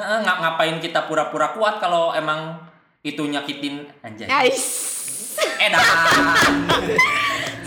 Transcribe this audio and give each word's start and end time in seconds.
Ngap 0.00 0.38
ngapain 0.40 0.80
kita 0.80 1.04
pura-pura 1.04 1.52
kuat 1.52 1.76
kalau 1.76 2.16
emang 2.16 2.56
itu 3.04 3.20
nyakitin 3.20 3.84
anjay. 4.00 4.24
Guys, 4.24 4.64
Edan. 5.60 5.76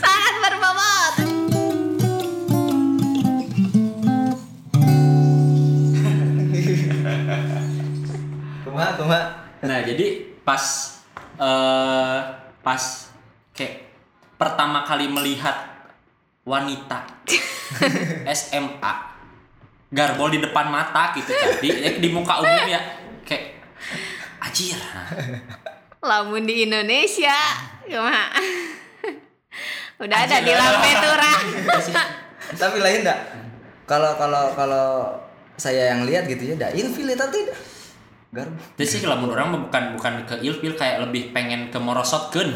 sangat 0.01 0.35
berbobot. 0.41 1.15
Kumaha 8.65 8.91
kumaha. 8.97 9.23
Nah, 9.61 9.79
jadi 9.85 10.33
pas 10.41 10.63
eh 11.37 12.19
pas 12.65 12.83
kayak 13.53 13.85
pertama 14.41 14.81
kali 14.81 15.05
melihat 15.05 15.85
wanita 16.49 17.05
SMA 18.33 19.12
garbol 19.93 20.33
di 20.33 20.41
depan 20.41 20.73
mata 20.73 21.13
gitu 21.13 21.29
kan 21.29 21.61
di, 21.61 21.69
di 22.01 22.09
muka 22.09 22.41
umum 22.41 22.65
ya 22.65 22.81
kayak 23.23 23.61
ajir 24.49 24.75
nah. 24.75 25.07
Lamun 26.03 26.43
di 26.43 26.67
Indonesia, 26.67 27.31
kumaha? 27.87 28.35
Udah 30.03 30.27
ada 30.27 30.43
di 30.43 30.51
lampe 30.51 30.91
turah. 30.99 31.39
Tapi 32.59 32.77
lain 32.83 33.07
enggak? 33.07 33.23
Kalau 33.87 34.11
kalau 34.19 34.51
kalau 34.51 35.15
saya 35.55 35.95
yang 35.95 36.03
lihat 36.03 36.27
gitu 36.27 36.43
ya, 36.43 36.59
dah 36.59 36.75
ilfil 36.75 37.07
eta 37.07 37.31
tidak. 37.31 37.55
Garbo. 38.35 38.59
Jadi 38.75 38.83
sih 38.83 38.99
kalau 38.99 39.23
menurut 39.23 39.39
orang 39.39 39.55
bukan 39.63 39.83
bukan 39.95 40.13
ke 40.27 40.35
ilfil 40.43 40.75
kayak 40.75 41.07
lebih 41.07 41.31
pengen 41.31 41.71
ke 41.71 41.79
morosotkeun. 41.79 42.51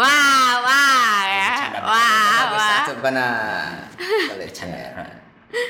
Wah, 0.00 0.52
wah 0.64 1.20
ya. 1.28 1.54
Wah, 1.84 2.40
wah. 2.56 2.82
Coba 2.88 3.08
nah. 3.12 3.84
Boleh 4.32 4.48
Canda. 4.48 5.06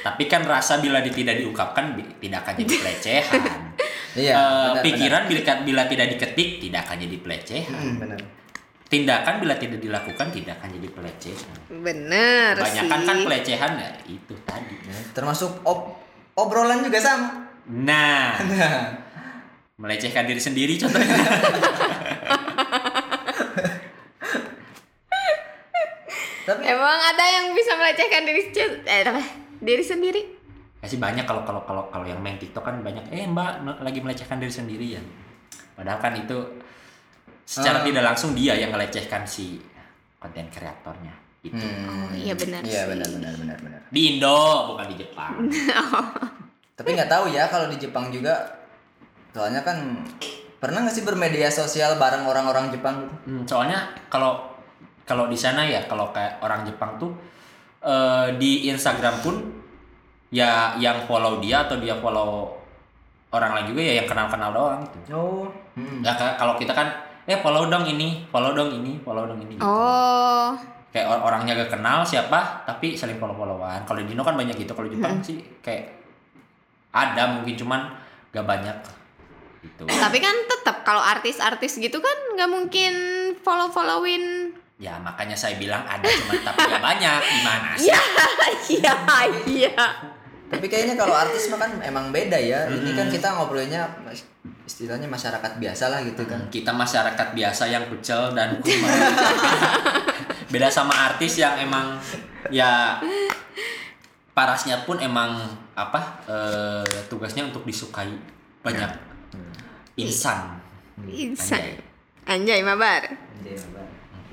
Tapi 0.01 0.23
kan 0.25 0.43
rasa 0.43 0.79
bila 0.79 0.99
tidak 1.01 1.37
diungkapkan 1.37 1.93
tidak 2.19 2.39
akan 2.41 2.55
jadi 2.57 2.75
pelecehan. 2.77 3.43
Iya, 4.15 4.31
Eh, 4.31 4.39
benar, 4.71 4.83
pikiran 4.87 5.23
bila 5.27 5.43
bila 5.67 5.83
tidak 5.85 6.07
diketik 6.09 6.63
tidak 6.63 6.87
akan 6.87 7.03
jadi 7.03 7.17
pelecehan. 7.19 7.75
Hmm, 7.75 7.99
benar. 7.99 8.19
Tindakan 8.87 9.35
bila 9.39 9.59
tidak 9.59 9.83
dilakukan 9.83 10.31
tidak 10.31 10.55
akan 10.57 10.71
jadi 10.73 10.89
pelecehan. 10.89 11.59
Bener 11.83 12.55
Kebanyakan 12.55 12.95
sih. 12.95 13.09
kan 13.11 13.17
pelecehan 13.21 13.73
ya 13.75 13.91
itu 14.07 14.35
tadi. 14.45 14.77
Ya, 14.79 14.95
termasuk 15.11 15.51
ob 15.65 15.99
obrolan 16.33 16.79
juga 16.81 17.03
sama. 17.03 17.51
Nah, 17.67 18.39
Nah, 18.47 19.03
melecehkan 19.77 20.23
diri 20.25 20.39
sendiri 20.39 20.79
contohnya. 20.79 21.11
tapi 26.45 26.61
Emang 26.63 26.99
ada 27.03 27.25
yang 27.27 27.47
bisa 27.51 27.73
melecehkan 27.75 28.23
diri 28.23 28.43
se- 28.47 28.85
eh, 28.85 29.03
apa? 29.03 29.23
Diri 29.65 29.81
sendiri? 29.81 30.23
Ya 30.79 30.87
sih 30.87 31.01
banyak 31.01 31.25
kalau 31.25 31.43
kalau 31.43 31.65
kalau 31.65 31.89
kalau 31.89 32.05
yang 32.05 32.21
main 32.21 32.37
TikTok 32.37 32.61
kan 32.61 32.77
banyak 32.79 33.09
eh 33.09 33.25
Mbak 33.25 33.81
lagi 33.81 33.99
melecehkan 33.99 34.37
diri 34.37 34.53
sendiri 34.53 34.87
ya. 34.93 35.03
Padahal 35.75 35.99
kan 35.99 36.13
itu 36.15 36.37
secara 37.43 37.81
Ah. 37.81 37.85
tidak 37.85 38.05
langsung 38.05 38.33
dia 38.33 38.53
yang 38.55 38.69
melecehkan 38.69 39.25
si 39.25 39.59
konten 40.17 40.45
kreatornya. 40.49 41.13
Itu. 41.41 41.61
Oh, 41.61 42.09
Hmm, 42.09 42.13
iya 42.15 42.33
benar 42.33 42.61
Iya 42.61 42.89
benar 42.89 43.09
benar 43.11 43.33
benar 43.35 43.59
benar. 43.59 43.81
Di 43.89 44.01
Indo 44.11 44.37
bukan 44.69 44.87
di 44.89 44.97
Jepang. 44.97 45.33
Tapi 46.79 46.89
nggak 46.91 47.11
tahu 47.11 47.25
ya 47.31 47.49
kalau 47.49 47.69
di 47.69 47.77
Jepang 47.77 48.09
juga. 48.09 48.33
Soalnya 49.31 49.61
kan 49.61 50.05
pernah 50.57 50.81
nggak 50.81 50.95
sih 50.95 51.05
bermedia 51.05 51.49
sosial 51.49 51.97
bareng 51.97 52.25
orang-orang 52.25 52.71
Jepang 52.71 53.03
gitu? 53.03 53.15
Hmm, 53.27 53.43
soalnya 53.45 53.79
kalau 54.09 54.41
kalau 55.03 55.29
di 55.29 55.37
sana 55.37 55.65
ya 55.65 55.85
kalau 55.85 56.09
kayak 56.11 56.41
orang 56.41 56.65
Jepang 56.65 56.97
tuh 56.97 57.13
eh, 57.85 58.29
di 58.35 58.67
Instagram 58.67 59.21
pun 59.21 59.37
ya 60.29 60.75
yang 60.75 61.05
follow 61.05 61.39
dia 61.39 61.63
atau 61.63 61.77
dia 61.77 61.95
follow 61.95 62.51
orang 63.31 63.55
lain 63.55 63.67
juga 63.69 63.81
ya 63.83 63.93
yang 63.99 64.09
kenal-kenal 64.09 64.51
doang 64.51 64.83
gitu. 64.83 65.13
Oh. 65.13 65.47
Hmm. 65.75 66.01
Ya 66.01 66.13
ka- 66.13 66.35
kalau 66.35 66.55
kita 66.55 66.71
kan 66.71 66.87
eh 67.25 67.37
follow 67.37 67.67
dong 67.67 67.83
ini, 67.85 68.27
follow 68.29 68.53
dong 68.53 68.71
ini, 68.73 68.99
follow 69.01 69.25
dong 69.25 69.39
ini. 69.39 69.55
gitu. 69.55 69.65
Oh, 69.65 70.55
Kayak 70.89 71.11
or- 71.11 71.25
orangnya 71.25 71.57
gak 71.57 71.73
kenal 71.73 72.03
siapa 72.03 72.63
tapi 72.63 72.95
saling 72.95 73.19
follow-followan. 73.19 73.83
Kalau 73.83 73.99
di 73.99 74.07
Indo 74.09 74.23
kan 74.23 74.35
banyak 74.35 74.55
gitu. 74.55 74.71
Kalau 74.71 74.87
di 74.87 74.95
Jepang 74.95 75.19
sih 75.19 75.43
kayak 75.59 75.91
ada 76.91 77.27
mungkin 77.33 77.55
cuman 77.55 77.81
gak 78.31 78.45
banyak 78.45 78.77
gitu. 79.61 79.89
tapi 79.89 80.21
kan 80.21 80.37
tetap 80.45 80.85
kalau 80.85 81.01
artis-artis 81.01 81.81
gitu 81.81 81.97
kan 81.97 82.17
nggak 82.35 82.47
mungkin 82.47 82.93
follow-followin. 83.41 84.44
Ya 84.75 84.99
makanya 84.99 85.33
saya 85.33 85.55
bilang 85.55 85.83
ada 85.83 86.03
cuman 86.03 86.35
tapi 86.43 86.59
gak 86.67 86.83
banyak 86.83 87.21
gimana 87.23 87.69
sih? 87.79 87.89
Iya, 87.89 88.03
iya, 88.67 88.93
iya. 89.47 89.87
Tapi 90.45 90.67
kayaknya 90.67 90.95
kalau 90.95 91.15
artis 91.15 91.47
mah 91.47 91.59
kan 91.59 91.79
emang 91.81 92.11
beda 92.11 92.35
ya. 92.35 92.67
Ini 92.67 92.91
kan 92.93 93.07
kita 93.07 93.33
ngobrolinnya 93.33 93.81
mas- 94.03 94.27
istilahnya 94.65 95.05
masyarakat 95.05 95.53
biasa 95.59 95.85
lah 95.89 96.01
gitu 96.03 96.25
kan. 96.25 96.41
kita 96.49 96.73
masyarakat 96.73 97.29
biasa 97.33 97.69
yang 97.69 97.85
kucel 97.87 98.33
dan 98.33 98.57
kumal. 98.65 98.89
beda 100.49 100.69
sama 100.69 100.95
artis 101.07 101.37
yang 101.37 101.55
emang 101.59 102.01
ya 102.49 102.97
parasnya 104.33 104.83
pun 104.83 104.97
emang 104.99 105.37
apa 105.75 106.01
eh, 106.25 106.87
tugasnya 107.07 107.45
untuk 107.45 107.63
disukai 107.63 108.09
banyak 108.61 108.91
insan 109.95 110.59
Insan. 111.05 111.61
Anjay. 111.61 111.75
Anjay, 112.25 112.61
mabar. 112.63 113.03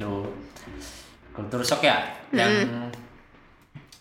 Tuh. 0.01 0.25
kultur 1.31 1.61
shock 1.61 1.81
ya 1.81 2.01
yang 2.31 2.49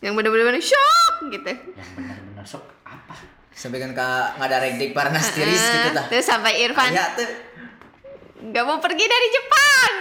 Yang 0.01 0.13
bener-bener 0.17 0.57
shock 0.59 1.15
gitu. 1.29 1.47
yang 1.47 1.91
benar-benar 1.95 2.43
shock 2.43 2.65
apa 2.83 3.13
Sampai 3.53 3.77
kan 3.77 3.93
ka 3.93 4.09
ngadarek 4.35 4.81
dik 4.81 4.91
Parnas 4.91 5.29
tiris 5.31 5.61
gitu 5.61 5.89
tah. 5.93 6.09
Terus 6.09 6.25
sampai 6.25 6.57
Irfan 6.59 6.89
Ya 6.89 7.13
tuh. 7.13 7.29
nggak 8.41 8.65
mau 8.65 8.81
pergi 8.81 9.05
dari 9.05 9.27
Jepang. 9.29 9.93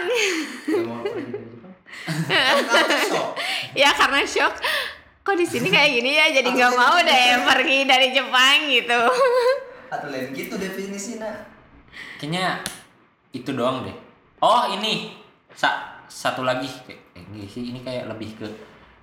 Gak 0.65 0.83
mau 0.85 1.03
pergi 1.03 1.27
dari 1.27 1.43
Jepang. 1.43 1.75
Ya 3.77 3.91
karena 3.91 4.23
shock. 4.23 4.55
Kok 5.19 5.35
di 5.35 5.43
sini 5.43 5.67
kayak 5.67 5.91
gini 5.91 6.15
ya, 6.15 6.25
jadi 6.31 6.47
nggak 6.47 6.73
mau 6.73 6.95
deh 6.97 7.21
pergi 7.45 7.77
dari 7.83 8.07
Jepang 8.09 8.57
gitu. 8.65 8.99
Atau 9.89 10.07
lain 10.07 10.31
gitu 10.31 10.55
definisinya. 10.55 11.27
kayaknya 12.15 12.63
itu 13.31 13.51
doang 13.51 13.83
deh 13.83 13.95
oh 14.39 14.71
ini 14.71 15.18
sa 15.53 15.99
satu 16.09 16.41
lagi 16.45 16.67
kayak 16.85 17.01
eh, 17.17 17.23
ini 17.29 17.45
sih 17.45 17.73
ini 17.73 17.79
kayak 17.81 18.09
lebih 18.09 18.37
ke 18.37 18.47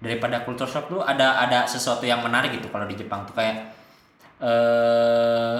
daripada 0.02 0.44
culture 0.44 0.68
shock 0.68 0.86
tuh 0.92 1.00
ada 1.00 1.40
ada 1.40 1.64
sesuatu 1.64 2.04
yang 2.04 2.20
menarik 2.20 2.52
gitu 2.54 2.68
kalau 2.68 2.84
di 2.84 2.94
Jepang 2.98 3.24
tuh 3.24 3.34
kayak 3.34 3.56
eh 4.42 5.58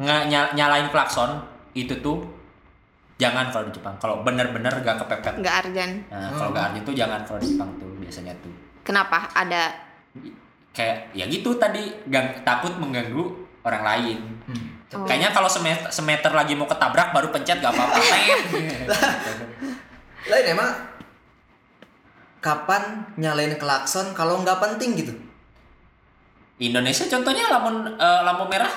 nggak 0.00 0.20
ny- 0.32 0.52
nyalain 0.56 0.88
klakson 0.88 1.36
itu 1.76 1.92
tuh 2.00 2.24
jangan 3.20 3.52
kalau 3.52 3.68
di 3.68 3.72
Jepang. 3.76 3.92
Kalau 4.00 4.24
bener-bener 4.24 4.72
gak 4.80 4.96
kepepet. 5.04 5.44
Nggak 5.44 5.54
Arjan. 5.60 5.90
nah 6.08 6.32
kalau 6.32 6.56
gak 6.56 6.72
arti 6.72 6.80
tuh 6.88 6.94
jangan 6.96 7.20
kalau 7.28 7.36
di 7.36 7.52
Jepang 7.52 7.70
tuh 7.76 7.92
biasanya 8.00 8.32
tuh. 8.40 8.48
Kenapa? 8.80 9.28
Ada? 9.36 9.68
Kayak 10.72 11.12
ya 11.12 11.28
gitu 11.28 11.60
tadi 11.60 11.92
gang, 12.08 12.40
takut 12.48 12.72
mengganggu 12.80 13.20
orang 13.60 13.84
lain 13.84 14.18
Oh. 14.90 15.06
kayaknya 15.06 15.30
kalau 15.30 15.46
semeter, 15.46 15.86
semeter 15.88 16.30
lagi 16.30 16.52
mau 16.52 16.66
ketabrak 16.66 17.14
baru 17.14 17.30
pencet 17.30 17.58
gak 17.58 17.70
apa-apa. 17.70 17.94
Lain 20.26 20.46
emang 20.48 20.70
kapan 22.38 22.82
nyalain 23.14 23.54
klakson 23.54 24.10
kalau 24.10 24.40
nggak 24.40 24.58
penting 24.58 24.96
gitu? 24.96 25.12
Indonesia 26.58 27.06
contohnya 27.06 27.48
lampu 27.48 27.70
eh, 27.88 28.20
lampu 28.20 28.44
merah 28.46 28.72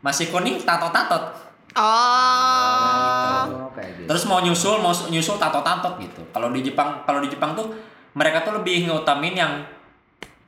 masih 0.00 0.28
kuning 0.28 0.60
tato-tatot 0.60 1.46
Oh. 1.74 3.66
kayak 3.72 3.98
gitu. 3.98 4.06
terus 4.06 4.22
mau 4.24 4.38
nyusul 4.38 4.78
mau 4.78 4.90
su- 4.90 5.08
nyusul 5.08 5.34
tato-tatot 5.36 5.98
gitu 5.98 6.22
kalau 6.30 6.50
di 6.50 6.62
Jepang 6.62 7.02
kalau 7.02 7.18
di 7.18 7.26
Jepang 7.26 7.54
tuh 7.54 7.70
mereka 8.12 8.42
tuh 8.42 8.54
lebih 8.54 8.86
ngutamin 8.86 9.34
yang 9.34 9.52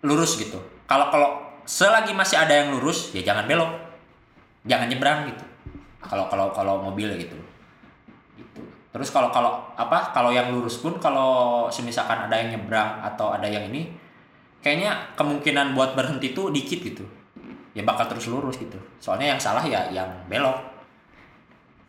lurus 0.03 0.37
gitu 0.37 0.59
kalau 0.85 1.11
kalau 1.11 1.31
selagi 1.63 2.15
masih 2.15 2.37
ada 2.37 2.55
yang 2.55 2.71
lurus 2.71 3.11
ya 3.11 3.23
jangan 3.25 3.43
belok 3.45 3.71
jangan 4.67 4.87
nyebrang 4.91 5.31
gitu. 5.31 5.45
Kalau 6.03 6.27
kalau 6.31 6.51
kalau 6.51 6.75
mobil 6.83 7.09
gitu. 7.17 7.39
Gitu. 8.37 8.61
Terus 8.93 9.09
kalau 9.11 9.33
kalau 9.33 9.63
apa 9.75 10.11
kalau 10.13 10.31
yang 10.31 10.53
lurus 10.53 10.79
pun 10.83 10.99
kalau 10.99 11.67
semisalkan 11.71 12.29
ada 12.29 12.37
yang 12.37 12.55
nyebrang 12.55 13.03
atau 13.03 13.33
ada 13.35 13.47
yang 13.47 13.67
ini 13.71 13.91
kayaknya 14.61 15.15
kemungkinan 15.15 15.73
buat 15.73 15.95
berhenti 15.95 16.35
tuh 16.35 16.51
dikit 16.51 16.83
gitu. 16.83 17.05
Ya 17.77 17.85
bakal 17.85 18.09
terus 18.09 18.27
lurus 18.29 18.57
gitu. 18.57 18.77
Soalnya 18.99 19.37
yang 19.37 19.41
salah 19.41 19.63
ya 19.65 19.87
yang 19.93 20.09
belok. 20.27 20.57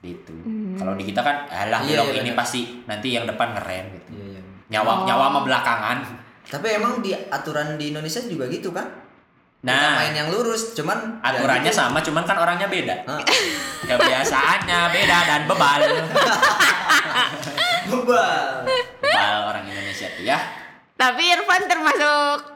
Gitu. 0.03 0.31
Kalau 0.77 0.94
di 0.94 1.03
kita 1.03 1.25
kan 1.25 1.50
alah 1.50 1.81
Iya, 1.83 2.00
belok 2.06 2.07
iya, 2.13 2.21
ini 2.21 2.31
benar. 2.31 2.39
pasti 2.44 2.62
nanti 2.85 3.07
yang 3.18 3.25
depan 3.25 3.50
keren 3.57 3.85
gitu. 3.97 4.12
Iya, 4.13 4.25
iya. 4.38 4.41
nyawa 4.68 4.91
Oh. 4.94 5.06
nyawa 5.07 5.25
sama 5.31 5.41
belakangan. 5.47 5.97
Tapi 6.47 6.68
emang 6.79 7.00
di 7.03 7.12
aturan 7.12 7.75
di 7.75 7.91
Indonesia 7.91 8.21
juga 8.24 8.47
gitu 8.47 8.71
kan? 8.71 8.88
Kita 9.68 9.75
nah 9.75 10.00
main 10.00 10.16
yang 10.16 10.31
lurus, 10.31 10.72
cuman 10.72 11.19
ya 11.19 11.36
aturannya 11.36 11.68
gitu. 11.68 11.84
sama 11.84 12.00
cuman 12.00 12.24
kan 12.24 12.40
orangnya 12.40 12.72
beda 12.72 13.04
kebiasaannya 13.92 14.80
beda 14.96 15.18
dan 15.28 15.42
bebal 15.44 15.80
bebal. 17.92 18.64
bebal 19.04 19.36
orang 19.52 19.64
Indonesia 19.68 20.08
tuh 20.08 20.24
ya 20.24 20.40
Tapi 20.96 21.24
Irfan 21.30 21.68
termasuk 21.68 22.56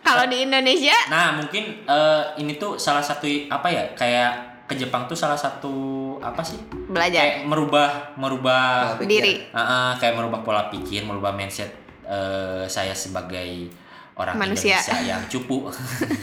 Kalau 0.00 0.24
di 0.26 0.44
Indonesia 0.44 0.96
Nah, 1.08 1.36
mungkin 1.38 1.84
eh, 1.84 2.22
ini 2.40 2.56
tuh 2.56 2.76
salah 2.76 3.04
satu 3.04 3.28
apa 3.48 3.68
ya? 3.68 3.84
Kayak 3.94 4.32
ke 4.64 4.74
Jepang 4.74 5.06
tuh 5.10 5.18
salah 5.18 5.36
satu 5.36 6.16
apa 6.22 6.40
sih? 6.42 6.58
belajar 6.90 7.42
Kayak 7.42 7.46
merubah 7.46 8.14
merubah 8.14 8.94
diri. 9.02 9.50
Ah, 9.50 9.60
ah, 9.60 9.90
kayak 9.98 10.14
merubah 10.14 10.40
pola 10.42 10.70
pikir, 10.70 11.02
merubah 11.02 11.34
mindset 11.34 11.70
eh, 12.06 12.64
saya 12.66 12.94
sebagai 12.94 13.70
orang 14.20 14.36
Manusia. 14.36 14.76
Indonesia 14.76 14.98
yang 15.08 15.22
cupu. 15.26 15.72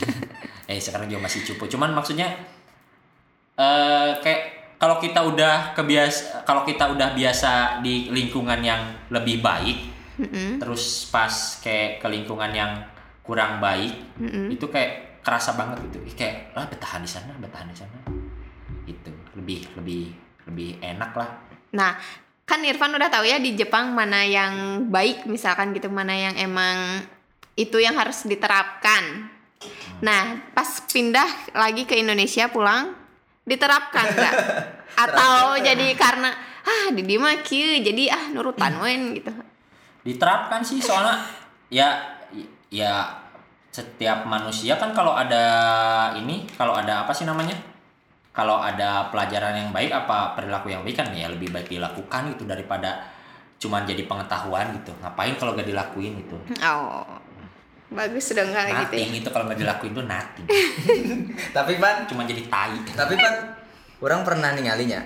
eh 0.70 0.78
sekarang 0.78 1.10
juga 1.10 1.26
masih 1.26 1.42
cupu. 1.48 1.66
Cuman 1.66 1.98
maksudnya 1.98 2.30
eh 3.58 4.12
kayak 4.22 4.42
kalau 4.78 5.02
kita 5.02 5.26
udah 5.26 5.74
kebiasa 5.74 6.46
kalau 6.46 6.62
kita 6.62 6.94
udah 6.94 7.18
biasa 7.18 7.82
di 7.82 8.14
lingkungan 8.14 8.62
yang 8.62 9.10
lebih 9.10 9.42
baik, 9.42 9.78
Mm-mm. 10.22 10.62
terus 10.62 11.10
pas 11.10 11.34
kayak 11.66 11.98
ke 11.98 12.08
lingkungan 12.08 12.54
yang 12.54 12.86
kurang 13.26 13.58
baik, 13.58 13.98
Mm-mm. 14.22 14.54
itu 14.54 14.70
kayak 14.70 15.22
kerasa 15.26 15.58
banget 15.58 15.82
gitu. 15.90 16.00
Ih, 16.06 16.16
Kayak 16.16 16.54
lah 16.54 16.70
bertahan 16.70 17.02
di 17.02 17.10
sana, 17.10 17.34
bertahan 17.42 17.68
di 17.68 17.78
sana. 17.78 17.98
Itu 18.86 19.12
lebih 19.34 19.66
lebih 19.76 20.14
lebih 20.48 20.80
enak 20.80 21.12
lah. 21.18 21.30
Nah, 21.76 21.98
kan 22.48 22.64
Irfan 22.64 22.96
udah 22.96 23.12
tahu 23.12 23.28
ya 23.28 23.42
di 23.42 23.58
Jepang 23.58 23.92
mana 23.92 24.24
yang 24.24 24.86
baik 24.88 25.26
misalkan 25.28 25.76
gitu, 25.76 25.90
mana 25.92 26.16
yang 26.16 26.38
emang 26.38 27.04
itu 27.58 27.78
yang 27.82 27.98
harus 27.98 28.24
diterapkan. 28.30 29.34
Nah, 30.06 30.54
pas 30.54 30.70
pindah 30.86 31.58
lagi 31.58 31.90
ke 31.90 31.98
Indonesia 31.98 32.48
pulang 32.54 32.94
diterapkan 33.44 34.06
nggak? 34.14 34.36
Atau 35.04 35.58
jadi 35.60 35.98
karena 35.98 36.30
ah 36.68 36.94
di 36.94 37.02
dia 37.02 37.18
mah 37.18 37.42
kieu, 37.42 37.82
jadi 37.82 38.14
ah 38.14 38.24
nurutan 38.32 38.78
wen 38.80 39.18
gitu. 39.18 39.32
diterapkan 40.08 40.64
sih 40.64 40.80
soalnya 40.80 41.20
ya 41.68 42.00
ya 42.72 43.12
setiap 43.72 44.24
manusia 44.24 44.80
kan 44.80 44.96
kalau 44.96 45.12
ada 45.12 45.44
ini 46.16 46.48
kalau 46.56 46.72
ada 46.72 47.04
apa 47.04 47.12
sih 47.12 47.28
namanya 47.28 47.60
kalau 48.32 48.64
ada 48.64 49.12
pelajaran 49.12 49.68
yang 49.68 49.70
baik 49.76 49.92
apa 49.92 50.32
perilaku 50.34 50.72
yang 50.72 50.82
baik 50.88 50.96
kan 50.96 51.12
ya 51.12 51.28
lebih 51.28 51.52
baik 51.52 51.68
dilakukan 51.68 52.34
gitu 52.34 52.48
daripada 52.48 53.04
cuman 53.60 53.84
jadi 53.84 54.08
pengetahuan 54.08 54.72
gitu 54.80 54.96
ngapain 55.04 55.36
kalau 55.36 55.58
gak 55.58 55.68
dilakuin 55.68 56.24
gitu 56.24 56.40
Oh. 56.64 57.27
Bagus 57.88 58.36
sudah 58.36 58.44
enggak 58.44 58.68
gitu 58.68 58.76
ya. 58.76 59.08
nothing 59.08 59.12
itu 59.24 59.30
kalau 59.32 59.46
nggak 59.48 59.60
dilakuin 59.64 59.92
tuh 59.96 60.04
nothing 60.04 60.48
Tapi 61.56 61.72
pan, 61.80 62.04
cuma 62.04 62.28
jadi 62.28 62.44
tai 62.52 62.76
tapi 62.92 63.16
pan, 63.16 63.36
orang 64.04 64.22
pernah 64.28 64.52
ninggalinya. 64.52 65.00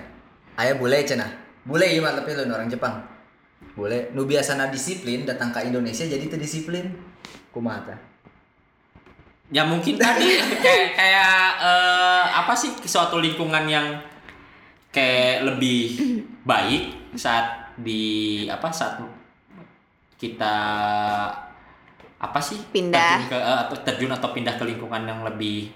Ayah 0.58 0.74
bule 0.76 0.98
cenah. 1.06 1.30
Bule 1.62 1.86
iya 1.86 2.02
mah 2.02 2.12
tapi 2.18 2.34
lu 2.34 2.50
orang 2.50 2.66
Jepang. 2.66 2.98
Bule, 3.78 4.10
nu 4.12 4.26
biasana 4.26 4.68
disiplin 4.68 5.22
datang 5.22 5.54
ke 5.54 5.62
Indonesia 5.64 6.04
jadi 6.04 6.26
teu 6.26 6.36
disiplin. 6.36 6.90
Kumaha 7.54 7.86
tah? 7.86 7.98
ya 9.52 9.68
mungkin 9.68 10.00
tadi 10.00 10.40
kayak 10.64 10.96
kayak 10.96 11.36
eh, 11.60 12.24
apa 12.32 12.56
sih 12.56 12.72
suatu 12.88 13.20
lingkungan 13.20 13.68
yang 13.68 14.00
kayak 14.88 15.44
lebih 15.44 16.00
baik 16.48 17.12
saat 17.14 17.76
di 17.76 18.44
apa 18.48 18.72
saat 18.72 19.04
kita 20.16 20.56
apa 22.22 22.38
sih 22.38 22.62
Pindah. 22.70 23.18
terjun 23.18 23.34
ke 23.34 23.38
eh, 23.38 23.58
atau 23.66 23.76
terjun 23.82 24.12
atau 24.14 24.28
pindah 24.30 24.54
ke 24.54 24.64
lingkungan 24.64 25.02
yang 25.02 25.20
lebih 25.26 25.74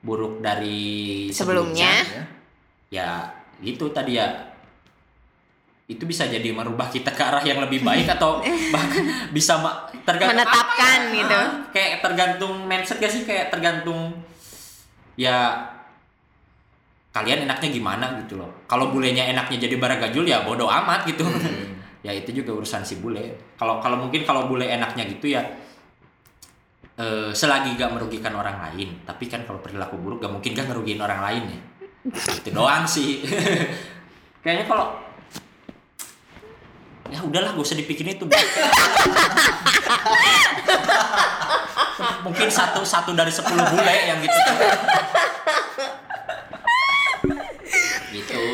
buruk 0.00 0.40
dari 0.40 1.28
Sebelumnya. 1.28 2.00
Ya. 2.02 2.24
ya 2.90 3.08
gitu 3.60 3.92
tadi 3.92 4.16
ya 4.16 4.26
itu 5.86 6.08
bisa 6.08 6.24
jadi 6.24 6.48
merubah 6.56 6.88
kita 6.88 7.12
ke 7.12 7.20
arah 7.20 7.44
yang 7.44 7.60
lebih 7.60 7.84
baik 7.84 8.08
atau 8.08 8.40
bahkan 8.74 9.04
bisa 9.36 9.60
tergantung 10.08 10.40
Menetapkan 10.40 10.98
apa 11.04 11.12
ya? 11.12 11.18
gitu. 11.20 11.36
Ah, 11.38 11.50
kayak 11.70 11.92
tergantung 12.00 12.54
mindset 12.64 12.96
gak 12.96 13.12
sih 13.12 13.22
kayak 13.28 13.52
tergantung 13.52 14.16
ya 15.20 15.52
kalian 17.12 17.44
enaknya 17.44 17.68
gimana 17.68 18.06
gitu 18.24 18.40
loh 18.40 18.48
kalau 18.64 18.88
bulenya 18.88 19.28
enaknya 19.28 19.68
jadi 19.68 19.76
baragajul 19.76 20.24
ya 20.24 20.40
bodoh 20.48 20.72
amat 20.72 21.04
gitu 21.04 21.28
ya 22.06 22.10
itu 22.16 22.32
juga 22.32 22.56
urusan 22.56 22.80
si 22.80 22.96
bule 23.04 23.52
kalau 23.60 23.76
kalau 23.84 24.00
mungkin 24.00 24.24
kalau 24.24 24.48
bule 24.48 24.64
enaknya 24.64 25.04
gitu 25.06 25.36
ya 25.36 25.44
eh, 26.98 27.30
selagi 27.32 27.76
gak 27.80 27.92
merugikan 27.94 28.36
orang 28.36 28.60
lain 28.60 29.00
tapi 29.08 29.24
kan 29.28 29.44
kalau 29.48 29.64
perilaku 29.64 29.96
buruk 29.96 30.20
gak 30.20 30.32
mungkin 30.32 30.52
gak 30.52 30.68
ngerugiin 30.68 31.00
orang 31.00 31.20
lain 31.24 31.42
ya. 31.48 31.60
Itu 32.12 32.50
doang 32.50 32.84
sih. 32.84 33.22
Kayaknya 34.42 34.66
kalau 34.66 34.98
ya 37.12 37.20
udahlah 37.22 37.54
gak 37.54 37.64
usah 37.64 37.78
dipikirin 37.78 38.18
itu. 38.18 38.26
Mungkin 42.26 42.48
satu 42.50 42.82
satu 42.82 43.14
dari 43.14 43.30
sepuluh 43.30 43.62
bule 43.70 43.96
yang 44.08 44.18
gitu. 44.20 44.38
Gitu. 48.12 48.44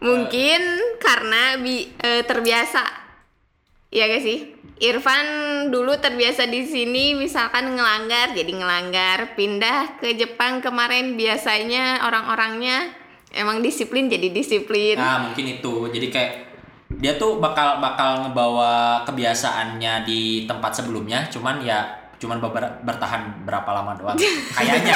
Mungkin 0.00 0.62
karena 1.02 1.58
bi 1.58 1.90
eh, 2.00 2.22
terbiasa. 2.24 2.84
Iya 3.90 4.04
gak 4.12 4.22
sih? 4.22 4.55
Irfan 4.76 5.26
dulu 5.72 5.96
terbiasa 5.96 6.44
di 6.52 6.60
sini 6.68 7.16
misalkan 7.16 7.72
ngelanggar 7.72 8.36
jadi 8.36 8.52
ngelanggar, 8.52 9.32
pindah 9.32 9.96
ke 9.96 10.12
Jepang 10.12 10.60
kemarin 10.60 11.16
biasanya 11.16 12.04
orang-orangnya 12.04 12.92
emang 13.32 13.64
disiplin 13.64 14.12
jadi 14.12 14.28
disiplin. 14.28 15.00
Nah 15.00 15.24
mungkin 15.24 15.48
itu 15.48 15.88
jadi 15.88 16.08
kayak 16.12 16.32
dia 17.00 17.16
tuh 17.16 17.40
bakal 17.40 17.80
bakal 17.80 18.28
ngebawa 18.28 19.00
kebiasaannya 19.08 20.04
di 20.04 20.44
tempat 20.44 20.70
sebelumnya 20.70 21.26
cuman 21.32 21.58
ya 21.64 21.82
cuman 22.16 22.38
beber- 22.38 22.78
bertahan 22.86 23.42
berapa 23.42 23.66
lama 23.74 23.92
doang 23.98 24.16
kayaknya 24.56 24.94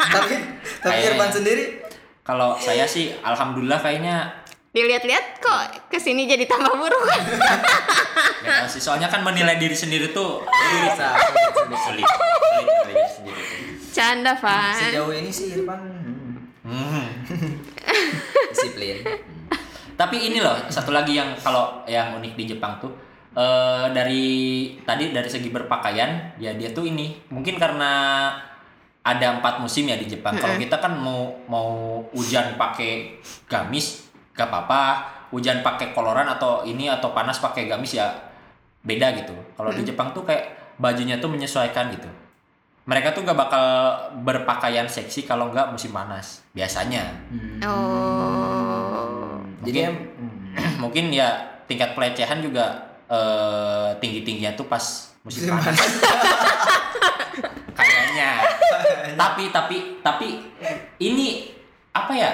tapi 0.00 0.34
tapi 0.80 0.96
Kayaknya. 0.96 1.12
Irfan 1.12 1.30
sendiri 1.30 1.64
kalau 2.24 2.56
saya 2.56 2.88
sih 2.88 3.12
alhamdulillah 3.20 3.78
kayaknya 3.78 4.46
Dilihat-lihat 4.76 5.40
kok 5.40 5.88
ke 5.88 5.96
sini 5.96 6.28
jadi 6.28 6.44
tambah 6.44 6.68
buruk. 6.76 7.00
ya, 8.86 8.94
soalnya 8.94 9.08
kan 9.10 9.26
menilai 9.26 9.58
diri 9.58 9.74
sendiri 9.74 10.14
tuh 10.14 10.46
sulit 10.46 10.94
bisa 10.94 11.10
sulit. 11.90 12.06
Canda, 13.90 14.38
Van. 14.38 14.78
sejauh 14.78 15.10
ini 15.10 15.30
sih 15.34 15.58
Irfan 15.58 15.82
hmm, 16.62 17.06
disiplin 18.54 19.02
Tapi 19.96 20.28
ini 20.30 20.38
loh 20.38 20.54
satu 20.70 20.94
lagi 20.94 21.18
yang 21.18 21.34
kalau 21.40 21.82
yang 21.90 22.14
unik 22.22 22.38
di 22.38 22.44
Jepang 22.54 22.78
tuh 22.78 22.94
eh 23.34 23.90
dari 23.90 24.24
tadi 24.84 25.10
dari 25.10 25.28
segi 25.28 25.48
berpakaian 25.50 26.36
ya 26.38 26.54
dia 26.54 26.70
tuh 26.70 26.86
ini 26.86 27.16
mungkin 27.32 27.56
karena 27.56 28.32
ada 29.06 29.38
empat 29.38 29.62
musim 29.62 29.86
ya 29.86 29.96
di 29.96 30.10
Jepang. 30.10 30.34
Kalau 30.34 30.58
kita 30.58 30.82
kan 30.82 30.98
mau 30.98 31.30
mau 31.46 32.02
hujan 32.10 32.58
pakai 32.58 33.22
gamis 33.46 34.10
gak 34.34 34.50
apa-apa, 34.50 34.82
hujan 35.30 35.62
pakai 35.62 35.94
koloran 35.94 36.26
atau 36.26 36.66
ini 36.66 36.90
atau 36.90 37.14
panas 37.14 37.38
pakai 37.38 37.70
gamis 37.70 37.96
ya 37.96 38.25
beda 38.86 39.06
gitu. 39.18 39.34
Kalau 39.52 39.68
di 39.68 39.82
Jepang 39.82 40.10
tuh 40.10 40.22
kayak 40.22 40.46
bajunya 40.78 41.18
tuh 41.18 41.26
menyesuaikan 41.26 41.90
gitu. 41.90 42.06
Mereka 42.86 43.10
tuh 43.10 43.20
gak 43.20 43.34
bakal 43.34 43.64
berpakaian 44.22 44.86
seksi 44.86 45.26
kalau 45.26 45.50
nggak 45.50 45.68
musim 45.68 45.90
panas 45.90 46.40
biasanya. 46.54 47.02
Oh. 47.66 49.42
jadi 49.60 49.90
Mungkin- 49.90 50.54
em, 50.62 50.72
mungkin 50.78 51.04
ya 51.10 51.34
tingkat 51.66 51.92
pelecehan 51.92 52.38
juga 52.38 52.62
eh, 53.10 53.90
tinggi-tingginya 53.98 54.54
tuh 54.54 54.64
pas 54.64 54.80
musim 55.20 55.50
panas. 55.50 55.74
Kayaknya. 57.76 58.30
tapi 59.16 59.48
tapi 59.50 59.76
tapi 60.00 60.28
ini 60.98 61.50
apa 61.90 62.12
ya 62.12 62.30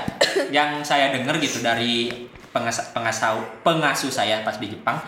yang 0.50 0.82
saya 0.82 1.10
dengar 1.10 1.38
gitu 1.38 1.62
dari 1.62 2.10
pengas 2.52 2.92
pengasuh 2.92 3.40
pengasuh 3.64 4.12
saya 4.12 4.44
pas 4.44 4.56
di 4.56 4.68
Jepang. 4.68 4.98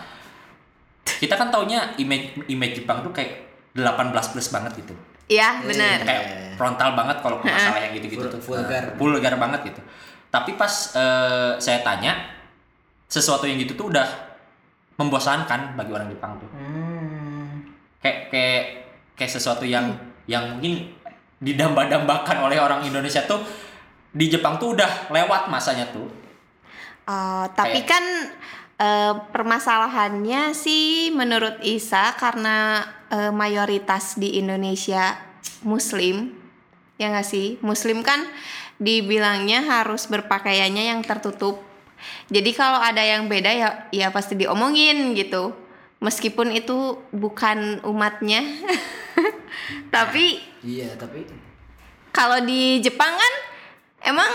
Kita 1.05 1.37
kan 1.37 1.47
taunya 1.47 1.93
image 1.95 2.45
image 2.47 2.81
Jepang 2.81 2.99
tuh 2.99 3.09
kayak 3.09 3.45
18 3.73 3.85
plus 4.31 4.47
banget 4.49 4.71
gitu. 4.75 4.93
Iya, 5.25 5.61
benar. 5.61 6.01
Kayak 6.01 6.23
frontal 6.55 6.93
banget 6.93 7.17
kalau 7.19 7.37
masalah 7.39 7.79
yang 7.79 7.93
gitu-gitu 7.93 8.25
tuh. 8.27 8.39
Vul- 8.39 8.61
vulgar. 8.61 8.83
Vulgar 8.95 9.33
banget 9.35 9.59
gitu. 9.65 9.81
Tapi 10.29 10.53
pas 10.53 10.69
eh, 10.91 11.51
saya 11.57 11.79
tanya 11.81 12.13
sesuatu 13.05 13.45
yang 13.45 13.57
gitu 13.57 13.73
tuh 13.75 13.93
udah 13.93 14.07
membosankan 14.95 15.75
bagi 15.75 15.91
orang 15.91 16.07
Jepang 16.07 16.37
tuh. 16.37 16.49
hmm, 16.49 17.51
Kayak 17.99 18.19
kayak 18.29 18.63
kayak 19.13 19.31
sesuatu 19.31 19.63
yang 19.63 19.91
yang 20.25 20.57
mungkin 20.57 20.89
didamba-dambakan 21.37 22.37
oleh 22.41 22.57
orang 22.57 22.81
Indonesia 22.81 23.21
tuh 23.23 23.43
di 24.09 24.25
Jepang 24.25 24.55
tuh 24.55 24.73
udah 24.73 25.11
lewat 25.11 25.47
masanya 25.47 25.85
tuh. 25.89 26.07
Oh, 27.05 27.45
tapi 27.53 27.83
Kayak- 27.83 27.87
kan 27.87 28.03
eh, 28.79 29.13
permasalahannya 29.31 30.51
sih 30.55 31.11
menurut 31.11 31.59
Isa 31.63 32.15
karena 32.19 32.85
eh, 33.11 33.31
mayoritas 33.31 34.19
di 34.19 34.39
Indonesia 34.39 35.15
Muslim, 35.65 36.33
ya 36.99 37.11
nggak 37.11 37.27
sih? 37.27 37.57
Muslim 37.61 38.05
kan 38.05 38.23
dibilangnya 38.77 39.63
harus 39.63 40.07
berpakaiannya 40.11 40.91
yang 40.91 41.01
tertutup. 41.01 41.63
Jadi 42.29 42.51
kalau 42.53 42.77
ada 42.77 43.01
yang 43.01 43.31
beda 43.31 43.49
ya 43.49 43.69
ya 43.89 44.11
pasti 44.11 44.35
diomongin 44.37 45.15
gitu. 45.15 45.55
Meskipun 46.03 46.51
itu 46.53 47.01
bukan 47.15 47.81
umatnya. 47.87 48.43
Tapi 49.95 50.43
Iya, 50.65 50.97
tapi 50.97 51.21
kalau 52.09 52.41
di 52.41 52.81
Jepang 52.81 53.13
kan 53.13 53.33
emang 54.01 54.31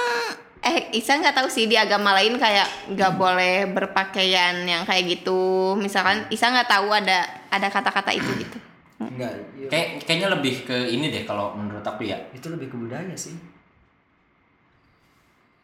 eh 0.61 0.93
Isa 0.93 1.17
nggak 1.17 1.41
tahu 1.41 1.49
sih 1.49 1.65
di 1.65 1.77
agama 1.77 2.13
lain 2.13 2.37
kayak 2.37 2.93
nggak 2.93 3.13
boleh 3.17 3.65
berpakaian 3.73 4.61
yang 4.69 4.85
kayak 4.85 5.21
gitu. 5.21 5.73
Misalkan 5.81 6.29
Isa 6.29 6.53
nggak 6.53 6.69
tahu 6.69 6.93
ada 6.93 7.25
ada 7.49 7.69
kata-kata 7.73 8.13
itu 8.13 8.29
gitu. 8.45 8.59
enggak. 9.01 9.33
iya. 9.57 9.69
Kayak 9.73 9.89
kayaknya 10.05 10.29
lebih 10.37 10.55
ke 10.69 10.77
ini 10.93 11.09
deh 11.09 11.25
kalau 11.25 11.57
menurut 11.57 11.81
aku 11.81 12.05
ya. 12.05 12.21
Itu 12.37 12.53
lebih 12.53 12.69
ke 12.69 12.77
budaya 12.77 13.17
sih. 13.17 13.33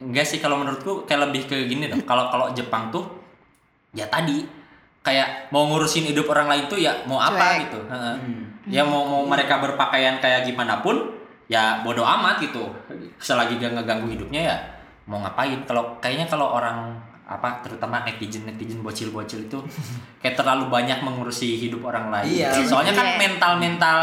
Enggak 0.00 0.25
sih 0.25 0.41
kalau 0.41 0.65
menurutku 0.65 1.05
kayak 1.05 1.29
lebih 1.29 1.45
ke 1.45 1.57
gini 1.69 1.93
dong. 1.93 2.00
Kalau 2.09 2.33
kalau 2.33 2.57
Jepang 2.57 2.88
tuh 2.88 3.05
ya 3.93 4.09
tadi 4.09 4.49
kayak 5.05 5.53
mau 5.53 5.69
ngurusin 5.69 6.09
hidup 6.09 6.33
orang 6.33 6.49
lain 6.49 6.65
tuh 6.73 6.81
ya 6.81 7.05
mau 7.05 7.21
apa 7.21 7.61
Cuek. 7.61 7.61
gitu. 7.69 7.81
Heeh. 7.93 8.17
Hmm. 8.17 8.45
Ya 8.73 8.83
mau 8.83 9.05
mau 9.05 9.23
mereka 9.29 9.61
berpakaian 9.61 10.17
kayak 10.25 10.49
gimana 10.49 10.81
pun 10.81 11.12
ya 11.53 11.85
bodoh 11.85 12.09
amat 12.09 12.41
gitu. 12.41 12.65
Selagi 13.21 13.61
gak 13.61 13.76
ngeganggu 13.76 14.09
hidupnya 14.09 14.41
ya 14.41 14.57
mau 15.07 15.19
ngapain. 15.19 15.63
Kalau 15.63 15.99
kayaknya 15.99 16.27
kalau 16.27 16.53
orang 16.53 16.95
apa 17.27 17.59
terutama 17.59 18.03
netizen 18.03 18.47
netizen 18.47 18.79
bocil 18.81 19.11
bocil 19.11 19.43
itu 19.43 19.59
kayak 20.21 20.35
terlalu 20.35 20.67
banyak 20.69 20.99
mengurusi 21.01 21.57
hidup 21.57 21.83
orang 21.85 22.11
lain. 22.11 22.31
Iya. 22.33 22.55
Soalnya 22.61 22.93
kan 22.93 23.07
Iya. 23.07 23.19
mental 23.19 23.53
mental 23.57 24.01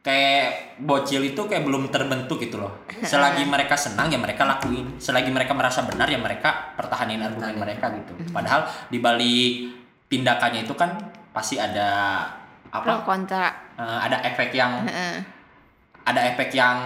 kayak 0.00 0.80
bocil 0.80 1.20
itu 1.22 1.40
kayak 1.40 1.60
belum 1.60 1.88
terbentuk 1.88 2.38
gitu 2.38 2.56
loh. 2.56 2.72
Selagi 3.04 3.44
mereka 3.44 3.74
senang 3.74 4.08
ya 4.08 4.16
mereka 4.16 4.44
lakuin. 4.44 4.96
Selagi 4.96 5.28
mereka 5.28 5.52
merasa 5.52 5.82
benar 5.82 6.06
ya 6.06 6.16
mereka 6.16 6.72
pertahanin 6.74 7.20
argumen 7.20 7.56
mereka 7.56 7.92
gitu. 7.92 8.14
Padahal 8.30 8.62
di 8.88 8.98
balik 8.98 9.52
tindakannya 10.06 10.64
itu 10.64 10.74
kan 10.74 10.96
pasti 11.30 11.54
ada 11.56 12.22
Pro 12.70 12.82
apa? 12.96 13.02
kontra. 13.04 13.46
eh, 13.74 13.98
ada 14.00 14.22
efek 14.24 14.50
yang 14.52 14.82
Heeh. 14.82 15.18
ada 16.02 16.20
efek 16.24 16.50
yang 16.50 16.78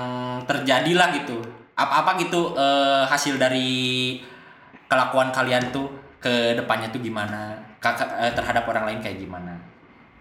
terjadi 0.45 0.93
lah 0.93 1.09
gitu. 1.12 1.38
Apa-apa 1.75 2.19
gitu 2.23 2.54
eh, 2.54 3.02
hasil 3.07 3.38
dari 3.38 4.14
kelakuan 4.87 5.35
kalian 5.35 5.75
tuh 5.75 5.90
ke 6.23 6.54
depannya 6.54 6.88
tuh 6.95 7.02
gimana? 7.02 7.54
Kakak 7.83 8.09
eh, 8.16 8.33
terhadap 8.33 8.64
orang 8.71 8.88
lain 8.88 9.00
kayak 9.02 9.19
gimana? 9.19 9.52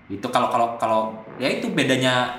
Itu 0.09 0.27
kalau 0.33 0.49
kalau 0.49 0.75
kalau 0.81 1.01
ya 1.37 1.47
itu 1.47 1.71
bedanya 1.71 2.33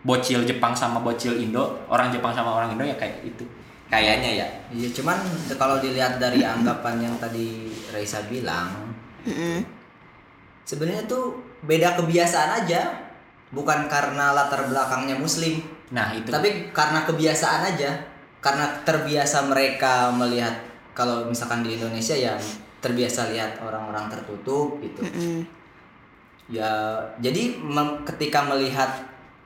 bocil 0.00 0.46
Jepang 0.48 0.72
sama 0.72 1.02
bocil 1.04 1.36
Indo, 1.36 1.76
orang 1.90 2.08
Jepang 2.08 2.32
sama 2.32 2.56
orang 2.56 2.72
Indo 2.72 2.86
ya 2.86 2.96
kayak 2.96 3.20
itu. 3.26 3.44
Kayaknya 3.90 4.46
ya. 4.46 4.48
Iya, 4.70 4.88
cuman 4.94 5.18
kalau 5.58 5.82
dilihat 5.82 6.22
dari 6.22 6.46
anggapan 6.46 7.10
yang 7.10 7.14
tadi 7.18 7.74
Raisa 7.90 8.22
bilang, 8.30 8.70
Mm-mm. 9.26 9.66
sebenarnya 10.62 11.02
tuh 11.10 11.34
beda 11.66 11.98
kebiasaan 11.98 12.64
aja. 12.64 12.86
Bukan 13.50 13.90
karena 13.90 14.30
latar 14.30 14.62
belakangnya 14.70 15.18
muslim, 15.18 15.58
Nah, 15.90 16.14
itu. 16.14 16.30
tapi 16.30 16.70
karena 16.70 17.02
kebiasaan 17.02 17.74
aja. 17.74 17.90
Karena 18.40 18.66
terbiasa 18.82 19.44
mereka 19.46 20.08
melihat 20.10 20.52
kalau 20.96 21.28
misalkan 21.28 21.60
di 21.60 21.76
Indonesia 21.76 22.16
ya 22.16 22.34
terbiasa 22.80 23.28
lihat 23.30 23.60
orang-orang 23.60 24.08
tertutup 24.08 24.80
gitu. 24.80 25.04
Mm-mm. 25.04 25.44
Ya, 26.50 26.98
jadi 27.22 27.54
mem- 27.62 28.02
ketika 28.02 28.42
melihat 28.42 28.90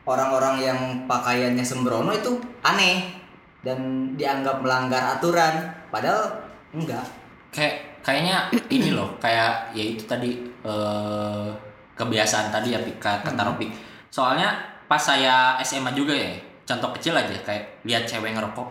orang-orang 0.08 0.56
yang 0.62 0.80
pakaiannya 1.04 1.60
sembrono 1.60 2.14
itu 2.14 2.32
aneh 2.62 3.12
dan 3.60 3.80
dianggap 4.16 4.62
melanggar 4.64 5.18
aturan, 5.18 5.68
padahal 5.90 6.32
enggak. 6.72 7.04
kayak 7.50 8.02
kayaknya 8.02 8.50
ini 8.66 8.90
loh 8.90 9.14
kayak 9.16 9.70
ya 9.70 9.84
itu 9.94 10.02
tadi 10.04 10.34
eh, 10.66 11.48
kebiasaan 11.94 12.50
tadi 12.50 12.74
ya 12.74 12.82
Pika 12.82 13.22
kata 13.22 13.38
Hmm. 13.38 13.54
Ropik 13.54 13.70
soalnya 14.10 14.50
pas 14.84 14.98
saya 14.98 15.54
SMA 15.62 15.94
juga 15.94 16.10
ya 16.12 16.34
contoh 16.66 16.90
kecil 16.98 17.14
aja 17.14 17.30
kayak 17.46 17.62
lihat 17.86 18.02
cewek 18.04 18.34
ngerokok 18.34 18.66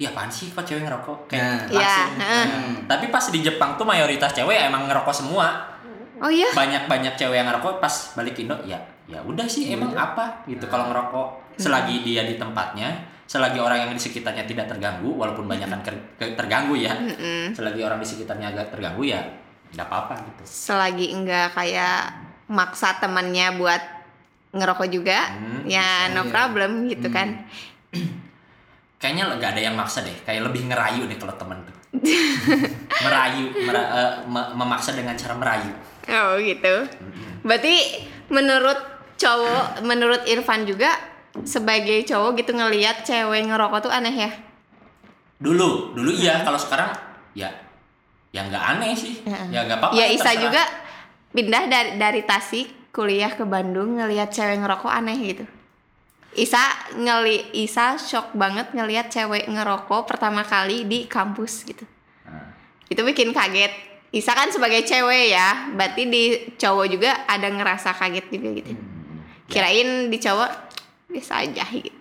Iya 0.00 0.08
apaan 0.10 0.32
sih 0.32 0.48
kok 0.48 0.64
cewek 0.64 0.80
ngerokok 0.80 1.28
kayak 1.28 1.44
Nah. 1.44 1.56
langsung 1.70 1.76
Iya, 1.76 2.18
heeh. 2.18 2.44
Hmm. 2.48 2.74
tapi 2.88 3.06
pas 3.06 3.20
di 3.22 3.38
Jepang 3.38 3.76
tuh 3.76 3.84
mayoritas 3.84 4.32
cewek 4.32 4.56
ya 4.56 4.62
emang 4.66 4.88
ngerokok 4.88 5.12
semua 5.12 5.60
Oh 6.16 6.28
iya. 6.28 6.48
banyak 6.50 6.88
banyak 6.88 7.14
cewek 7.14 7.36
yang 7.36 7.46
ngerokok 7.46 7.78
pas 7.78 7.92
balik 8.14 8.32
Indo 8.34 8.56
ya 8.62 8.80
ya 9.04 9.20
udah 9.20 9.44
sih 9.44 9.66
Ya 9.66 9.76
emang 9.76 9.92
apa 9.92 10.40
gitu 10.46 10.64
kalau 10.64 10.88
ngerokok 10.88 11.52
selagi 11.54 12.00
dia 12.00 12.24
di 12.24 12.34
tempatnya 12.34 12.88
selagi 13.24 13.56
orang 13.56 13.78
yang 13.78 13.92
di 13.92 14.00
sekitarnya 14.00 14.42
tidak 14.42 14.66
terganggu 14.66 15.12
walaupun 15.12 15.44
banyak 15.44 15.68
kan 15.68 15.80
ke- 15.84 16.32
terganggu 16.32 16.74
ya 16.74 16.96
Mm-mm. 16.96 17.52
selagi 17.52 17.80
orang 17.80 17.98
di 17.98 18.08
sekitarnya 18.08 18.50
agak 18.50 18.70
terganggu 18.70 19.04
ya 19.04 19.20
nggak 19.70 19.84
apa-apa 19.84 20.14
gitu 20.24 20.42
Selagi 20.42 21.12
enggak 21.12 21.52
kayak 21.52 22.10
maksa 22.48 22.96
temannya 22.96 23.54
buat 23.54 23.78
ngerokok 24.50 24.88
juga, 24.90 25.30
Hmm, 25.30 25.62
ya 25.64 26.10
no 26.10 26.26
iya. 26.26 26.30
problem 26.32 26.90
gitu 26.90 27.06
Hmm. 27.06 27.14
kan. 27.14 27.28
Kayaknya 29.00 29.32
nggak 29.32 29.50
ada 29.50 29.62
yang 29.62 29.74
maksa 29.74 30.04
deh 30.04 30.14
kayak 30.22 30.44
lebih 30.44 30.68
ngerayu 30.68 31.08
deh 31.08 31.16
kalau 31.16 31.32
temen 31.34 31.58
tuh 31.60 31.74
merayu 33.04 33.44
mera- 33.58 33.90
me- 34.24 34.50
memaksa 34.54 34.92
dengan 34.92 35.16
cara 35.16 35.34
merayu 35.34 35.72
Oh 36.08 36.34
gitu. 36.36 36.90
Berarti 37.40 38.02
menurut 38.28 38.74
cowok, 39.14 39.84
menurut 39.84 40.26
Irfan 40.26 40.64
juga 40.64 40.90
sebagai 41.40 42.02
cowok 42.02 42.34
gitu 42.34 42.50
ngelihat 42.50 43.04
cewek 43.04 43.46
ngerokok 43.46 43.86
tuh 43.86 43.92
aneh 43.92 44.10
ya? 44.10 44.30
dulu 45.38 45.94
dulu 45.94 46.10
iya 46.10 46.42
kalau 46.42 46.58
sekarang 46.58 46.90
ya 47.32 47.46
ya 48.28 48.42
nggak 48.42 48.64
aneh 48.74 48.92
sih 48.92 49.22
ya 49.48 49.62
nggak 49.62 49.78
apa-apa 49.78 49.94
ya 49.94 50.04
Isa 50.04 50.28
terserah. 50.28 50.42
juga 50.42 50.62
pindah 51.30 51.62
dari 51.64 51.90
dari 51.94 52.20
Tasik 52.22 52.90
kuliah 52.90 53.30
ke 53.30 53.46
Bandung 53.46 53.96
ngelihat 53.96 54.28
cewek 54.28 54.58
ngerokok 54.58 54.90
aneh 54.90 55.16
gitu. 55.16 55.44
Isa 56.38 56.62
ngeli 56.94 57.50
Isa 57.58 57.98
shock 57.98 58.30
banget 58.38 58.70
ngelihat 58.70 59.10
cewek 59.10 59.50
ngerokok 59.50 60.06
pertama 60.06 60.46
kali 60.46 60.86
di 60.86 61.10
kampus 61.10 61.66
gitu. 61.66 61.82
Nah, 62.26 62.54
Itu 62.86 63.02
bikin 63.02 63.34
kaget. 63.34 63.72
Isa 64.10 64.34
kan 64.34 64.50
sebagai 64.50 64.82
cewek 64.86 65.34
ya, 65.34 65.70
berarti 65.74 66.02
di 66.06 66.22
cowok 66.58 66.86
juga 66.90 67.10
ada 67.30 67.46
ngerasa 67.46 67.94
kaget 67.94 68.26
juga 68.30 68.48
gitu. 68.58 68.70
hmm, 68.74 68.78
ya. 68.78 69.50
Kirain 69.50 69.90
di 70.10 70.18
cowok 70.18 70.50
biasa 71.10 71.32
aja 71.46 71.66
gitu. 71.70 71.94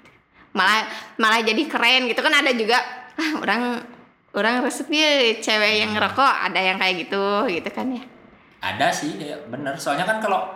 Malah 0.54 0.86
malah 1.18 1.42
jadi 1.42 1.62
keren 1.70 2.10
gitu 2.10 2.22
kan 2.22 2.34
ada 2.34 2.50
juga 2.54 2.82
ah, 3.18 3.32
orang 3.42 3.62
orang 4.34 4.62
resepnya 4.62 5.38
cewek 5.42 5.82
yang 5.82 5.92
ngerokok 5.98 6.32
ada 6.50 6.60
yang 6.62 6.78
kayak 6.78 7.06
gitu 7.06 7.50
gitu 7.50 7.70
kan 7.74 7.90
ya. 7.90 8.04
ada 8.60 8.92
sih 8.92 9.16
ya 9.16 9.40
bener 9.48 9.80
soalnya 9.80 10.04
kan 10.04 10.20
kalau 10.20 10.52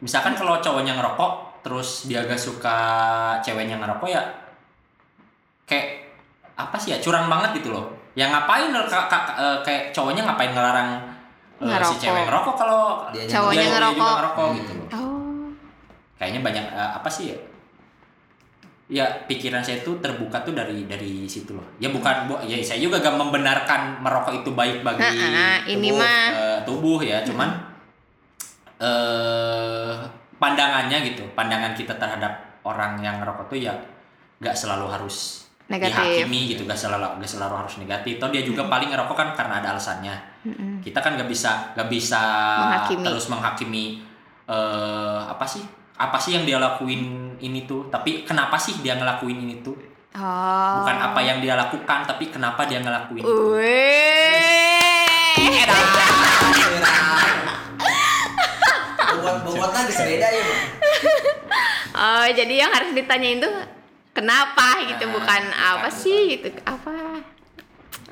misalkan 0.00 0.32
kalau 0.32 0.58
cowoknya 0.64 0.96
ngerokok 0.96 1.51
terus 1.62 2.04
dia 2.04 2.22
gak 2.22 2.36
suka 2.36 2.76
ceweknya 3.38 3.78
ngerokok 3.78 4.08
ya 4.08 4.22
kayak 5.64 6.10
apa 6.52 6.76
sih 6.76 6.90
ya 6.90 6.98
curang 6.98 7.26
banget 7.26 7.58
gitu 7.58 7.70
loh 7.70 7.86
yang 8.12 8.28
ngapain 8.28 8.68
eh, 8.68 9.56
kayak 9.62 9.82
cowoknya 9.90 10.22
ngapain 10.22 10.50
ngelarang 10.50 10.90
eh, 11.56 11.64
si 11.64 11.70
Ngerokok. 11.70 11.96
cewek 11.96 12.22
ngerokok 12.26 12.54
kalau 12.56 12.82
Dia 13.08 13.24
Cowoknya 13.24 13.62
dia- 13.62 13.72
ngerokok. 13.72 13.96
juga 13.96 14.12
ngerokok 14.18 14.46
gitu 14.52 14.72
loh 14.74 14.86
Oh. 14.92 15.48
kayaknya 16.14 16.40
banyak 16.42 16.64
eh, 16.68 16.90
apa 16.92 17.08
sih 17.08 17.24
ya 17.30 17.38
ya 18.92 19.06
pikiran 19.24 19.64
saya 19.64 19.80
tuh 19.80 19.96
terbuka 19.98 20.36
tuh 20.42 20.52
dari 20.52 20.84
dari 20.84 21.24
situ 21.24 21.54
loh 21.54 21.64
ya 21.78 21.88
bukan 21.88 22.28
bu 22.28 22.36
ya 22.42 22.60
saya 22.60 22.76
juga 22.78 23.00
gak 23.00 23.16
membenarkan 23.16 23.96
merokok 23.98 24.44
itu 24.44 24.50
baik 24.52 24.82
bagi 24.82 25.00
Ha-ha, 25.00 25.64
ini 25.64 25.88
tubuh, 25.88 25.96
mah. 25.96 26.26
eh, 26.28 26.58
tubuh 26.62 26.98
ya 27.00 27.18
cuman 27.22 27.48
eh 28.78 29.96
pandangannya 30.42 31.06
gitu 31.06 31.22
pandangan 31.38 31.70
kita 31.78 31.94
terhadap 31.94 32.58
orang 32.66 32.98
yang 32.98 33.22
ngerokok 33.22 33.46
tuh 33.46 33.62
ya 33.62 33.70
gak 34.42 34.58
selalu 34.58 34.90
harus 34.90 35.46
Negatif. 35.70 36.26
dihakimi 36.26 36.50
gitu 36.50 36.66
gak 36.66 36.74
selalu 36.74 37.22
gak 37.22 37.30
selalu 37.30 37.54
harus 37.62 37.78
negatif. 37.78 38.18
Toh 38.18 38.28
dia 38.28 38.42
juga 38.42 38.66
paling 38.66 38.90
ngerokok 38.90 39.14
kan 39.14 39.28
karena 39.38 39.62
ada 39.62 39.78
alasannya. 39.78 40.10
Kita 40.82 40.98
kan 40.98 41.14
gak 41.14 41.30
bisa 41.30 41.70
gak 41.78 41.86
bisa 41.86 42.18
Menghakimi. 42.66 43.06
terus 43.06 43.30
menghakimi 43.30 44.02
eh 44.50 45.20
apa 45.22 45.46
sih? 45.46 45.62
Apa 45.94 46.18
sih 46.18 46.34
yang 46.34 46.42
dia 46.42 46.58
lakuin 46.58 47.38
ini 47.38 47.62
tuh? 47.64 47.86
Tapi 47.86 48.26
kenapa 48.26 48.58
sih 48.58 48.82
dia 48.82 48.98
ngelakuin 48.98 49.38
ini 49.38 49.62
tuh? 49.62 49.78
Oh. 50.12 50.84
bukan 50.84 51.00
apa 51.00 51.24
yang 51.24 51.40
dia 51.40 51.56
lakukan 51.56 52.04
tapi 52.04 52.28
kenapa 52.28 52.68
dia 52.68 52.84
ngelakuin 52.84 53.24
itu. 53.24 53.44
Wih. 53.56 55.96
Bobot 59.24 59.54
bobotnya 59.54 59.82
di 59.82 59.92
sepeda 59.92 60.28
ya, 60.28 60.42
Bang. 60.42 60.62
Oh, 61.94 62.26
jadi 62.26 62.54
yang 62.58 62.70
harus 62.70 62.90
ditanyain 62.90 63.36
tuh 63.36 63.52
kenapa 64.10 64.80
gitu, 64.82 65.04
Nah, 65.04 65.12
bukan 65.12 65.42
apa 65.46 65.86
bukan. 65.86 65.92
sih 65.94 66.20
gitu, 66.32 66.48
apa? 66.62 67.20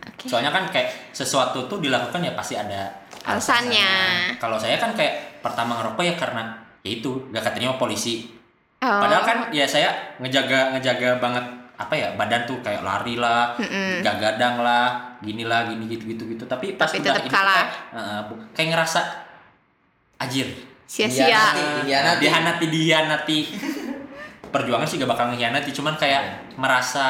Oke. 0.03 0.29
soalnya 0.29 0.49
kan 0.51 0.69
kayak 0.69 0.93
sesuatu 1.11 1.65
tuh 1.65 1.81
dilakukan 1.81 2.21
ya 2.21 2.33
pasti 2.33 2.53
ada 2.55 2.93
Alasannya. 3.23 3.89
kalau 4.37 4.55
saya 4.55 4.77
kan 4.77 4.93
kayak 4.93 5.41
pertama 5.41 5.75
ngerokok 5.75 6.05
ya 6.05 6.13
karena 6.15 6.45
ya 6.79 6.91
itu 6.95 7.09
gak 7.31 7.41
keterima 7.43 7.75
polisi 7.75 8.29
Oh. 8.79 8.89
padahal 8.99 9.21
kan 9.23 9.39
ya 9.51 9.65
saya 9.65 9.93
ngejaga 10.17 10.73
ngejaga 10.73 11.17
banget 11.17 11.45
apa 11.75 11.93
ya 11.95 12.09
badan 12.15 12.45
tuh 12.45 12.57
kayak 12.59 12.81
lari 12.81 13.13
lah 13.15 13.53
Mm-mm. 13.55 14.01
gagadang 14.01 14.57
lah 14.59 15.17
gini 15.19 15.45
lah 15.45 15.65
gini 15.65 15.85
gitu 15.87 16.05
gitu 16.07 16.25
gitu 16.27 16.45
tapi 16.45 16.73
pas 16.75 16.85
Tapi 16.87 17.01
udah 17.03 17.13
ini 17.15 17.29
kalah. 17.29 17.57
kayak, 17.61 17.69
bu- 18.25 18.41
kayak 18.51 18.69
ngerasa 18.73 19.01
ajir 20.19 20.49
sia-sia. 20.91 21.31
Dihianati, 21.31 21.63
dihianati. 21.81 22.19
dihanati 22.19 22.67
dihianati 22.67 23.39
perjuangan 24.51 24.83
sih 24.83 24.99
gak 24.99 25.07
bakal 25.09 25.31
ngehianati 25.31 25.71
cuman 25.71 25.95
kayak 25.95 26.23
merasa 26.57 27.07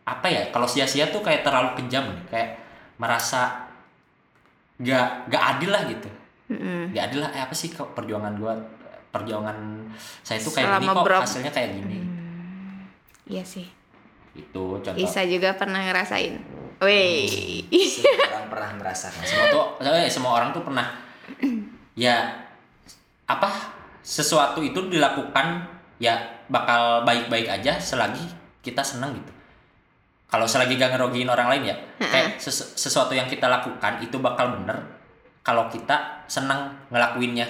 apa 0.00 0.26
ya 0.26 0.46
kalau 0.48 0.64
sia-sia 0.64 1.06
tuh 1.08 1.18
kayak 1.18 1.42
terlalu 1.42 1.74
kejam 1.76 2.06
nih. 2.08 2.22
kayak 2.28 2.50
merasa 2.96 3.66
gak 4.78 5.26
gak 5.26 5.42
adil 5.52 5.70
lah 5.70 5.82
gitu 5.84 6.06
Mm-mm. 6.48 6.90
gak 6.90 7.10
adil 7.10 7.20
lah 7.20 7.30
eh, 7.32 7.42
apa 7.42 7.50
sih 7.52 7.68
kok 7.68 7.90
perjuangan 7.92 8.34
gua 8.36 8.54
perjuangan 9.10 9.58
saya 10.22 10.38
tuh 10.38 10.52
kayak 10.52 10.66
gini 10.68 10.78
Selama 10.78 10.92
kok 10.92 11.04
berapa- 11.04 11.26
hasilnya 11.26 11.50
kayak 11.50 11.70
gini 11.74 11.98
Iya 13.24 13.42
sih. 13.42 13.66
itu 14.32 14.62
contoh 14.76 14.96
Isa 14.96 15.22
juga 15.24 15.54
pernah 15.54 15.78
ngerasain. 15.80 16.40
Wih. 16.80 17.62
Semua 17.70 18.26
orang 18.28 18.46
pernah 18.48 18.70
merasakan 18.74 19.22
semua 19.22 19.46
tuh 19.48 19.64
eh, 19.80 20.08
semua 20.08 20.32
orang 20.32 20.50
tuh 20.50 20.62
pernah 20.62 20.86
ya 21.92 22.41
apa 23.32 23.48
sesuatu 24.00 24.60
itu 24.60 24.88
dilakukan 24.88 25.64
ya 25.96 26.18
bakal 26.46 27.02
baik-baik 27.02 27.46
aja 27.46 27.78
selagi 27.78 28.22
kita 28.60 28.82
senang 28.82 29.14
gitu 29.14 29.32
kalau 30.26 30.44
selagi 30.44 30.74
gak 30.74 30.92
ngerugiin 30.92 31.28
orang 31.28 31.48
lain 31.48 31.70
ya 31.70 31.76
kayak 31.98 32.36
sesu- 32.36 32.72
sesuatu 32.72 33.12
yang 33.12 33.26
kita 33.26 33.46
lakukan 33.46 34.00
itu 34.00 34.16
bakal 34.18 34.52
bener 34.52 34.80
kalau 35.40 35.66
kita 35.66 36.24
senang 36.26 36.72
ngelakuinnya 36.88 37.46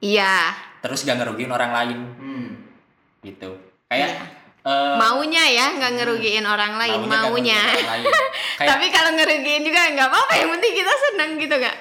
Iya. 0.00 0.52
terus 0.80 1.04
gak 1.04 1.16
ngerugiin 1.16 1.48
orang 1.48 1.72
lain 1.72 1.98
hmm. 2.16 2.48
gitu 3.22 3.52
kayak 3.86 4.10
Iya. 4.10 4.24
eh, 4.64 4.94
Maunya 4.96 5.44
ya 5.46 5.66
nggak 5.72 5.92
ngerugiin 5.96 6.44
orang 6.44 6.76
lain, 6.76 7.00
maunya. 7.02 7.56
ngerugiin 7.56 7.84
orang 7.84 7.88
lain. 7.96 8.12
kayak 8.60 8.68
Tapi 8.68 8.86
kalau 8.90 9.10
ngerugiin 9.12 9.62
juga 9.62 9.80
nggak 9.90 10.08
apa-apa, 10.08 10.32
yang 10.34 10.50
penting 10.52 10.72
kita 10.74 10.92
senang 11.00 11.30
gitu 11.36 11.54
nggak? 11.54 11.76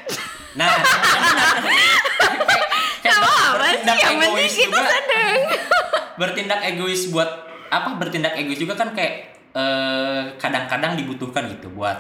nah 0.56 0.66
Gak 3.02 3.16
apa-apa 3.16 3.32
sih, 3.66 3.80
bertindak 3.80 3.98
yang 3.98 4.12
penting 4.12 4.30
egois 4.30 4.54
kita 4.54 4.68
juga. 4.70 4.90
senang. 4.90 5.38
bertindak 6.20 6.60
egois 6.66 7.04
buat 7.08 7.30
apa 7.70 7.90
bertindak 7.96 8.34
egois 8.36 8.58
juga 8.58 8.74
kan 8.74 8.90
kayak 8.92 9.14
eh, 9.52 10.22
kadang-kadang 10.36 10.94
dibutuhkan 10.96 11.48
gitu 11.48 11.70
buat 11.70 11.96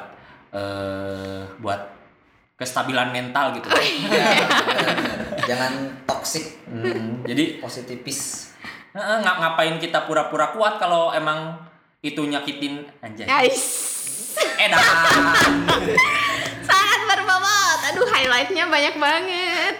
eh, 0.51 1.43
buat 1.57 1.81
kestabilan 2.55 3.09
mental 3.09 3.53
gitu 3.53 3.65
Oh, 3.65 3.79
Ya, 3.79 4.43
benar-benar. 4.43 5.07
jangan 5.49 5.73
toxic 6.03 6.59
Hmm, 6.65 7.23
jadi 7.23 7.57
positifis 7.57 8.51
eh, 8.91 9.17
nggak 9.17 9.35
ngapain 9.37 9.75
kita 9.77 10.03
pura-pura 10.03 10.49
kuat 10.49 10.77
kalau 10.77 11.09
emang 11.09 11.55
itu 11.99 12.21
nyakitin 12.21 12.83
anjay 12.99 13.25
Guys, 13.25 13.59
edan 14.55 14.79
sangat 16.63 17.01
berbobot. 17.05 17.79
Aduh, 17.85 18.07
highlightnya 18.07 18.65
banyak 18.65 18.95
banget. 18.95 19.75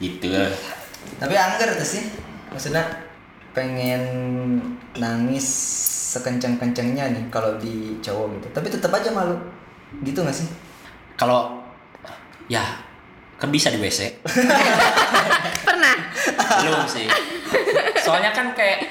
Gitu 0.00 0.28
tapi 1.20 1.34
angger 1.36 1.76
tuh 1.76 1.84
sih. 1.84 2.04
Maksudnya 2.48 2.80
pengen 3.52 4.02
nangis 4.96 5.46
sekenceng-kencengnya 6.16 7.12
nih 7.12 7.24
kalau 7.28 7.60
di 7.60 8.00
cowok 8.00 8.40
gitu. 8.40 8.46
Tapi 8.56 8.66
tetap 8.72 8.90
aja 8.96 9.12
malu. 9.12 9.36
Gitu 10.00 10.24
gak 10.24 10.34
sih? 10.34 10.48
Kalau 11.20 11.60
ya 12.48 12.62
kan 13.40 13.48
bisa 13.48 13.72
di 13.72 13.80
WC 13.80 14.20
Pernah? 15.68 15.96
belum 16.60 16.84
sih. 16.88 17.08
Soalnya 18.00 18.32
kan 18.36 18.52
kayak 18.56 18.88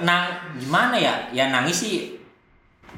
nang 0.00 0.56
gimana 0.56 0.96
ya? 0.96 1.14
Ya 1.32 1.52
nangis 1.52 1.84
sih 1.84 2.16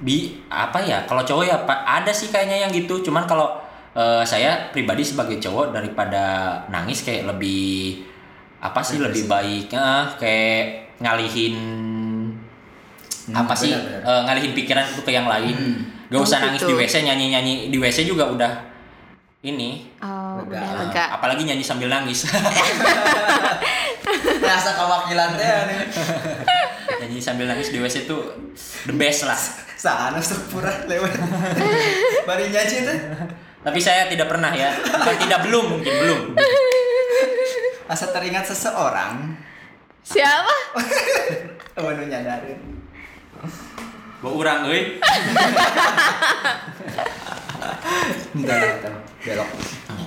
bi 0.02 0.38
apa 0.50 0.78
ya? 0.82 1.02
Kalau 1.06 1.26
cowok 1.26 1.44
ya 1.46 1.56
ada 1.66 2.12
sih 2.14 2.30
kayaknya 2.30 2.66
yang 2.66 2.72
gitu. 2.74 3.02
Cuman 3.02 3.26
kalau 3.26 3.61
eh, 3.92 4.22
saya 4.22 4.68
pribadi 4.68 5.02
sebagai 5.02 5.36
cowok 5.36 5.70
daripada 5.70 6.22
nangis 6.68 7.00
kayak 7.00 7.28
lebih 7.28 8.00
apa 8.58 8.78
sih 8.80 8.96
lebih 8.96 9.26
baik. 9.26 9.68
Eh, 9.68 10.02
kayak 10.16 10.62
ngalihin 10.98 11.54
Hmm, 13.22 13.32
apa 13.32 13.52
sih 13.52 13.70
benar-benar. 13.70 14.02
eh, 14.02 14.20
ngalihin 14.26 14.52
pikiran 14.52 14.84
itu 14.84 15.00
ke 15.00 15.10
yang 15.10 15.26
lain. 15.26 15.54
Gak 16.08 16.14
Oh, 16.14 16.22
usah 16.22 16.38
nangis 16.40 16.60
gitu. 16.60 16.68
di 16.68 16.72
WC 16.76 17.02
nyanyi 17.02 17.24
nyanyi 17.30 17.52
di 17.68 17.76
WC 17.76 18.04
juga 18.04 18.26
udah 18.26 18.50
ini. 19.42 19.88
Oh, 19.98 20.38
Lega. 20.40 20.58
udah 20.58 20.70
lega. 20.82 21.02
apalagi 21.16 21.42
nyanyi 21.42 21.62
sambil 21.62 21.86
nangis. 21.86 22.26
Rasa 24.42 24.70
kewakilan 24.74 25.28
teh 25.34 25.46
nih. 25.66 25.78
Nyanyi 26.98 27.18
sambil 27.18 27.46
nangis 27.46 27.68
di 27.68 27.78
WC 27.78 28.04
itu 28.04 28.16
the 28.84 28.92
best 28.92 29.24
lah. 29.24 29.36
Sana 29.72 30.18
sepura 30.18 30.68
lewat. 30.84 31.10
Bari 32.28 32.48
nyanyi 32.48 32.76
tuh 32.84 32.96
tapi 33.62 33.78
saya 33.78 34.10
tidak 34.10 34.26
pernah 34.26 34.50
ya. 34.50 34.74
Bukan 34.74 35.16
tidak 35.22 35.46
belum 35.46 35.64
mungkin 35.78 35.94
belum. 36.02 36.20
Asa 37.86 38.10
teringat 38.10 38.46
seseorang. 38.50 39.38
Siapa? 40.02 40.54
oh 41.78 41.90
nu 41.94 42.02
nyadarin. 42.10 42.58
Bawa 44.22 44.34
orang 44.34 44.60
euy. 44.70 44.82
Enggak. 48.34 48.82
Belok. 49.22 49.48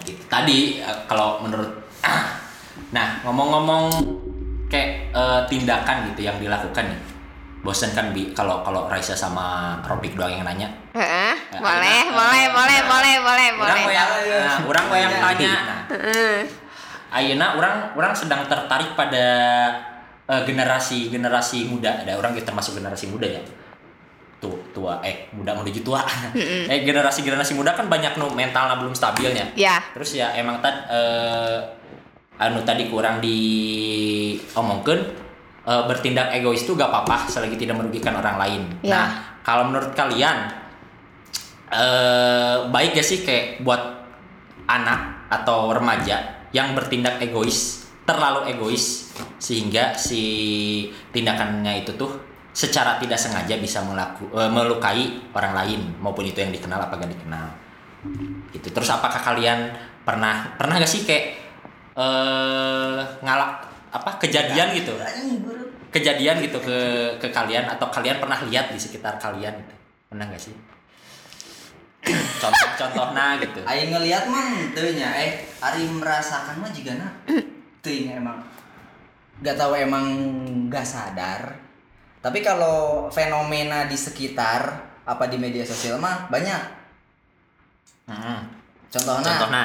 Gitu. 0.04 0.22
tadi 0.30 0.84
eh, 0.84 1.00
kalau 1.10 1.40
menurut 1.42 1.72
nah 2.96 3.18
ngomong-ngomong 3.24 3.90
kayak 4.68 5.10
eh, 5.16 5.42
tindakan 5.48 6.12
gitu 6.12 6.28
yang 6.28 6.38
dilakukan 6.38 6.92
nih 6.92 7.15
bosen 7.66 7.90
kan 7.92 8.14
bi 8.14 8.30
kalau 8.32 8.62
kalau 8.62 8.86
Raisa 8.86 9.12
sama 9.12 9.76
Robik 9.82 10.14
doang 10.14 10.30
yang 10.30 10.46
nanya. 10.46 10.70
Heeh, 10.94 11.34
Ya, 11.50 11.58
boleh, 11.58 12.02
boleh, 12.14 12.44
eh, 12.46 12.50
boleh, 12.54 12.80
boleh, 12.86 13.18
boleh, 13.26 13.48
orang 13.58 13.82
boleh. 13.82 13.92
yang 13.92 14.10
nah, 14.46 14.58
orang 14.62 14.86
yang 14.94 15.12
Iya. 15.12 15.22
tanya 15.26 15.50
nah, 15.50 15.82
Heeh. 15.90 16.36
Ayeuna 17.10 17.46
orang 17.56 17.76
orang 17.92 18.14
sedang 18.14 18.46
tertarik 18.46 18.94
pada 18.94 19.26
eh, 20.26 20.42
generasi 20.46 21.10
generasi 21.10 21.66
muda. 21.66 22.06
Ada 22.06 22.14
orang 22.14 22.34
gitu 22.34 22.46
termasuk 22.46 22.78
generasi 22.78 23.10
muda 23.10 23.26
ya. 23.26 23.42
Tuh 24.36 24.52
tua 24.70 25.00
eh 25.02 25.32
muda 25.32 25.56
menuju 25.56 25.80
tua 25.82 26.04
eh 26.68 26.80
generasi 26.84 27.24
generasi 27.24 27.56
muda 27.56 27.72
kan 27.72 27.88
banyak 27.88 28.16
nu 28.16 28.28
mentalnya 28.30 28.76
belum 28.76 28.92
stabilnya 28.92 29.48
Ya, 29.56 29.80
terus 29.96 30.14
ya 30.14 30.36
emang 30.36 30.60
tad 30.60 30.86
eh, 30.86 31.58
anu 32.36 32.62
tadi 32.62 32.86
kurang 32.86 33.24
diomongkan 33.24 35.25
eh, 35.66 35.84
bertindak 35.90 36.32
egois 36.38 36.64
itu 36.64 36.78
gak 36.78 36.90
apa-apa 36.90 37.28
selagi 37.28 37.58
tidak 37.58 37.82
merugikan 37.82 38.16
orang 38.16 38.38
lain. 38.38 38.62
Ya. 38.86 38.90
nah 38.94 39.08
kalau 39.42 39.70
menurut 39.70 39.92
kalian 39.98 40.38
eh 41.66 42.58
baik 42.70 42.94
gak 42.96 43.06
sih 43.06 43.26
kayak 43.26 43.66
buat 43.66 43.82
anak 44.70 45.30
atau 45.34 45.74
remaja 45.74 46.46
yang 46.54 46.78
bertindak 46.78 47.18
egois 47.20 47.90
terlalu 48.06 48.54
egois 48.54 49.10
sehingga 49.42 49.98
si 49.98 50.24
tindakannya 51.10 51.82
itu 51.82 51.98
tuh 51.98 52.14
secara 52.56 52.96
tidak 52.96 53.20
sengaja 53.20 53.60
bisa 53.60 53.84
melaku, 53.84 54.32
eh, 54.32 54.48
melukai 54.48 55.28
orang 55.36 55.54
lain 55.58 55.82
maupun 56.00 56.24
itu 56.24 56.40
yang 56.40 56.56
dikenal 56.56 56.80
apa 56.80 56.96
gak 56.96 57.12
dikenal. 57.12 57.46
Gitu. 58.54 58.72
Terus 58.72 58.90
apakah 58.94 59.20
kalian 59.20 59.76
pernah 60.06 60.56
pernah 60.56 60.80
gak 60.80 60.88
sih 60.88 61.04
kayak 61.04 61.44
eh 61.96 63.00
ngalak 63.20 63.75
apa 63.96 64.20
kejadian 64.20 64.76
gitu. 64.76 64.94
Kejadian 65.96 66.44
gitu 66.44 66.60
ke 66.60 66.78
ke 67.16 67.28
kalian 67.32 67.72
atau 67.72 67.88
kalian 67.88 68.20
pernah 68.20 68.36
lihat 68.44 68.76
di 68.76 68.80
sekitar 68.80 69.16
kalian 69.16 69.56
gitu. 69.64 69.76
Pernah 70.12 70.28
gak 70.28 70.44
sih? 70.44 70.56
Contoh-contohnya 72.44 73.40
gitu. 73.40 73.64
Aing 73.64 73.96
ngelihat 73.96 74.28
mah 74.28 74.76
teu 74.76 74.92
nya 74.92 75.10
eh 75.16 75.48
ari 75.64 75.88
merasakan 75.88 76.60
mah 76.60 76.72
juga 76.76 77.00
na 77.00 77.08
teu 77.80 78.06
nya 78.06 78.20
emang 78.20 78.44
gak 79.40 79.56
tahu 79.56 79.72
emang 79.80 80.06
gak 80.68 80.84
sadar. 80.84 81.56
Tapi 82.20 82.44
kalau 82.44 83.08
fenomena 83.08 83.88
di 83.88 83.96
sekitar 83.96 84.92
apa 85.06 85.24
di 85.32 85.38
media 85.40 85.64
sosial 85.64 86.02
mah 86.02 86.28
banyak. 86.28 86.62
Mm-mm. 88.06 88.40
contohnya? 88.94 89.26
Contohnya 89.34 89.64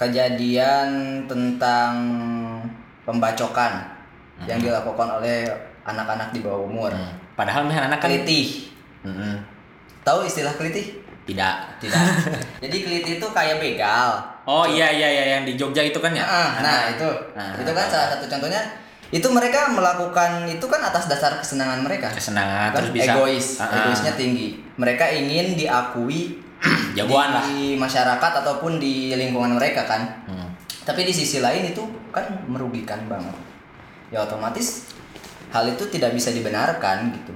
kejadian 0.00 1.20
tentang 1.28 1.92
pembacokan 3.04 3.84
yang 4.48 4.56
dilakukan 4.56 5.20
oleh 5.20 5.44
anak-anak 5.84 6.32
di 6.32 6.40
bawah 6.40 6.64
umur. 6.64 6.88
Hmm. 6.88 7.12
padahal 7.36 7.68
mah 7.68 7.76
anak 7.76 8.00
kan 8.00 8.08
kelitih. 8.08 8.68
Mm-mm. 9.00 9.40
tahu 10.04 10.24
istilah 10.24 10.52
kelitih? 10.56 11.00
Tidak 11.24 11.56
tidak. 11.80 12.00
Jadi 12.64 12.76
kelitih 12.80 13.12
itu 13.20 13.26
kayak 13.32 13.60
begal. 13.60 14.20
Oh 14.48 14.64
iya 14.64 14.88
iya 14.92 15.08
iya 15.08 15.24
yang 15.36 15.44
di 15.44 15.56
Jogja 15.56 15.84
itu 15.84 15.96
kan 16.00 16.12
ya? 16.16 16.24
Ah, 16.24 16.60
nah 16.60 16.80
itu. 16.92 17.08
Nah, 17.36 17.56
itu 17.56 17.72
kan 17.72 17.86
salah 17.88 18.08
satu 18.16 18.24
contohnya. 18.28 18.60
Itu 19.10 19.26
mereka 19.32 19.72
melakukan 19.72 20.46
itu 20.46 20.62
kan 20.68 20.80
atas 20.84 21.08
dasar 21.08 21.40
kesenangan 21.40 21.80
mereka. 21.82 22.12
Kesenangan 22.12 22.72
Kan 22.72 22.76
terus 22.76 22.92
bisa 22.92 23.12
egois. 23.16 23.46
Ah, 23.56 23.64
ah. 23.68 23.76
egoisnya 23.84 24.12
tinggi. 24.16 24.60
Mereka 24.76 25.04
ingin 25.16 25.56
diakui 25.56 26.40
jagoan 27.04 27.30
lah. 27.32 27.44
di 27.48 27.74
masyarakat 27.76 28.32
ataupun 28.44 28.76
di 28.76 29.14
lingkungan 29.14 29.56
mereka 29.56 29.84
kan. 29.88 30.02
Hmm. 30.28 30.48
tapi 30.80 31.06
di 31.06 31.12
sisi 31.14 31.38
lain 31.38 31.70
itu 31.70 31.84
kan 32.10 32.24
merugikan 32.50 33.06
banget. 33.06 33.36
Ya 34.10 34.26
otomatis 34.26 34.90
hal 35.54 35.68
itu 35.70 35.86
tidak 35.86 36.16
bisa 36.16 36.34
dibenarkan 36.34 37.14
gitu. 37.14 37.30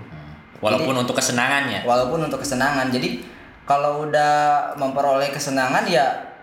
Walaupun 0.59 1.05
untuk 1.05 1.21
kesenangannya 1.21 1.85
walaupun 1.85 2.25
untuk 2.25 2.41
kesenangan. 2.41 2.89
Jadi 2.89 3.21
kalau 3.69 4.09
udah 4.09 4.75
memperoleh 4.81 5.31
kesenangan 5.31 5.85
ya 5.87 6.35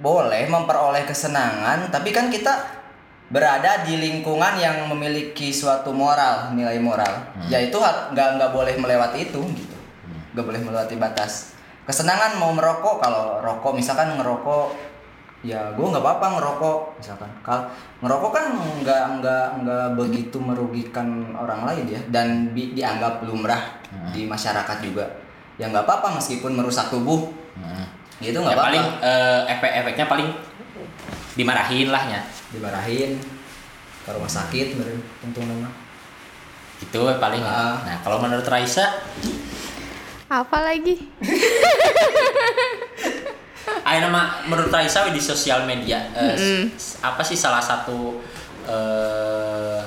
boleh 0.00 0.46
memperoleh 0.48 1.02
kesenangan. 1.04 1.90
Tapi 1.90 2.14
kan 2.14 2.30
kita 2.30 2.52
berada 3.26 3.82
di 3.82 3.98
lingkungan 3.98 4.54
yang 4.56 4.86
memiliki 4.86 5.50
suatu 5.50 5.90
moral 5.90 6.54
nilai 6.54 6.78
moral. 6.78 7.36
Yaitu 7.50 7.76
ha- 7.82 8.14
nggak 8.14 8.38
nggak 8.38 8.50
boleh 8.54 8.78
melewati 8.78 9.28
itu 9.28 9.40
gitu. 9.50 9.76
Nggak 10.32 10.46
boleh 10.46 10.60
melewati 10.62 10.94
batas 10.96 11.55
kesenangan 11.86 12.36
mau 12.36 12.50
merokok 12.50 12.98
kalau 12.98 13.38
rokok 13.38 13.72
misalkan 13.72 14.10
ngerokok 14.12 14.74
ya 15.40 15.70
gue 15.70 15.86
nggak 15.86 16.02
apa-apa 16.02 16.26
ngerokok 16.34 16.78
misalkan 16.98 17.30
kalau 17.40 17.62
ngerokok 18.00 18.30
kan 18.32 18.44
nggak 18.82 19.02
nggak 19.16 19.46
nggak 19.62 19.86
begitu 19.94 20.36
merugikan 20.36 21.06
orang 21.32 21.62
lain 21.62 21.86
ya 21.88 22.00
dan 22.08 22.50
bi- 22.50 22.74
dianggap 22.74 23.22
lumrah 23.22 23.78
di 24.10 24.26
masyarakat 24.26 24.78
juga 24.80 25.06
ya 25.54 25.66
nggak 25.66 25.82
apa-apa 25.82 26.18
meskipun 26.18 26.52
merusak 26.52 26.88
tubuh 26.88 27.30
Hmm. 27.56 27.88
gitu 28.20 28.36
Ya 28.36 28.42
nggak 28.42 28.52
apa-apa 28.52 28.68
paling 28.68 28.84
eh, 29.00 29.40
efek-efeknya 29.48 30.04
paling 30.06 30.28
dimarahin 31.32 31.88
lah 31.88 32.04
ya. 32.06 32.20
dimarahin 32.48 33.16
ke 33.98 34.10
rumah 34.10 34.28
sakit 34.28 34.76
tentu 35.18 35.40
nama 35.40 35.68
Gitu 36.76 37.00
paling. 37.16 37.40
ya. 37.40 37.48
Ah. 37.48 37.74
Nah, 37.80 37.96
kalau 38.00 38.20
menurut 38.20 38.44
Raisa, 38.44 38.92
Apa 40.26 40.58
lagi? 40.60 40.98
Ayo 43.86 43.98
nama 44.00 44.42
menurut 44.42 44.68
Raisa 44.68 45.06
di 45.08 45.18
sosial 45.20 45.62
media 45.64 46.10
s- 46.74 46.98
apa 47.00 47.22
sih 47.22 47.34
salah 47.34 47.58
satu 47.60 48.18
eh 48.64 49.80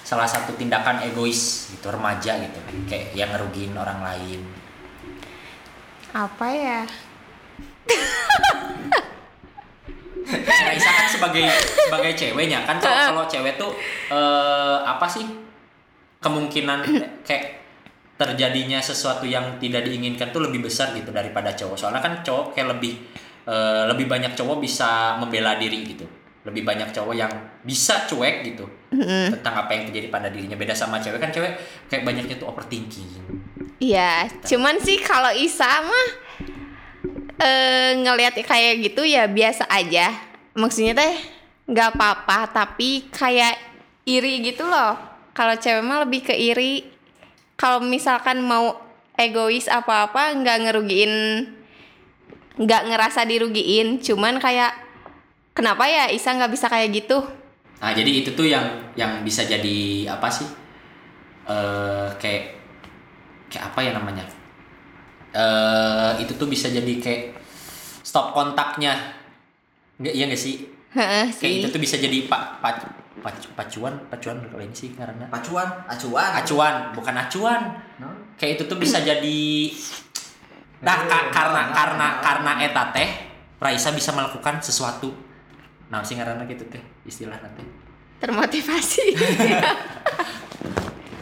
salah 0.00 0.24
satu 0.24 0.54
tindakan 0.54 1.02
egois 1.02 1.68
gitu 1.68 1.90
remaja 1.90 2.38
gitu 2.38 2.56
kayak 2.86 3.12
yang 3.12 3.28
ngerugiin 3.30 3.74
orang 3.74 4.00
lain. 4.00 4.40
Apa 6.10 6.46
ya? 6.48 6.80
Raisa 10.66 10.90
kan 10.90 11.06
sebagai 11.06 11.44
sebagai 11.78 12.12
ceweknya 12.14 12.64
kan 12.64 12.80
kalau 13.12 13.24
cewek 13.26 13.56
tuh 13.56 13.76
eh 14.08 14.78
apa 14.80 15.04
sih 15.04 15.28
kemungkinan 16.18 16.80
kayak 17.22 17.65
terjadinya 18.16 18.80
sesuatu 18.80 19.28
yang 19.28 19.60
tidak 19.60 19.84
diinginkan 19.84 20.32
tuh 20.32 20.48
lebih 20.48 20.64
besar 20.64 20.96
gitu 20.96 21.12
daripada 21.12 21.52
cowok 21.52 21.76
soalnya 21.76 22.00
kan 22.00 22.24
cowok 22.24 22.56
kayak 22.56 22.76
lebih 22.76 22.96
eh, 23.44 23.84
lebih 23.92 24.08
banyak 24.08 24.32
cowok 24.32 24.56
bisa 24.60 25.20
membela 25.20 25.60
diri 25.60 25.84
gitu 25.84 26.08
lebih 26.46 26.62
banyak 26.62 26.94
cowok 26.94 27.14
yang 27.14 27.32
bisa 27.66 28.06
cuek 28.06 28.46
gitu 28.46 28.64
tentang 29.34 29.66
apa 29.66 29.70
yang 29.74 29.90
terjadi 29.90 30.08
pada 30.08 30.30
dirinya 30.30 30.54
beda 30.54 30.72
sama 30.72 31.02
cewek 31.02 31.18
kan 31.18 31.34
cewek 31.34 31.58
kayak 31.90 32.06
banyaknya 32.06 32.38
tuh 32.38 32.48
overthinking 32.48 33.10
Iya, 33.76 34.32
cuman 34.40 34.80
sih 34.80 34.96
kalau 35.04 35.28
Isa 35.36 35.68
mah 35.68 36.08
eh 37.36 37.92
ngelihat 38.00 38.40
kayak 38.40 38.80
gitu 38.80 39.04
ya 39.04 39.28
biasa 39.28 39.68
aja. 39.68 40.16
Maksudnya 40.56 40.96
teh 40.96 41.12
nggak 41.68 41.92
apa-apa, 41.92 42.56
tapi 42.56 43.04
kayak 43.12 43.60
iri 44.08 44.40
gitu 44.40 44.64
loh. 44.64 44.96
Kalau 45.36 45.60
cewek 45.60 45.84
mah 45.84 46.08
lebih 46.08 46.24
ke 46.24 46.32
iri. 46.32 46.95
Kalau 47.56 47.80
misalkan 47.80 48.44
mau 48.44 48.76
egois 49.16 49.64
apa-apa 49.64 50.36
nggak 50.36 50.68
ngerugiin 50.68 51.12
nggak 52.56 52.82
ngerasa 52.88 53.24
dirugiin, 53.28 54.00
cuman 54.00 54.40
kayak 54.40 54.72
kenapa 55.52 55.84
ya 55.88 56.08
Isa 56.08 56.32
nggak 56.36 56.52
bisa 56.52 56.68
kayak 56.68 56.92
gitu? 56.92 57.20
Nah, 57.76 57.92
jadi 57.92 58.24
itu 58.24 58.32
tuh 58.32 58.48
yang 58.48 58.64
yang 58.96 59.20
bisa 59.20 59.44
jadi 59.44 60.08
apa 60.08 60.28
sih? 60.32 60.48
Eh 61.48 62.08
kayak 62.16 62.56
kayak 63.52 63.64
apa 63.72 63.80
ya 63.84 63.90
namanya? 63.92 64.24
Eh 65.36 66.24
itu 66.24 66.32
tuh 66.36 66.48
bisa 66.48 66.72
jadi 66.72 66.92
kayak 66.96 67.36
stop 68.00 68.32
kontaknya. 68.32 68.96
Enggak 70.00 70.12
iya 70.16 70.24
enggak 70.28 70.40
sih? 70.40 70.64
Heeh 70.96 71.28
Kayak 71.28 71.52
sih. 71.52 71.60
itu 71.60 71.68
tuh 71.68 71.80
bisa 71.80 71.96
jadi 72.00 72.24
pak 72.24 72.64
pak 72.64 72.74
pac- 73.24 73.52
pacuan, 73.56 73.94
pacuan 74.12 74.36
kalau 74.44 74.62
ini 74.62 74.74
sih 74.76 74.92
karena 74.92 75.26
pacuan 75.32 75.68
acuan 75.88 76.30
acuan, 76.36 76.74
bukan 76.92 77.14
acuan. 77.16 77.62
No? 78.00 78.08
Kayak 78.36 78.60
itu 78.60 78.62
tuh 78.68 78.78
bisa 78.80 79.00
jadi 79.00 79.40
Nah, 80.76 81.08
ka- 81.08 81.32
karena 81.32 81.72
karena 81.72 82.20
karena 82.20 82.52
eta 82.60 82.92
teh 82.92 83.08
Raisa 83.56 83.96
bisa 83.96 84.12
melakukan 84.12 84.60
sesuatu. 84.60 85.08
Nah, 85.88 86.04
sih 86.04 86.12
karena 86.20 86.44
gitu 86.44 86.68
teh 86.68 86.82
istilah 87.08 87.40
nanti. 87.40 87.64
Termotivasi. 88.20 89.16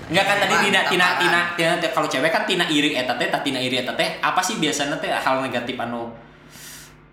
Enggak 0.05 0.25
kan 0.29 0.37
tadi 0.37 0.55
tina 0.69 0.81
tina 0.91 1.07
tina 1.17 1.41
tina 1.57 1.75
teh 1.81 1.91
kalau 1.95 2.11
cewek 2.11 2.29
kan 2.29 2.45
tina 2.45 2.67
iri 2.69 2.93
eta 2.93 3.17
teh, 3.17 3.31
tina 3.41 3.57
iri 3.63 3.81
eta 3.81 3.97
teh 3.97 4.21
apa 4.21 4.43
sih 4.43 4.61
biasanya 4.61 5.01
teh 5.01 5.09
hal 5.09 5.41
negatif 5.41 5.79
anu 5.81 6.13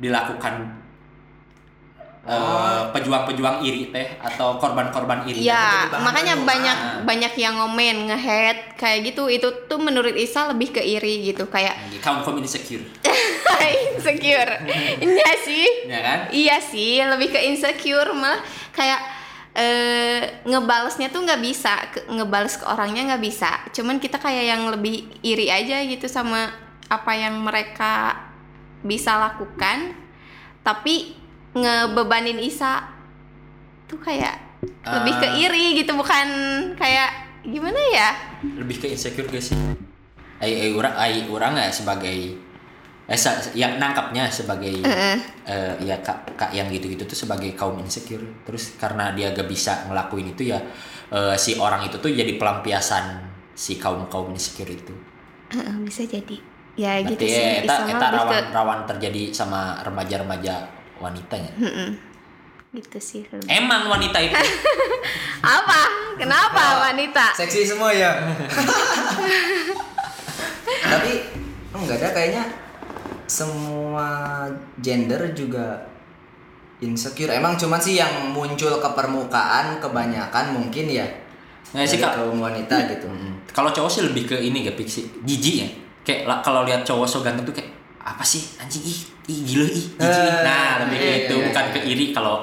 dilakukan 0.01 0.80
eh, 2.21 2.29
Oh. 2.29 2.93
pejuang-pejuang 2.93 3.61
iri 3.61 3.89
teh 3.89 4.19
atau 4.19 4.55
korban-korban 4.55 5.25
iri 5.25 5.41
Ya, 5.41 5.89
bahan 5.89 6.05
makanya 6.05 6.33
banyak 6.37 6.77
Ah. 6.77 7.01
banyak 7.01 7.33
yang 7.35 7.57
ngomen, 7.57 8.05
ngehead 8.07 8.77
kayak 8.77 9.09
gitu. 9.09 9.25
Itu 9.25 9.65
tuh 9.65 9.77
menurut 9.77 10.13
Isa 10.13 10.45
lebih 10.47 10.69
ke 10.71 10.81
iri 10.81 11.25
gitu, 11.25 11.47
kayak 11.47 11.73
kaum 11.99 12.21
kaum 12.21 12.37
insecure 12.37 12.85
insecure. 13.97 14.53
Iya 14.99 15.31
sih. 15.41 15.67
ya 15.85 15.99
kan 15.99 16.19
Iya 16.29 16.57
sih, 16.61 17.01
lebih 17.01 17.29
ke 17.29 17.39
insecure 17.43 18.11
malah 18.11 18.41
kayak 18.71 19.01
eh 19.51 20.21
ngebalesnya 20.43 21.09
tuh 21.09 21.21
nggak 21.21 21.41
bisa, 21.41 21.75
ke, 21.91 22.07
ngebales 22.07 22.55
ke 22.55 22.63
orangnya 22.63 23.03
nggak 23.09 23.23
bisa. 23.23 23.51
Cuman 23.71 23.97
kita 23.97 24.15
kayak 24.15 24.45
yang 24.47 24.63
lebih 24.69 25.09
iri 25.21 25.49
aja 25.49 25.83
gitu 25.83 26.05
sama 26.05 26.47
apa 26.85 27.11
yang 27.13 27.35
mereka 27.35 28.15
bisa 28.81 29.19
lakukan, 29.19 29.91
tapi 30.61 31.19
ngebebanin 31.53 32.37
Isa 32.37 32.87
tuh 33.85 33.97
kayak 33.97 34.39
lebih 34.81 35.13
ke 35.17 35.27
Ah. 35.27 35.35
iri 35.35 35.65
gitu, 35.75 35.91
bukan 35.93 36.27
kayak 36.75 37.11
gimana 37.43 37.79
ya? 37.91 38.09
lebih 38.41 38.77
ke 38.77 38.87
insecure 38.87 39.25
gak 39.27 39.41
sih 39.41 39.57
ai 40.37 40.53
ai 40.59 40.71
orang 40.71 40.93
ai 40.95 41.15
orang 41.25 41.53
ya 41.53 41.69
sebagai 41.69 42.33
eh 43.03 43.19
yang 43.53 43.77
nangkapnya 43.77 44.25
sebagai 44.25 44.81
Heeh. 44.81 45.17
eh, 45.43 45.73
ya 45.83 45.99
kak, 45.99 46.33
kak 46.33 46.49
yang 46.51 46.65
gitu-gitu 46.67 47.03
tuh 47.03 47.17
sebagai 47.17 47.51
kaum 47.53 47.77
insecure 47.77 48.23
terus 48.41 48.73
karena 48.75 49.11
dia 49.11 49.29
gak 49.29 49.45
bisa 49.45 49.85
ngelakuin 49.85 50.31
itu 50.31 50.49
ya 50.49 50.57
eh, 51.09 51.35
si 51.35 51.53
orang 51.55 51.83
itu 51.83 51.97
tuh 51.97 52.09
jadi 52.09 52.33
pelampiasan 52.35 53.19
si 53.51 53.75
kaum 53.75 54.07
kaum 54.07 54.31
insecure 54.31 54.69
itu 54.69 54.93
Heeh, 55.51 55.75
bisa 55.83 56.01
jadi. 56.01 56.37
Ya 56.73 56.97
berarti 56.97 57.13
gitu 57.13 57.23
sih. 57.27 57.35
ya, 57.35 57.61
eta, 57.61 57.75
eta 57.83 58.05
lebih 58.07 58.15
rawan 58.15 58.29
ke 58.31 58.37
rawan 58.49 58.79
terjadi 58.87 59.23
sama 59.31 59.61
remaja-remaja 59.83 60.55
wanitanya 61.01 61.51
Mm-mm. 61.55 61.89
gitu 62.71 62.97
sih. 62.97 63.25
lebih. 63.25 63.49
emang 63.49 63.89
wanita 63.89 64.15
itu 64.17 64.31
Apa? 65.41 65.81
Kenapa 66.15 66.63
wanita? 66.83 67.33
seksi 67.33 67.65
semua 67.67 67.89
ya 67.89 68.13
tapi 70.83 71.11
enggak 71.73 71.97
ada 71.97 72.09
kayaknya 72.11 72.43
semua 73.25 74.43
gender 74.77 75.31
juga 75.31 75.79
insecure 76.79 77.31
emang 77.31 77.55
cuman 77.55 77.77
sih 77.77 77.95
yang 77.95 78.11
muncul 78.29 78.75
ke 78.75 78.89
permukaan 78.89 79.79
kebanyakan 79.79 80.53
mungkin 80.53 80.87
ya 80.87 81.07
Nggak 81.71 81.87
sih, 81.87 81.97
dari 81.97 82.03
Kak. 82.03 82.13
kaum 82.19 82.37
wanita 82.37 82.75
gitu 82.89 83.07
Mm. 83.07 83.33
Kalau 83.49 83.67
cowok 83.69 83.87
sih 83.89 84.01
lebih 84.01 84.23
ke 84.25 84.35
ini 84.37 84.63
gak 84.65 84.75
sih 84.81 85.07
jijik 85.21 85.55
ya. 85.57 85.67
Kayak 86.01 86.21
la- 86.25 86.39
kalau 86.41 86.63
lihat 86.63 86.81
cowok 86.81 87.03
so 87.03 87.19
ganteng 87.19 87.43
tuh 87.43 87.51
kayak 87.53 87.67
apa 87.97 88.19
sih 88.21 88.43
anjing 88.57 88.79
ih, 88.81 88.99
ih 89.31 89.39
gila 89.41 89.65
ih 89.65 89.85
jijik. 89.95 90.23
Eh, 90.27 90.39
nah, 90.43 90.83
lebih 90.83 90.97
ke 90.97 91.05
iya, 91.05 91.15
itu 91.23 91.33
iya, 91.33 91.45
bukan 91.47 91.63
iya. 91.63 91.73
ke 91.73 91.79
iri 91.85 92.05
kalau 92.11 92.35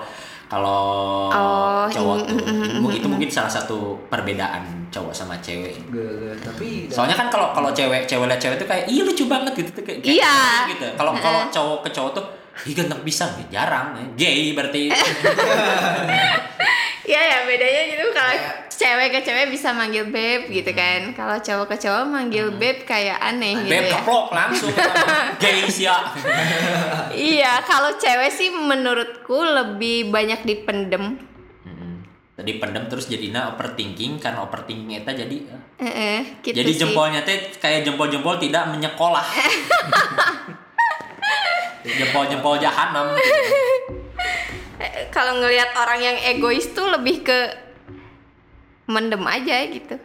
kalau 0.49 0.81
Oh, 1.29 1.85
cowok 1.87 2.17
mm, 2.19 2.27
tuh. 2.27 2.37
mm, 2.41 2.57
mm, 2.57 2.81
Itu, 2.81 2.97
itu 2.97 3.07
mungkin 3.07 3.29
salah 3.29 3.53
satu 3.53 3.79
perbedaan 4.09 4.65
cowok 4.89 5.13
sama 5.13 5.37
cewek. 5.39 5.77
Gak, 5.93 6.41
tapi 6.41 6.89
Soalnya 6.89 7.13
kan 7.15 7.29
kalau 7.29 7.53
kalau 7.53 7.69
cewek 7.71 8.09
cewek 8.09 8.25
lihat 8.25 8.41
cewek 8.41 8.57
tuh 8.57 8.65
kayak 8.65 8.89
iya 8.89 9.05
lucu 9.05 9.29
banget 9.29 9.53
gitu 9.55 9.71
tuh 9.71 9.85
kayak, 9.85 10.01
kayak 10.01 10.17
Iya. 10.17 10.37
gitu. 10.73 10.87
Kalau 10.97 11.13
kalau 11.15 11.41
cowok 11.47 11.79
ke 11.85 11.91
cowok 11.93 12.11
tuh 12.17 12.25
ih 12.61 12.73
ganteng 12.73 13.01
pisan 13.01 13.31
ya, 13.37 13.45
jarang 13.55 13.95
ya. 13.95 14.05
gay 14.17 14.51
berarti 14.51 14.91
Iya 17.09 17.21
ya 17.25 17.39
bedanya 17.43 17.83
gitu 17.89 18.05
kalau 18.11 18.29
Kayak- 18.31 18.69
cewek 18.69 19.09
ke 19.11 19.21
cewek 19.23 19.49
bisa 19.49 19.73
manggil 19.73 20.05
beb 20.07 20.45
gitu 20.47 20.69
kan. 20.71 21.17
Kalau 21.17 21.41
cowok 21.41 21.67
ke 21.67 21.77
cowok 21.81 22.05
manggil 22.05 22.53
beb 22.53 22.85
kayak 22.85 23.17
aneh 23.19 23.57
gitu 23.59 23.73
beb 23.73 23.81
ya. 23.83 23.93
keplok 23.97 24.29
langsung 24.31 24.69
gay 25.43 25.65
sih 25.67 25.89
ya. 25.89 25.97
Iya, 27.11 27.65
kalau 27.65 27.97
cewek 27.97 28.29
sih 28.29 28.53
menurutku 28.53 29.41
lebih 29.41 30.13
banyak 30.13 30.45
dipendem. 30.45 31.17
Mm-mm. 31.65 32.05
Tadi 32.37 32.61
pendem 32.61 32.85
terus 32.87 33.09
jadinya 33.09 33.49
overthinking 33.51 34.21
karena 34.21 34.45
overthinking 34.45 34.93
eta 34.95 35.17
jadi 35.17 35.37
eh, 35.49 35.61
Heeh, 35.81 36.19
gitu 36.45 36.55
jadi 36.55 36.71
sih. 36.71 36.79
jempolnya 36.79 37.25
teh 37.25 37.57
kayak 37.57 37.83
jempol-jempol 37.83 38.37
tidak 38.37 38.69
menyekolah. 38.69 39.25
jempol-jempol 41.85 42.59
jahanam. 42.59 43.15
Kalau 45.15 45.43
ngelihat 45.43 45.75
orang 45.75 46.01
yang 46.03 46.17
egois 46.23 46.71
tuh 46.71 46.87
lebih 46.91 47.27
ke 47.27 47.39
mendem 48.89 49.23
aja 49.27 49.67
gitu. 49.69 49.99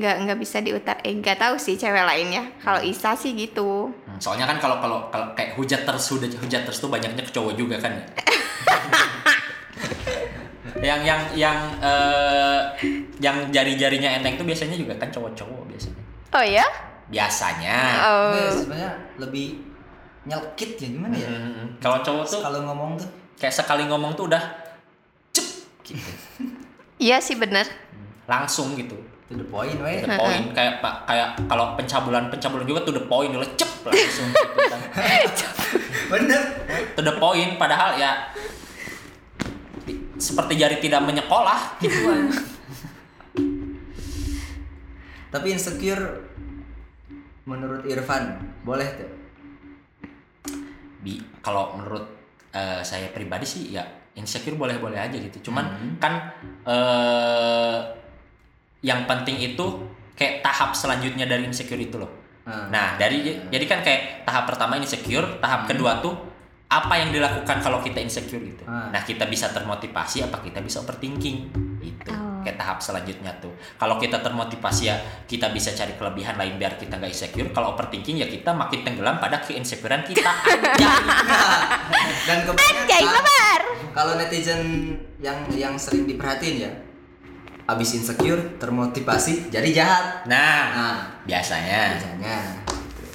Nggak 0.00 0.16
nggak 0.24 0.38
bisa 0.38 0.62
diutar. 0.62 0.96
Eh 1.04 1.12
nggak 1.18 1.36
tahu 1.36 1.58
sih 1.58 1.76
cewek 1.76 2.04
lainnya. 2.06 2.48
Kalau 2.62 2.80
Isa 2.80 3.16
sih 3.18 3.36
gitu. 3.36 3.92
Hmm. 4.06 4.18
soalnya 4.20 4.46
kan 4.48 4.60
kalau 4.60 4.80
kalau 4.80 5.10
kalau 5.12 5.34
kayak 5.36 5.54
hujat 5.56 5.84
terus 5.84 6.08
hujat, 6.12 6.32
hujat 6.38 6.62
terus 6.68 6.80
tuh 6.80 6.90
banyaknya 6.92 7.24
ke 7.24 7.32
cowok 7.32 7.54
juga 7.56 7.76
kan. 7.80 7.92
yang 10.80 11.04
yang 11.04 11.20
yang 11.36 11.58
eh, 11.82 12.60
yang 13.20 13.36
jari-jarinya 13.52 14.16
enteng 14.16 14.40
tuh 14.40 14.46
biasanya 14.48 14.76
juga 14.80 14.96
kan 14.96 15.12
cowok-cowok 15.12 15.68
biasanya. 15.68 16.02
Oh 16.32 16.44
ya? 16.44 16.64
Biasanya. 17.10 17.78
Oh. 18.06 18.54
Sebenarnya 18.54 18.92
lebih 19.18 19.69
nyelkit 20.22 20.76
ya 20.76 20.88
gimana 20.90 21.14
ya 21.14 21.26
Hmm, 21.26 21.66
kalau 21.78 21.98
cowok 22.00 22.24
tuh 22.24 22.40
kalau 22.40 22.60
ngomong 22.62 22.92
tuh 22.94 23.08
kayak 23.34 23.54
sekali 23.54 23.84
ngomong 23.84 24.12
tuh 24.12 24.26
udah 24.26 24.42
cep 25.30 25.46
gitu. 25.82 26.00
Iya 27.00 27.16
sih 27.16 27.32
bener. 27.34 27.64
Langsung 28.26 28.76
gitu. 28.76 28.96
to 29.24 29.32
the 29.32 29.46
point 29.46 29.70
To 29.72 29.80
we 29.80 30.02
the 30.02 30.10
point 30.12 30.50
kayak 30.50 30.82
pak 30.82 31.06
kayak 31.06 31.38
kalau 31.46 31.72
pencabulan 31.72 32.26
pencabulan 32.28 32.66
juga 32.66 32.82
to 32.82 32.92
the 32.92 33.06
point 33.06 33.30
udah 33.30 33.46
cep 33.54 33.70
langsung 33.80 34.26
gitu 34.26 34.58
kan. 34.66 34.80
bener 36.12 36.42
to 36.92 37.00
the 37.00 37.14
point 37.14 37.54
padahal 37.54 37.94
ya 37.94 38.26
di- 39.80 40.02
seperti 40.18 40.58
jari 40.58 40.76
tidak 40.78 41.00
menyekolah 41.00 41.78
gitu 41.78 41.94
kan. 42.02 42.26
tapi 45.30 45.46
insecure 45.48 46.26
menurut 47.44 47.86
Irfan 47.86 48.34
boleh 48.60 48.88
tuh 48.98 49.10
Bi, 51.00 51.20
kalau 51.40 51.76
menurut 51.76 52.04
eh, 52.52 52.80
saya 52.84 53.08
pribadi 53.10 53.46
sih 53.48 53.72
ya 53.72 53.84
insecure 54.14 54.58
boleh-boleh 54.58 55.00
aja 55.00 55.16
gitu. 55.16 55.50
Cuman 55.50 55.96
kan 56.02 56.32
eh 56.66 57.78
yang 58.80 59.04
penting 59.04 59.36
itu 59.40 59.64
kayak 60.16 60.40
tahap 60.44 60.72
selanjutnya 60.72 61.28
dari 61.28 61.44
insecure 61.48 61.80
itu 61.80 61.96
loh. 62.00 62.12
Hmm. 62.44 62.72
Nah, 62.72 62.96
dari 62.96 63.24
jadi 63.48 63.64
kan 63.68 63.84
kayak 63.84 64.24
tahap 64.24 64.48
pertama 64.48 64.76
insecure, 64.80 65.40
tahap 65.40 65.68
kedua 65.68 66.00
tuh 66.00 66.16
apa 66.70 66.94
yang 67.02 67.10
dilakukan 67.10 67.60
kalau 67.60 67.82
kita 67.84 68.00
insecure 68.00 68.40
gitu. 68.40 68.64
Hmm. 68.64 68.92
Nah, 68.92 69.02
kita 69.04 69.28
bisa 69.28 69.52
termotivasi 69.52 70.24
apa 70.24 70.40
kita 70.40 70.60
bisa 70.64 70.80
overthinking. 70.80 71.69
Kayak 72.42 72.56
tahap 72.60 72.78
selanjutnya 72.80 73.32
tuh. 73.38 73.52
Kalau 73.76 73.96
kita 73.96 74.20
termotivasi 74.20 74.82
ya 74.88 74.96
kita 75.26 75.52
bisa 75.52 75.72
cari 75.72 75.94
kelebihan 75.94 76.36
lain 76.36 76.56
biar 76.56 76.76
kita 76.80 76.96
nggak 76.96 77.12
insecure. 77.12 77.50
Kalau 77.52 77.76
overthinking 77.76 78.22
ya 78.22 78.28
kita 78.28 78.50
makin 78.52 78.80
tenggelam 78.84 79.16
pada 79.20 79.40
keinsecurean 79.44 80.02
kita. 80.04 80.30
Dan 82.28 82.38
lebar. 83.06 83.60
kalau 83.90 84.14
netizen 84.16 84.94
yang 85.18 85.44
yang 85.50 85.74
sering 85.74 86.06
diperhatiin 86.06 86.56
ya 86.62 86.70
abis 87.70 88.02
insecure 88.02 88.58
termotivasi 88.58 89.46
jadi 89.52 89.70
jahat 89.70 90.26
Nah, 90.26 90.62
nah 90.74 90.96
biasanya 91.22 91.94
biasanya 91.94 92.36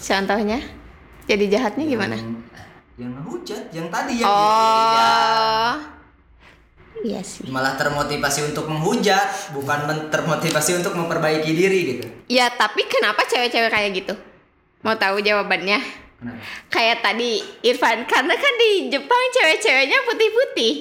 Contohnya? 0.06 0.62
Jadi 1.26 1.50
jahatnya 1.50 1.86
gimana? 1.90 2.14
yang, 2.14 2.38
yang 3.02 3.14
hujat 3.26 3.74
yang 3.74 3.90
tadi 3.90 4.22
yang 4.22 4.30
jadi 4.30 4.86
jahat. 4.94 5.78
Iya 7.06 7.22
sih. 7.22 7.46
malah 7.54 7.78
termotivasi 7.78 8.50
untuk 8.50 8.66
menghujat 8.66 9.54
bukan 9.54 10.10
termotivasi 10.10 10.82
untuk 10.82 10.98
memperbaiki 10.98 11.52
diri 11.54 11.80
gitu 11.86 12.06
Ya 12.26 12.50
tapi 12.50 12.82
kenapa 12.90 13.22
cewek-cewek 13.30 13.70
kayak 13.70 13.94
gitu? 13.94 14.14
Mau 14.82 14.98
tahu 14.98 15.22
jawabannya? 15.22 15.78
kenapa 16.18 16.42
Kayak 16.74 17.06
tadi 17.06 17.38
Irfan, 17.62 18.10
karena 18.10 18.34
kan 18.34 18.54
di 18.58 18.90
Jepang 18.90 19.24
cewek-ceweknya 19.30 20.00
putih-putih. 20.10 20.74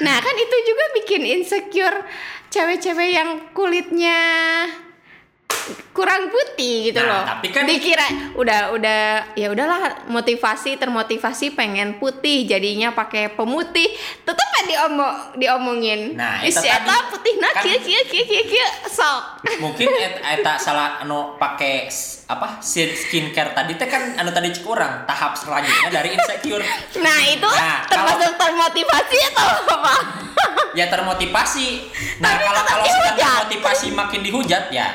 Nah 0.00 0.16
kan 0.20 0.32
itu 0.36 0.56
juga 0.64 0.84
bikin 0.96 1.22
insecure 1.24 2.04
cewek-cewek 2.48 3.10
yang 3.12 3.52
kulitnya 3.52 4.20
kurang 5.90 6.28
putih 6.28 6.92
gitu 6.92 7.00
Nah, 7.00 7.08
loh. 7.10 7.22
tapi 7.26 7.50
kan- 7.50 7.64
dikira 7.64 8.06
udah 8.36 8.70
udah 8.70 9.00
ya 9.32 9.48
udahlah 9.48 9.80
motivasi 10.06 10.76
termotivasi 10.76 11.56
pengen 11.56 11.96
putih 11.96 12.44
jadinya 12.44 12.92
pakai 12.92 13.32
pemutih 13.32 13.88
tetep 14.20 14.46
kan 14.46 14.64
diomong 14.64 15.10
diomongin. 15.34 16.14
Nah, 16.14 16.38
itu 16.40 16.60
eta 16.60 17.10
putih 17.10 17.40
nah 17.40 17.50
Kan- 17.50 17.64
kieu 17.64 17.80
kieu 17.80 18.02
kieu 18.04 18.44
kieu 18.44 18.68
sok. 18.86 19.42
mungkin 19.58 19.88
et- 19.90 20.20
eta 20.38 20.54
salah 20.56 21.00
anu 21.00 21.34
pakai 21.34 21.88
apa 22.26 22.58
skincare 22.60 23.50
tadi 23.52 23.74
teh 23.74 23.86
kan 23.86 24.14
anu 24.14 24.30
tadi 24.30 24.52
kurang 24.60 25.02
tahap 25.04 25.32
selanjutnya 25.34 25.88
dari 25.88 26.12
insecure 26.12 26.62
Nah 26.98 27.18
itu 27.24 27.46
Nah, 27.48 27.86
termasuk 27.86 28.36
termotivasi 28.36 29.18
atau 29.32 29.48
apa? 29.72 29.94
ya 30.74 30.86
termotivasi 30.86 31.68
nah 32.20 32.28
Tapi 32.30 32.42
kalau 32.44 32.60
tetap 32.60 32.68
kalau 32.68 32.84
sudah 32.86 33.14
termotivasi 33.16 33.86
makin 33.90 34.20
dihujat 34.20 34.68
ya 34.68 34.92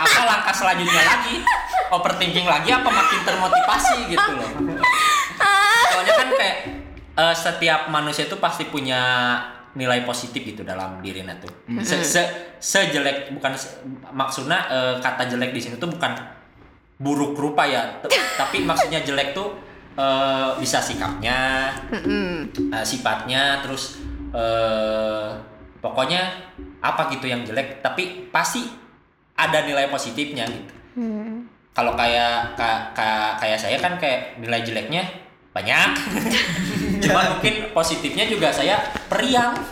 apa 0.00 0.20
langkah 0.24 0.54
selanjutnya 0.54 1.02
lagi? 1.02 1.36
Overthinking 1.90 2.46
lagi 2.46 2.70
apa 2.70 2.86
makin 2.86 3.20
termotivasi 3.20 3.96
gitu 4.08 4.30
loh? 4.32 4.50
Soalnya 5.86 6.12
kan 6.14 6.28
kayak 6.30 6.56
eh, 7.14 7.34
setiap 7.34 7.80
manusia 7.88 8.24
itu 8.24 8.36
pasti 8.36 8.66
punya 8.66 9.00
nilai 9.70 10.02
positif 10.02 10.42
gitu 10.42 10.62
dalam 10.62 10.98
dirinya 10.98 11.30
tuh. 11.36 11.50
Se, 11.80 12.00
se 12.02 12.22
sejelek 12.58 13.30
bukan 13.30 13.54
se- 13.54 13.82
maksudnya 14.10 14.66
eh, 14.66 14.94
kata 14.98 15.26
jelek 15.26 15.50
di 15.50 15.60
sini 15.60 15.74
tuh 15.76 15.86
bukan 15.88 16.10
buruk 16.96 17.32
rupa 17.32 17.64
ya 17.64 17.86
t- 18.00 18.10
tapi 18.36 18.60
maksudnya 18.60 19.00
jelek 19.00 19.32
tuh 19.32 19.56
eh, 19.94 20.50
bisa 20.56 20.78
sikapnya 20.78 21.70
eh, 22.70 22.84
sifatnya 22.84 23.62
terus 23.62 23.98
eh 24.30 25.28
pokoknya 25.80 26.22
apa 26.78 27.10
gitu 27.10 27.24
yang 27.24 27.42
jelek 27.42 27.80
tapi 27.80 28.28
pasti 28.28 28.62
ada 29.40 29.64
nilai 29.64 29.88
positifnya 29.88 30.44
gitu. 30.44 30.74
Hmm. 30.90 31.46
kalau 31.70 31.94
kayak 31.94 32.58
ka- 32.58 32.90
ka- 32.92 33.38
kayak 33.38 33.56
saya 33.56 33.78
kan 33.78 33.94
kayak 33.96 34.36
nilai 34.36 34.60
jeleknya 34.60 35.06
banyak. 35.50 35.88
Cuma 37.04 37.24
mungkin 37.30 37.70
positifnya 37.70 38.26
juga 38.26 38.50
saya 38.50 38.76
periang. 39.06 39.54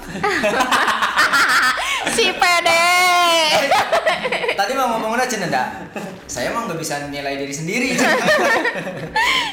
Si 2.09 2.31
pede. 2.33 2.89
tadi 4.59 4.73
mau 4.73 4.97
ngomong 4.97 5.19
aja 5.19 5.37
nenda 5.37 5.71
saya 6.25 6.51
emang 6.51 6.67
nggak 6.67 6.81
bisa 6.81 7.11
nilai 7.11 7.37
diri 7.37 7.53
sendiri. 7.53 7.91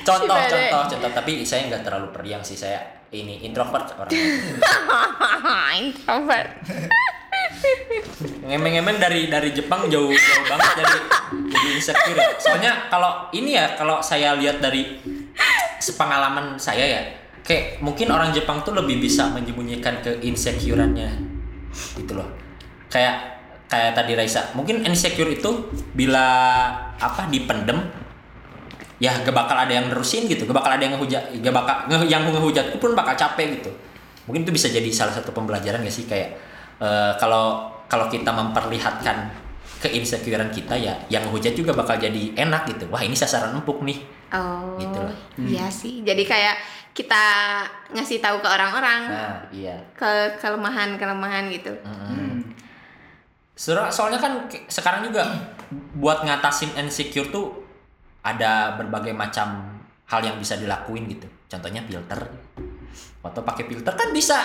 Contoh 0.01 0.37
Si 0.39 0.69
contoh 0.69 0.81
contoh. 0.87 1.11
Tapi 1.11 1.41
saya 1.41 1.67
nggak 1.67 1.83
terlalu 1.83 2.13
periang 2.13 2.41
sih. 2.41 2.55
Saya 2.55 2.79
ini 3.11 3.43
introvert 3.43 3.91
orangnya. 3.97 4.23
Introvert. 5.75 6.49
Ngemeng-ngemeng 8.45 8.97
dari 9.01 9.27
dari 9.27 9.49
Jepang 9.51 9.89
jauh 9.89 10.09
jauh 10.09 10.45
banget 10.47 10.85
jadi 10.85 10.99
jadi 11.49 11.67
insecure 11.75 12.17
ya. 12.17 12.29
soalnya 12.37 12.71
kalau 12.87 13.27
ini 13.33 13.57
ya 13.57 13.73
kalau 13.75 13.99
saya 13.99 14.37
lihat 14.37 14.61
dari 14.61 15.01
sepengalaman 15.81 16.55
saya 16.57 16.85
ya 16.85 17.01
kayak 17.45 17.79
mungkin 17.85 18.09
orang 18.09 18.33
Jepang 18.33 18.65
tuh 18.65 18.73
lebih 18.73 18.97
bisa 18.97 19.29
menyembunyikan 19.29 20.01
ke 20.01 20.17
insecurannya 20.25 21.13
gitu 21.93 22.17
loh. 22.17 22.25
Kayak 22.89 23.37
kayak 23.69 23.93
tadi 23.93 24.17
Raisa 24.17 24.53
mungkin 24.57 24.81
insecure 24.81 25.29
itu 25.29 25.69
bila 25.93 26.25
apa 26.97 27.29
dipendem 27.29 27.81
ya 29.01 29.11
gak 29.21 29.33
bakal 29.33 29.57
ada 29.57 29.73
yang 29.73 29.89
nerusin 29.89 30.29
gitu 30.29 30.45
gak 30.47 30.55
bakal 30.55 30.71
ada 30.73 30.85
yang 30.85 30.95
ngehujat 30.95 31.33
gak 31.41 31.53
bakal 31.53 31.75
yang 32.05 32.23
ngehujat 32.29 32.65
pun 32.81 32.97
bakal 32.97 33.13
capek 33.13 33.61
gitu. 33.61 33.71
Mungkin 34.25 34.41
itu 34.41 34.51
bisa 34.57 34.73
jadi 34.73 34.89
salah 34.89 35.13
satu 35.13 35.29
pembelajaran 35.29 35.85
gak 35.85 35.93
sih? 35.93 36.09
Kayak 36.09 36.41
eh, 36.77 37.13
kalau 37.15 37.67
kalau 37.85 38.07
kita 38.07 38.29
memperlihatkan 38.29 39.29
keinsecurean 39.77 40.49
kita 40.49 40.73
ya 40.73 40.97
yang 41.07 41.21
ngehujat 41.23 41.53
juga 41.53 41.71
bakal 41.71 41.95
jadi 41.95 42.33
enak 42.33 42.65
gitu 42.67 42.89
wah 42.89 42.99
ini 42.99 43.13
sasaran 43.13 43.53
empuk 43.53 43.81
nih 43.81 43.99
Oh. 44.33 44.75
Gitu 44.75 44.99
loh. 44.99 45.15
Iya 45.37 45.69
sih. 45.69 46.01
Jadi 46.03 46.25
kayak 46.25 46.57
kita 46.91 47.23
ngasih 47.93 48.19
tahu 48.19 48.41
ke 48.41 48.49
orang-orang 48.49 49.07
nah 49.07 49.37
iya 49.47 49.77
ke 49.95 50.35
kelemahan-kelemahan 50.41 51.47
gitu. 51.53 51.71
Hmm. 51.85 52.41
Soalnya- 53.55 53.93
soalnya 53.93 54.19
kan 54.19 54.33
sekarang 54.67 55.07
juga 55.07 55.23
buat 55.95 56.25
ngatasin 56.25 56.75
insecure 56.75 57.31
tuh 57.31 57.63
ada 58.25 58.75
berbagai 58.75 59.15
macam 59.15 59.79
hal 60.09 60.21
yang 60.25 60.35
bisa 60.35 60.59
dilakuin 60.59 61.07
gitu. 61.07 61.29
Contohnya 61.47 61.85
filter. 61.85 62.19
Foto 63.21 63.39
pakai 63.39 63.69
filter 63.69 63.93
kan 63.93 64.09
bisa 64.11 64.41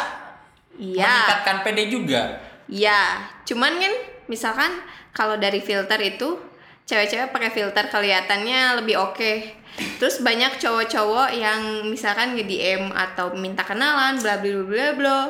Iya. 0.81 1.05
meningkatkan 1.05 1.57
PD 1.61 1.79
juga. 1.93 2.23
Iya, 2.71 3.03
cuman 3.45 3.77
kan 3.77 3.95
misalkan 4.33 4.73
kalau 5.13 5.37
dari 5.37 5.61
filter 5.61 6.01
itu 6.01 6.41
cewek-cewek 6.89 7.31
pakai 7.31 7.51
filter 7.53 7.85
kelihatannya 7.93 8.83
lebih 8.83 8.97
oke. 8.99 9.61
Terus 10.03 10.19
banyak 10.19 10.59
cowok-cowok 10.59 11.31
yang 11.31 11.87
misalkan 11.87 12.35
nge-DM 12.35 12.91
atau 12.91 13.31
minta 13.39 13.63
kenalan 13.63 14.19
bla 14.19 14.43
bla 14.43 14.67
bla 14.67 14.89
bla. 14.99 15.21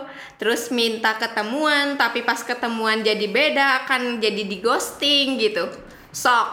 Terus 0.40 0.72
minta 0.72 1.20
ketemuan 1.20 2.00
tapi 2.00 2.24
pas 2.24 2.40
ketemuan 2.40 3.04
jadi 3.04 3.28
beda 3.28 3.84
akan 3.84 4.16
jadi 4.22 4.48
di 4.48 4.56
ghosting 4.64 5.36
gitu. 5.36 5.68
Sok. 6.14 6.48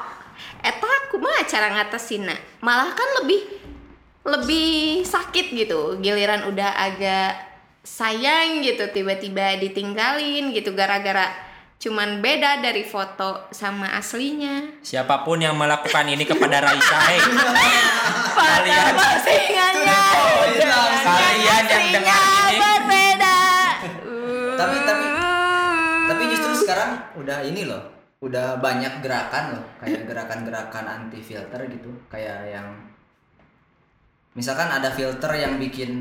Eta 0.59 0.87
aku 1.07 1.21
mah 1.23 1.47
cara 1.47 1.71
ngatasinna. 1.79 2.35
Malah 2.59 2.91
kan 2.91 3.09
lebih 3.23 3.41
lebih 4.27 5.07
sakit 5.07 5.55
gitu. 5.55 6.03
Giliran 6.03 6.51
udah 6.51 6.75
agak 6.75 7.46
sayang 7.87 8.59
gitu 8.59 8.91
tiba-tiba 8.91 9.55
ditinggalin 9.57 10.51
gitu 10.51 10.75
gara-gara 10.75 11.31
cuman 11.77 12.19
beda 12.19 12.57
dari 12.59 12.81
foto 12.81 13.47
sama 13.49 13.93
aslinya. 13.93 14.81
Siapa 14.81 15.21
pun 15.21 15.37
yang 15.37 15.53
melakukan 15.53 16.09
ini 16.09 16.25
kepada 16.25 16.57
Raisa, 16.59 16.97
eh, 17.07 17.21
Pada 18.33 18.77
postingannya 18.97 20.01
dengan 20.51 20.89
Kalian 20.99 21.63
yang 21.63 21.85
dengar 21.93 22.21
ini. 22.49 22.57
berbeda. 22.57 23.37
Tapi- 24.57 24.83
tapi- 24.83 25.05
Tapi 26.07 26.23
justru 26.33 26.51
sekarang 26.57 26.91
udah 27.13 27.45
ini 27.45 27.69
loh, 27.69 27.83
udah 28.19 28.57
banyak 28.57 28.97
gerakan 28.99 29.59
loh, 29.59 29.65
kayak 29.77 30.09
gerakan-gerakan 30.09 30.85
anti 30.87 31.21
filter 31.21 31.61
gitu, 31.69 31.93
kayak 32.09 32.57
yang 32.57 32.67
misalkan 34.33 34.65
ada 34.65 34.89
filter 34.89 35.29
yang 35.35 35.61
bikin 35.61 35.93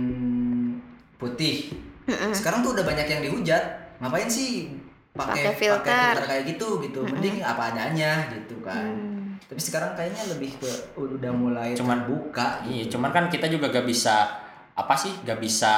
putih. 1.17 1.73
Sekarang 2.31 2.63
tuh 2.63 2.73
udah 2.73 2.85
banyak 2.85 3.07
yang 3.07 3.21
dihujat. 3.21 3.63
Ngapain 3.99 4.29
sih 4.29 4.71
pakai 5.11 5.49
Pakai 5.49 5.55
filter. 5.57 5.81
pakai 5.83 6.07
filter 6.13 6.27
kayak 6.27 6.45
gitu 6.47 6.69
gitu. 6.81 7.01
Mending 7.03 7.41
apa 7.41 7.73
adanya 7.73 8.29
gitu 8.31 8.61
kan. 8.61 8.85
Hmm. 8.85 9.41
Tapi 9.47 9.61
sekarang 9.61 9.95
kayaknya 9.95 10.23
lebih 10.29 10.59
ke 10.59 10.69
udah 10.95 11.33
mulai 11.33 11.71
Cuman- 11.73 12.03
buka 12.03 12.61
Iya, 12.67 12.91
cuman 12.91 13.11
kan 13.11 13.25
kita 13.27 13.47
juga 13.47 13.71
gak 13.71 13.87
bisa 13.87 14.27
apa 14.75 14.95
sih, 14.95 15.15
gak 15.23 15.39
bisa 15.39 15.73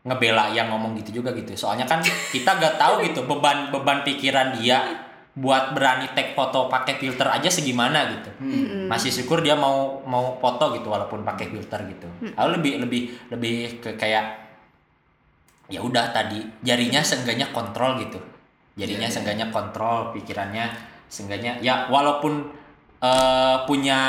ngebela 0.00 0.48
yang 0.48 0.68
ngomong 0.68 0.96
gitu 0.96 1.20
juga 1.20 1.30
gitu. 1.32 1.52
Soalnya 1.54 1.84
kan 1.84 2.00
kita 2.02 2.50
gak 2.56 2.76
tahu 2.76 3.04
gitu 3.04 3.24
beban 3.24 3.68
beban 3.68 4.00
pikiran 4.02 4.56
dia 4.56 4.80
buat 5.40 5.72
berani 5.72 6.12
take 6.12 6.36
foto 6.36 6.68
pakai 6.68 7.00
filter 7.00 7.24
aja 7.24 7.48
segimana 7.48 8.12
gitu. 8.12 8.30
Masih 8.92 9.08
syukur 9.08 9.40
dia 9.40 9.56
mau 9.56 10.04
mau 10.04 10.36
foto 10.36 10.76
gitu 10.76 10.92
walaupun 10.92 11.24
pakai 11.24 11.48
filter 11.48 11.80
gitu. 11.88 12.04
Lalu 12.36 12.60
lebih 12.60 12.72
lebih 12.84 13.02
lebih 13.32 13.56
ke 13.80 13.96
kayak 13.96 14.52
ya 15.72 15.80
udah 15.80 16.12
tadi 16.12 16.44
jarinya 16.60 17.00
seenggaknya 17.00 17.48
kontrol 17.56 17.96
gitu. 17.96 18.20
Jarinya 18.76 19.08
Iya, 19.08 19.08
iya. 19.08 19.14
seenggaknya 19.16 19.46
kontrol 19.48 20.12
pikirannya 20.12 20.66
seenggaknya 21.10 21.58
ya 21.64 21.88
walaupun 21.88 22.52
eh, 23.00 23.56
punya 23.64 24.00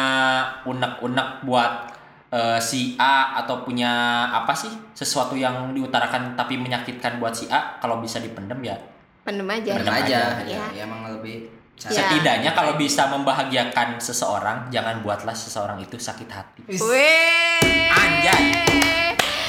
unek-unek 0.67 1.47
buat 1.47 1.95
eh, 2.29 2.59
si 2.59 2.99
A 2.99 3.39
atau 3.39 3.63
punya 3.63 3.89
apa 4.29 4.51
sih 4.51 4.69
sesuatu 4.91 5.39
yang 5.39 5.71
diutarakan 5.71 6.35
tapi 6.35 6.59
menyakitkan 6.59 7.23
buat 7.23 7.33
si 7.33 7.47
A 7.47 7.79
kalau 7.79 8.03
bisa 8.03 8.19
dipendem 8.19 8.59
ya 8.61 8.75
Pendem 9.21 9.45
aja. 9.47 9.71
Pendem 9.75 9.93
aja, 9.93 10.19
aja, 10.41 10.49
ya, 10.49 10.61
ya. 10.73 10.83
emang 10.83 11.05
lebih 11.11 11.45
Ya. 11.81 11.89
setidaknya 11.89 12.53
kalau 12.53 12.77
bisa 12.77 13.09
membahagiakan 13.09 13.97
seseorang 13.97 14.69
jangan 14.69 15.01
buatlah 15.01 15.33
seseorang 15.33 15.81
itu 15.81 15.97
sakit 15.97 16.29
hati 16.29 16.61
Wis, 16.69 16.77
Weh. 16.77 17.57
Anjay. 17.89 18.53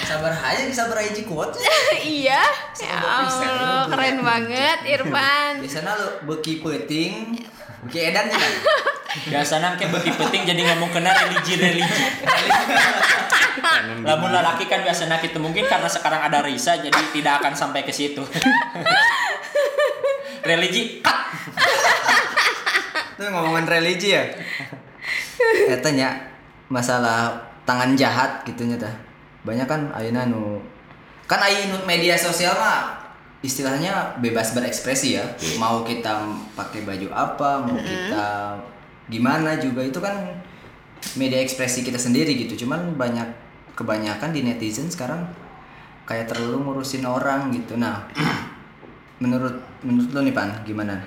sabar 0.03 0.33
aja 0.33 0.65
sabar 0.73 0.97
aja 0.97 1.13
kuat 1.29 1.53
iya. 2.01 2.41
Ya 2.73 2.97
bisa, 3.21 3.45
Allah, 3.45 3.85
keren 3.87 4.25
banget 4.25 4.79
Irfan. 4.83 5.61
biasanya 5.61 5.93
lu 5.93 6.09
beki 6.25 6.65
peting 6.65 7.37
beki 7.85 7.99
edan 8.01 8.33
kan 8.33 8.53
biasanya 9.29 9.77
kayak 9.77 9.93
beki 9.93 10.11
penting 10.17 10.43
jadi 10.49 10.73
ngomong 10.73 10.89
kena 10.89 11.13
religi 11.13 11.61
religi 11.61 12.05
lamun 14.03 14.33
lelaki 14.33 14.65
kan 14.67 14.81
biasanya 14.81 15.21
gitu 15.21 15.37
mungkin 15.37 15.69
karena 15.69 15.85
sekarang 15.85 16.25
ada 16.25 16.41
Risa 16.41 16.81
jadi 16.81 16.97
tidak 17.13 17.45
akan 17.45 17.53
sampai 17.53 17.85
ke 17.85 17.93
situ 17.93 18.25
religi 20.49 21.01
cut 21.05 21.21
Itu 23.17 23.29
ngomongin 23.29 23.69
religi 23.69 24.17
ya. 24.17 24.25
Katanya 25.69 26.17
masalah 26.73 27.37
tangan 27.69 27.95
jahat 27.95 28.43
gitu 28.49 28.67
nya 28.67 28.81
tah. 28.81 28.95
Banyak 29.47 29.67
kan 29.69 29.91
ayeuna 29.95 30.27
nu 30.27 30.59
kan 31.31 31.41
aya 31.41 31.71
nu 31.71 31.81
media 31.89 32.19
sosial 32.19 32.53
mah 32.59 32.99
istilahnya 33.43 34.19
bebas 34.19 34.55
berekspresi 34.55 35.19
ya. 35.19 35.25
Mau 35.59 35.87
kita 35.87 36.27
pakai 36.59 36.83
baju 36.83 37.09
apa, 37.15 37.51
mau 37.63 37.79
kita 37.79 38.59
gimana 39.11 39.59
juga 39.59 39.83
itu 39.83 39.99
kan 39.99 40.43
media 41.19 41.43
ekspresi 41.43 41.83
kita 41.83 41.99
sendiri 41.99 42.35
gitu. 42.37 42.67
Cuman 42.67 42.95
banyak 42.99 43.27
kebanyakan 43.75 44.31
di 44.31 44.45
netizen 44.47 44.89
sekarang 44.89 45.27
kayak 46.07 46.31
terlalu 46.31 46.63
ngurusin 46.63 47.07
orang 47.09 47.51
gitu. 47.55 47.79
Nah, 47.81 48.07
menurut 49.23 49.55
menurut 49.81 50.11
lo 50.11 50.21
nih 50.21 50.35
Pan 50.35 50.51
gimana? 50.67 50.99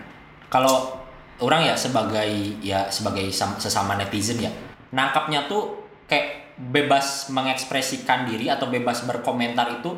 kalau 0.48 0.96
orang 1.44 1.68
ya 1.68 1.76
sebagai 1.76 2.32
ya 2.64 2.88
sebagai 2.88 3.28
sam- 3.28 3.60
sesama 3.60 4.00
netizen 4.00 4.40
ya 4.40 4.48
nangkapnya 4.90 5.52
tuh 5.52 5.84
kayak 6.08 6.56
bebas 6.56 7.28
mengekspresikan 7.28 8.24
diri 8.24 8.48
atau 8.48 8.72
bebas 8.72 9.04
berkomentar 9.04 9.68
itu 9.76 9.92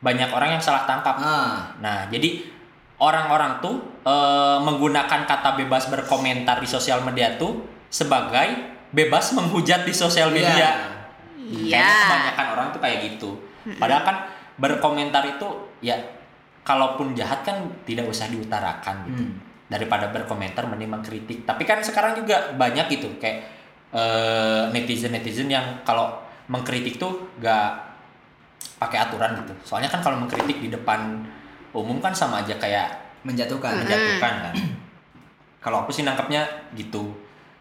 banyak 0.00 0.32
orang 0.32 0.56
yang 0.56 0.62
salah 0.64 0.88
tangkap 0.88 1.20
Ah, 1.20 1.76
Nah, 1.76 2.08
jadi 2.08 2.40
orang-orang 2.96 3.60
tuh 3.60 3.76
eh, 4.00 4.58
menggunakan 4.64 5.28
kata 5.28 5.60
bebas 5.60 5.92
berkomentar 5.92 6.56
di 6.56 6.64
sosial 6.64 7.04
media 7.04 7.36
tuh 7.36 7.60
sebagai 7.92 8.48
bebas 8.96 9.36
menghujat 9.36 9.84
di 9.84 9.92
sosial 9.92 10.32
media. 10.32 10.56
Iya. 10.56 10.72
Iya. 11.36 11.76
Kayaknya 11.76 12.00
kebanyakan 12.00 12.46
orang 12.56 12.66
tuh 12.72 12.80
kayak 12.80 12.98
gitu. 13.04 13.30
Padahal 13.76 14.02
kan 14.08 14.16
berkomentar 14.56 15.24
itu 15.26 15.48
ya 15.80 16.00
kalaupun 16.62 17.16
jahat 17.16 17.42
kan 17.42 17.64
tidak 17.88 18.06
usah 18.06 18.28
diutarakan 18.28 18.96
gitu. 19.08 19.22
Hmm. 19.24 19.34
Daripada 19.70 20.10
berkomentar 20.10 20.66
mending 20.66 20.90
mengkritik. 20.90 21.46
Tapi 21.46 21.62
kan 21.62 21.78
sekarang 21.80 22.18
juga 22.18 22.52
banyak 22.58 22.86
gitu 22.90 23.08
kayak 23.22 23.38
eh, 23.94 24.62
netizen-netizen 24.74 25.46
yang 25.46 25.82
kalau 25.86 26.18
mengkritik 26.50 26.98
tuh 26.98 27.30
gak 27.38 27.78
pakai 28.82 28.98
aturan 28.98 29.38
gitu. 29.38 29.54
Soalnya 29.62 29.92
kan 29.92 30.02
kalau 30.02 30.18
mengkritik 30.18 30.58
di 30.58 30.68
depan 30.72 31.22
umum 31.70 32.02
kan 32.02 32.10
sama 32.10 32.42
aja 32.42 32.58
kayak 32.58 32.90
menjatuhkan. 33.22 33.86
menjatuhkan 33.86 34.34
kan. 34.50 34.54
Kalau 35.60 35.84
aku 35.86 35.92
sih 35.94 36.02
nangkapnya 36.02 36.42
gitu. 36.74 37.14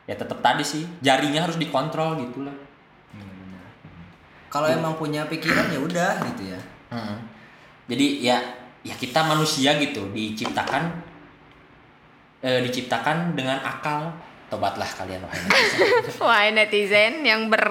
Ya 0.09 0.17
tetap 0.17 0.41
tadi 0.41 0.65
sih 0.65 0.89
jarinya 1.05 1.45
harus 1.45 1.61
dikontrol 1.61 2.17
gitu 2.25 2.41
lah. 2.47 2.55
Kalau 4.49 4.65
emang 4.65 4.97
punya 4.97 5.29
pikiran 5.29 5.69
ya 5.69 5.77
udah 5.77 6.11
gitu 6.33 6.57
ya. 6.57 6.59
Heeh. 6.89 7.17
Jadi 7.85 8.07
ya 8.25 8.37
ya 8.81 8.95
kita 8.95 9.23
manusia 9.23 9.75
gitu 9.77 10.07
diciptakan 10.11 10.83
eh, 12.41 12.59
diciptakan 12.63 13.35
dengan 13.35 13.59
akal. 13.61 14.11
Tobatlah 14.49 14.89
kalian 14.97 15.21
wahai 15.21 15.45
netizen. 15.45 15.85
Wah 16.25 16.41
netizen 16.49 17.13
yang 17.21 17.53
ber 17.53 17.69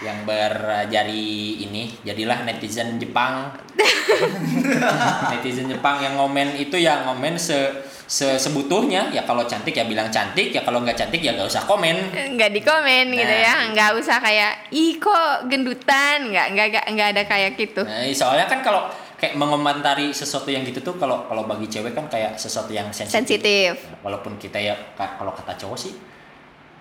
yang 0.00 0.24
berjari 0.24 1.60
ini 1.68 1.92
jadilah 2.00 2.48
netizen 2.48 2.96
Jepang 2.96 3.52
netizen 5.36 5.68
Jepang 5.68 6.00
yang 6.00 6.16
ngomen 6.16 6.56
itu 6.56 6.80
ya 6.80 7.04
ngomen 7.04 7.36
se, 7.36 7.84
se 8.08 8.40
sebutuhnya 8.40 9.12
ya 9.12 9.28
kalau 9.28 9.44
cantik 9.44 9.76
ya 9.76 9.84
bilang 9.84 10.08
cantik 10.08 10.48
ya 10.48 10.64
kalau 10.64 10.80
nggak 10.80 10.96
cantik 10.96 11.20
ya 11.20 11.36
nggak 11.36 11.44
usah 11.44 11.68
komen 11.68 11.96
nggak 12.40 12.50
di 12.56 12.60
komen 12.64 13.12
gitu 13.12 13.28
Nah. 13.28 13.44
ya 13.44 13.54
nggak 13.76 13.90
usah 14.00 14.16
kayak 14.24 14.72
ih 14.72 14.96
kok 14.96 15.52
gendutan 15.52 16.32
nggak 16.32 16.46
nggak 16.56 16.84
nggak 16.88 17.08
ada 17.16 17.22
kayak 17.28 17.52
gitu 17.60 17.84
nah, 17.84 18.00
soalnya 18.16 18.48
kan 18.48 18.64
kalau 18.64 18.88
kayak 19.24 19.34
mengomentari 19.34 20.12
sesuatu 20.12 20.46
yang 20.46 20.60
gitu 20.62 20.84
tuh 20.84 20.94
kalau 20.94 21.24
kalau 21.24 21.44
bagi 21.44 21.64
cewek 21.66 21.90
kan 21.90 22.04
kayak 22.06 22.36
sesuatu 22.36 22.68
yang 22.70 22.92
sensitif 22.92 23.40
sensitif 23.40 23.72
walaupun 23.98 24.36
kita 24.36 24.60
ya 24.60 24.76
ka- 24.92 25.16
kalau 25.16 25.32
kata 25.32 25.56
cowok 25.56 25.78
sih 25.78 25.96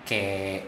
kayak 0.03 0.67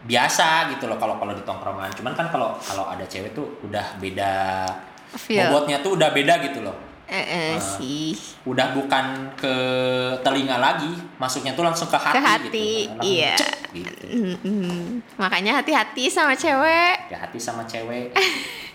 biasa 0.00 0.46
gitu 0.70 0.86
loh 0.86 0.94
kalau 0.94 1.18
kalau 1.18 1.34
di 1.34 1.42
tongkrongan 1.42 1.90
cuman 1.92 2.14
kan 2.14 2.30
kalau 2.30 2.54
kalau 2.56 2.86
ada 2.86 3.02
cewek 3.04 3.34
tuh 3.34 3.58
udah 3.60 3.98
beda 3.98 4.62
Feel. 5.10 5.42
bobotnya 5.44 5.82
tuh 5.82 5.98
udah 5.98 6.14
beda 6.14 6.38
gitu 6.40 6.62
loh 6.62 6.78
eh, 7.04 7.18
eh, 7.18 7.50
Ah. 7.50 7.58
sih 7.58 8.14
udah 8.44 8.78
bukan 8.78 9.04
ke 9.34 9.54
telinga 10.22 10.54
lagi 10.56 10.86
masuknya 11.16 11.50
tuh 11.52 11.64
langsung 11.64 11.88
ke 11.88 11.96
hati, 11.96 12.14
Ke 12.14 12.22
hati, 12.22 12.46
gitu. 12.86 13.00
Iya. 13.02 13.34
cek 13.34 13.54
gitu. 13.74 14.04
Mm-mm. 14.06 15.02
makanya 15.16 15.58
hati-hati 15.58 16.06
sama 16.06 16.32
cewek 16.32 17.10
Di 17.10 17.16
hati 17.16 17.38
sama 17.40 17.64
cewek 17.64 18.14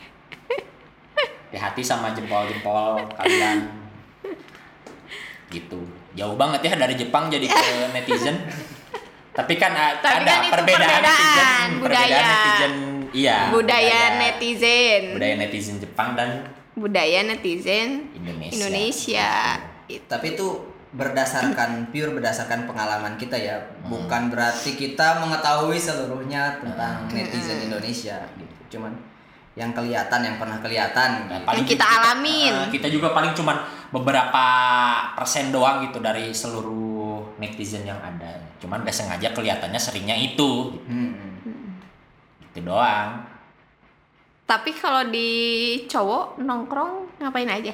hati 1.56 1.80
sama 1.80 2.12
jempol-jempol 2.12 2.98
kalian. 3.14 3.70
Gitu. 5.48 5.80
Jauh 6.14 6.34
banget 6.34 6.62
ya 6.64 6.74
dari 6.76 6.94
Jepang 6.94 7.28
jadi 7.28 7.46
ke 7.46 7.62
netizen. 7.96 8.38
Tapi 9.34 9.54
kan 9.56 9.74
a- 9.74 9.98
Tapi 9.98 10.14
ada 10.20 10.30
kan 10.30 10.40
itu 10.40 10.52
perbedaan, 10.52 10.82
perbedaan 10.86 11.02
netizen. 11.04 11.70
budaya. 11.76 12.06
perbedaan 12.06 12.26
netizen 12.30 12.74
iya 13.14 13.38
budaya 13.50 14.00
netizen. 14.18 15.02
Budaya 15.12 15.36
netizen 15.38 15.76
Jepang 15.78 16.10
dan 16.14 16.30
budaya 16.74 17.20
netizen 17.24 17.90
Indonesia. 18.14 18.54
Indonesia. 18.56 19.30
Itu. 19.86 20.06
Tapi 20.06 20.28
itu 20.34 20.48
berdasarkan 20.94 21.90
pure 21.90 22.14
berdasarkan 22.14 22.70
pengalaman 22.70 23.18
kita 23.18 23.34
ya, 23.34 23.58
bukan 23.84 24.30
berarti 24.30 24.74
kita 24.74 25.18
mengetahui 25.20 25.74
seluruhnya 25.76 26.62
tentang 26.62 27.10
netizen 27.10 27.66
Indonesia 27.66 28.22
gitu. 28.36 28.78
Cuman 28.78 28.94
yang 29.54 29.70
kelihatan, 29.70 30.20
yang 30.26 30.36
pernah 30.42 30.58
kelihatan. 30.58 31.30
Nah, 31.30 31.38
gitu. 31.38 31.46
paling 31.46 31.62
Yang 31.62 31.72
kita 31.78 31.86
alamin. 31.86 32.54
uh, 32.54 32.70
kita 32.74 32.88
juga 32.90 33.14
paling 33.14 33.38
cuman 33.38 33.58
beberapa 33.94 34.46
persen 35.14 35.54
doang 35.54 35.86
gitu 35.86 36.02
dari 36.02 36.34
seluruh 36.34 37.38
netizen 37.38 37.86
yang 37.86 38.02
ada. 38.02 38.34
Cuman 38.58 38.82
gak 38.82 38.94
sengaja 38.94 39.30
kelihatannya 39.30 39.78
seringnya 39.78 40.18
itu. 40.18 40.74
Hmm. 40.90 41.38
Itu 42.50 42.66
doang. 42.66 43.34
tapi 44.44 44.76
kalau 44.76 45.08
di 45.08 45.32
cowok 45.88 46.38
nongkrong 46.44 47.18
ngapain 47.24 47.48
aja 47.48 47.74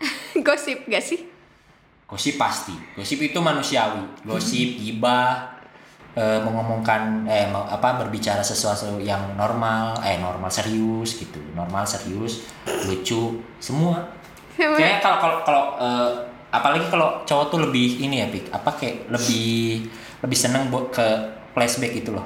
gosip 0.46 0.88
gak 0.88 1.04
sih 1.04 1.28
gosip 2.08 2.40
pasti 2.40 2.72
gosip 2.96 3.20
itu 3.20 3.38
manusiawi 3.38 4.24
gosip 4.24 4.80
gibah 4.80 5.51
eh, 6.12 6.38
mengomongkan 6.38 7.24
eh 7.24 7.48
mau- 7.48 7.64
apa 7.64 7.96
berbicara 7.98 8.40
sesuatu 8.40 8.96
yang 8.98 9.32
normal 9.32 9.96
eh 10.00 10.16
normal 10.16 10.48
serius 10.48 11.16
gitu 11.16 11.40
normal 11.52 11.82
serius 11.82 12.44
lucu 12.84 13.40
semua. 13.58 14.04
Kayak 14.76 15.00
kalau 15.00 15.18
kalau 15.18 15.36
kalau 15.42 15.64
eh, 15.78 16.10
apalagi 16.48 16.84
kalau 16.86 17.24
cowok 17.24 17.46
tuh 17.48 17.60
lebih 17.64 17.96
ini 17.98 18.20
ya 18.20 18.28
pik 18.28 18.52
apa 18.52 18.70
kayak 18.72 19.08
lebih 19.08 19.88
lebih 20.20 20.36
seneng 20.36 20.68
buat 20.68 20.92
ke 20.92 21.06
flashback 21.52 21.92
gitu 21.94 22.12
loh. 22.12 22.24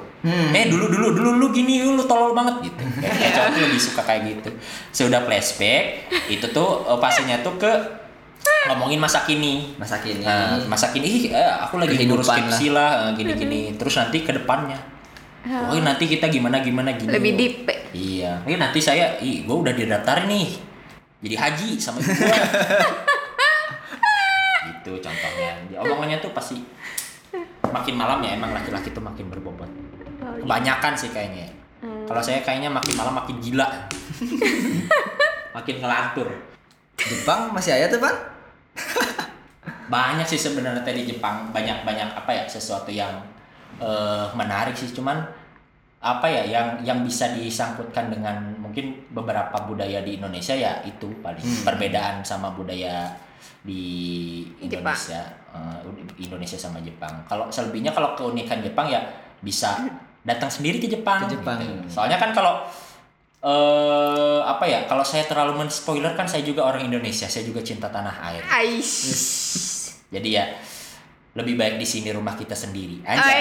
Eh 0.51 0.67
dulu 0.67 0.87
dulu 0.87 1.11
dulu 1.11 1.29
lu 1.35 1.47
gini 1.51 1.79
lu 1.79 2.03
tolol 2.03 2.31
banget 2.31 2.67
gitu. 2.67 2.79
Kayak, 2.99 3.15
kayak 3.15 3.31
cowok 3.33 3.49
tuh 3.49 3.61
lebih 3.63 3.79
suka 3.79 4.01
kayak 4.03 4.21
gitu. 4.27 4.49
Sudah 4.93 5.23
flashback 5.23 5.83
itu 6.27 6.45
tuh 6.49 6.83
eh, 6.83 6.99
pastinya 6.99 7.39
tuh 7.39 7.55
ke 7.55 7.71
ngomongin 8.71 8.99
masa 8.99 9.23
kini. 9.23 9.75
Masa 9.79 9.99
kini. 10.03 10.23
Nah, 10.23 10.59
masa 10.67 10.91
kini 10.91 11.07
ih, 11.07 11.23
eh, 11.31 11.51
aku 11.63 11.79
lagi 11.79 11.95
ngurus 12.03 12.27
skripsi 12.27 12.73
lah 12.75 13.09
eh, 13.09 13.09
gini-gini 13.15 13.75
terus 13.79 13.95
nanti 13.95 14.21
ke 14.23 14.35
depannya. 14.35 14.77
Oh 15.47 15.79
nanti 15.79 16.11
kita 16.11 16.27
gimana 16.27 16.59
gimana 16.59 16.91
gini. 16.99 17.07
Lebih 17.07 17.31
loh. 17.31 17.39
deep. 17.39 17.55
iya. 17.95 18.43
Ini 18.43 18.59
nanti 18.59 18.83
saya 18.83 19.15
ih 19.23 19.47
gue 19.47 19.57
udah 19.57 19.71
didaftarin 19.71 20.27
nih. 20.27 20.47
Jadi 21.23 21.35
haji 21.39 21.69
sama 21.79 22.03
ibu 22.03 22.11
gua. 22.11 22.37
Gitu 24.67 24.91
contohnya. 24.99 25.51
Ya, 25.71 25.77
omongannya 25.79 26.19
tuh 26.19 26.35
pasti 26.35 26.59
makin 27.63 27.95
malam 27.95 28.19
ya 28.23 28.35
emang 28.35 28.51
laki-laki 28.51 28.91
tuh 28.91 28.99
makin 28.99 29.31
berbobot. 29.31 29.71
Kebanyakan 30.43 30.93
sih 30.99 31.09
kayaknya. 31.15 31.47
Kalau 32.07 32.21
saya 32.23 32.43
kayaknya 32.43 32.67
makin 32.67 32.93
malam 32.99 33.15
makin 33.15 33.39
gila. 33.39 33.67
Makin 35.57 35.81
ngelantur. 35.81 36.29
Jepang 37.01 37.49
masih 37.49 37.73
ada 37.73 37.89
tuh, 37.89 37.97
Pak? 37.97 38.36
banyak 39.93 40.27
sih 40.27 40.39
sebenarnya 40.39 40.83
tadi 40.83 41.07
Jepang 41.07 41.49
banyak 41.55 41.87
banyak 41.87 42.09
apa 42.11 42.31
ya 42.31 42.43
sesuatu 42.47 42.91
yang 42.91 43.23
eh, 43.79 44.27
menarik 44.35 44.75
sih 44.75 44.91
cuman 44.91 45.23
apa 45.97 46.29
ya 46.29 46.43
yang 46.45 46.67
yang 46.85 46.99
bisa 47.01 47.33
disangkutkan 47.33 48.13
dengan 48.13 48.53
mungkin 48.61 49.09
beberapa 49.11 49.65
budaya 49.65 50.05
di 50.05 50.21
Indonesia 50.21 50.53
ya 50.53 50.77
itu 50.85 51.09
paling 51.25 51.65
perbedaan 51.65 52.21
sama 52.21 52.53
budaya 52.53 53.09
di 53.65 54.45
Jepang. 54.61 54.93
Indonesia 54.93 55.21
eh, 55.55 55.79
Indonesia 56.21 56.57
sama 56.59 56.79
Jepang 56.83 57.25
kalau 57.25 57.49
selebihnya 57.49 57.91
kalau 57.95 58.13
keunikan 58.13 58.61
Jepang 58.61 58.87
ya 58.91 59.01
bisa 59.41 59.87
datang 60.27 60.51
sendiri 60.51 60.83
ke 60.83 60.91
Jepang, 60.91 61.23
Ke 61.23 61.39
Jepang. 61.39 61.55
gitu. 61.63 61.87
soalnya 61.87 62.19
kan 62.19 62.35
kalau 62.35 62.67
eh 63.37 64.41
apa 64.41 64.65
ya 64.65 64.79
kalau 64.85 65.01
saya 65.01 65.23
terlalu 65.23 65.61
men-spoiler 65.61 66.13
kan 66.13 66.25
saya 66.25 66.41
juga 66.41 66.65
orang 66.65 66.83
Indonesia 66.83 67.25
saya 67.25 67.45
juga 67.45 67.61
cinta 67.61 67.85
tanah 67.87 68.15
air 68.25 68.41
Aish. 68.43 68.97
jadi 70.13 70.29
ya 70.31 70.45
lebih 71.33 71.53
baik 71.53 71.77
di 71.77 71.85
sini 71.85 72.09
rumah 72.09 72.33
kita 72.33 72.53
sendiri 72.53 72.97
aja. 73.03 73.21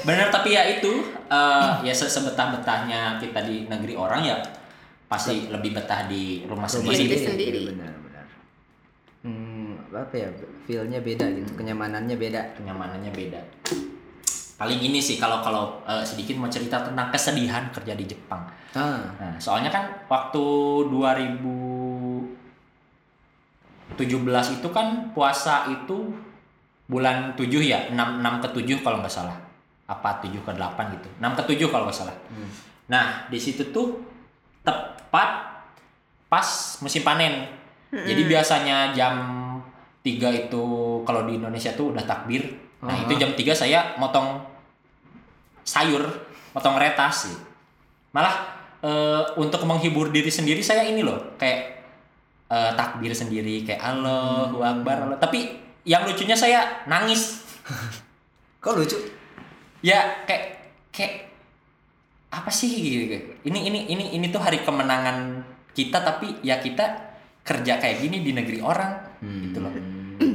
Bener 0.00 0.32
tapi 0.32 0.56
ya 0.56 0.64
itu 0.70 0.90
eh, 1.28 1.70
ya 1.84 1.92
se- 1.92 2.08
sebetah-betahnya 2.08 3.20
kita 3.20 3.44
di 3.44 3.68
negeri 3.68 3.94
orang 3.94 4.24
ya 4.24 4.36
pasti 5.06 5.50
lebih 5.50 5.74
betah 5.74 6.06
di 6.06 6.46
rumah 6.46 6.64
Rumah 6.64 6.70
sendiri. 6.70 6.96
sendiri. 6.96 7.26
sendiri. 7.26 7.58
Iya, 7.58 7.70
Benar, 7.74 7.92
benar. 7.98 8.24
Hmm, 9.20 9.70
apa 9.92 10.14
ya? 10.16 10.28
Feel-nya 10.64 11.00
beda 11.02 11.26
gitu, 11.28 11.50
kenyamanannya 11.52 12.16
beda. 12.16 12.40
Kenyamanannya 12.56 13.12
beda. 13.12 13.40
Paling 14.60 14.76
ini 14.78 15.00
sih 15.00 15.16
kalau 15.16 15.40
kalau 15.40 15.80
eh, 15.82 16.04
sedikit 16.04 16.36
mau 16.36 16.46
cerita 16.46 16.84
tentang 16.84 17.08
kesedihan 17.08 17.72
kerja 17.72 17.96
di 17.96 18.04
Jepang. 18.04 18.44
Ah, 18.76 19.00
Nah, 19.16 19.34
soalnya 19.40 19.72
kan 19.72 19.88
waktu 20.04 20.44
2017 23.96 24.56
itu 24.56 24.68
kan 24.70 24.86
puasa 25.10 25.64
itu 25.66 26.12
bulan 26.86 27.32
7 27.34 27.48
ya, 27.62 27.88
6 27.88 27.96
6 28.20 28.42
ke 28.44 28.48
7 28.52 28.84
kalau 28.84 29.00
nggak 29.00 29.10
salah. 29.10 29.36
Apa 29.88 30.20
7 30.20 30.38
ke 30.38 30.52
8 30.52 30.94
gitu. 30.94 31.08
6 31.18 31.32
ke 31.34 31.42
7 31.56 31.72
kalau 31.72 31.88
nggak 31.88 31.96
salah. 31.96 32.16
Nah, 32.86 33.06
di 33.26 33.38
situ 33.38 33.64
tuh 33.70 33.96
tepat 34.60 35.56
pas 36.28 36.46
musim 36.78 37.00
panen. 37.00 37.48
Jadi 37.90 38.22
biasanya 38.28 38.92
jam 38.92 39.14
3 40.00 40.06
itu 40.30 40.64
kalau 41.02 41.26
di 41.26 41.34
Indonesia 41.36 41.72
tuh 41.72 41.90
udah 41.90 42.04
takbir. 42.04 42.44
Nah, 42.80 42.94
itu 42.96 43.12
jam 43.14 43.34
3 43.34 43.50
saya 43.52 43.94
motong 43.96 44.40
sayur, 45.70 46.02
motong 46.50 46.74
retas 46.74 47.30
sih. 47.30 47.36
Malah 48.10 48.34
eh, 48.82 49.22
untuk 49.38 49.62
menghibur 49.62 50.10
diri 50.10 50.34
sendiri 50.34 50.58
saya 50.66 50.82
ini 50.82 51.06
loh, 51.06 51.38
kayak 51.38 51.60
eh, 52.50 52.72
takbir 52.74 53.14
sendiri 53.14 53.62
kayak 53.62 53.78
Allahu 53.78 54.58
Akbar. 54.66 55.06
Allah. 55.06 55.18
Tapi 55.22 55.46
yang 55.86 56.02
lucunya 56.02 56.34
saya 56.34 56.82
nangis. 56.90 57.46
kok 58.62 58.74
lucu? 58.74 58.98
Ya 59.80 60.26
kayak 60.26 60.74
kayak 60.90 61.30
apa 62.34 62.50
sih 62.50 62.70
gitu. 62.70 63.16
Ini 63.46 63.58
ini 63.70 63.80
ini 63.94 64.04
ini 64.18 64.26
tuh 64.28 64.42
hari 64.42 64.66
kemenangan 64.66 65.46
kita 65.70 66.02
tapi 66.02 66.42
ya 66.42 66.58
kita 66.58 67.14
kerja 67.46 67.80
kayak 67.80 68.04
gini 68.04 68.20
di 68.20 68.34
negeri 68.34 68.58
orang 68.60 68.92
gitu 69.22 69.58
loh. 69.62 69.72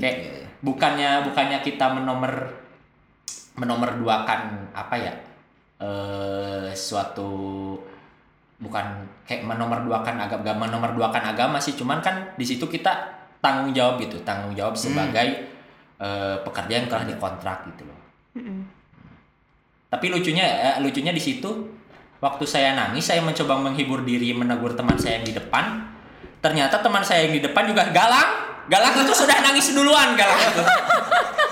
Kayak 0.02 0.50
bukannya 0.66 1.30
bukannya 1.30 1.60
kita 1.62 1.86
menomor 1.94 2.66
menomor 3.56 3.96
duakan 4.00 4.72
apa 4.76 4.96
ya 5.00 5.14
eh 5.76 6.72
suatu 6.76 7.76
bukan 8.56 8.86
kayak 9.28 9.44
menomor 9.44 9.84
duakan 9.84 10.16
agama 10.16 10.68
menomor 10.68 10.96
duakan 10.96 11.36
agama 11.36 11.60
sih 11.60 11.76
cuman 11.76 12.00
kan 12.00 12.32
di 12.40 12.46
situ 12.48 12.64
kita 12.68 12.92
tanggung 13.44 13.76
jawab 13.76 14.00
gitu 14.00 14.18
tanggung 14.24 14.56
jawab 14.56 14.74
sebagai 14.74 15.52
eh, 16.00 16.36
pekerja 16.42 16.74
yang 16.84 16.88
telah 16.88 17.06
dikontrak 17.06 17.68
gitu 17.70 17.84
loh. 17.86 18.00
Tapi 19.92 20.06
lucunya 20.10 20.44
eh, 20.44 20.78
lucunya 20.82 21.12
di 21.14 21.22
situ 21.22 21.48
waktu 22.24 22.44
saya 22.48 22.74
nangis 22.74 23.06
saya 23.06 23.22
mencoba 23.22 23.60
menghibur 23.60 24.02
diri 24.02 24.34
menegur 24.34 24.74
teman 24.74 24.98
saya 24.98 25.22
yang 25.22 25.28
di 25.28 25.36
depan. 25.36 25.94
Ternyata 26.40 26.82
teman 26.82 27.04
saya 27.04 27.28
yang 27.28 27.38
di 27.38 27.42
depan 27.44 27.70
juga 27.70 27.92
galang. 27.92 28.64
Galang 28.66 28.98
itu 28.98 29.14
sudah 29.14 29.46
nangis 29.46 29.78
duluan 29.78 30.18
galang 30.18 30.42
itu 30.42 30.64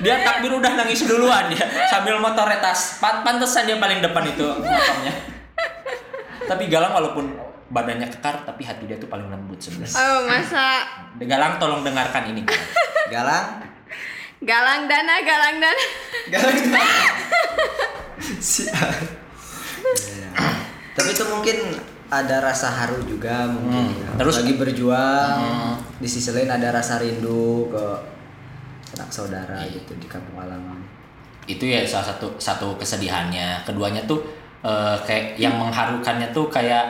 dia 0.00 0.22
takbir 0.22 0.48
udah 0.50 0.72
nangis 0.74 1.04
duluan 1.04 1.46
dia 1.48 1.60
sambil 1.86 2.16
motor 2.16 2.46
retas 2.46 2.96
Pan- 2.96 3.20
pantesan 3.20 3.66
dia 3.66 3.76
paling 3.76 3.98
depan 3.98 4.24
itu 4.24 4.46
motornya 4.46 5.12
tapi 6.44 6.66
galang 6.66 6.92
walaupun 6.92 7.28
badannya 7.68 8.08
kekar 8.08 8.44
tapi 8.44 8.62
hati 8.62 8.84
dia 8.84 8.96
tuh 8.96 9.06
paling 9.06 9.26
lembut 9.26 9.56
sebenarnya 9.56 9.92
Oh, 9.94 10.24
masa 10.24 10.84
galang 11.18 11.56
tolong 11.56 11.80
dengarkan 11.80 12.28
ini 12.28 12.42
Galang. 13.06 13.60
galang 14.40 14.84
dana, 14.84 15.14
galang 15.20 15.56
dana. 15.56 15.84
Galang. 16.28 16.56
Si- 18.38 18.66
Iya. 18.66 20.30
Tapi 20.92 21.08
itu 21.10 21.24
mungkin 21.24 21.56
ada 22.08 22.40
rasa 22.40 22.68
haru 22.70 23.02
juga 23.02 23.46
mungkin. 23.46 23.70
Hmm, 23.70 23.92
ya. 23.94 24.08
terus- 24.16 24.38
lagi 24.38 24.54
berjuang. 24.54 25.38
Hmm. 25.38 25.74
Di 25.96 26.08
sisi 26.08 26.30
lain 26.30 26.48
ada 26.48 26.68
rasa 26.70 26.98
rindu 26.98 27.68
ke 27.68 27.84
anak 28.94 29.08
saudara 29.08 29.56
gitu 29.66 29.92
di 29.96 30.06
kampung 30.06 30.40
halaman. 30.40 30.80
itu 31.42 31.66
ya 31.66 31.82
salah 31.82 32.14
satu 32.14 32.30
satu 32.38 32.78
kesedihannya. 32.78 33.66
Keduanya 33.66 33.98
tuh 34.06 34.22
eh, 34.62 34.96
kayak 35.02 35.34
yang 35.36 35.58
mengharukannya 35.58 36.30
tuh 36.30 36.46
kayak 36.46 36.86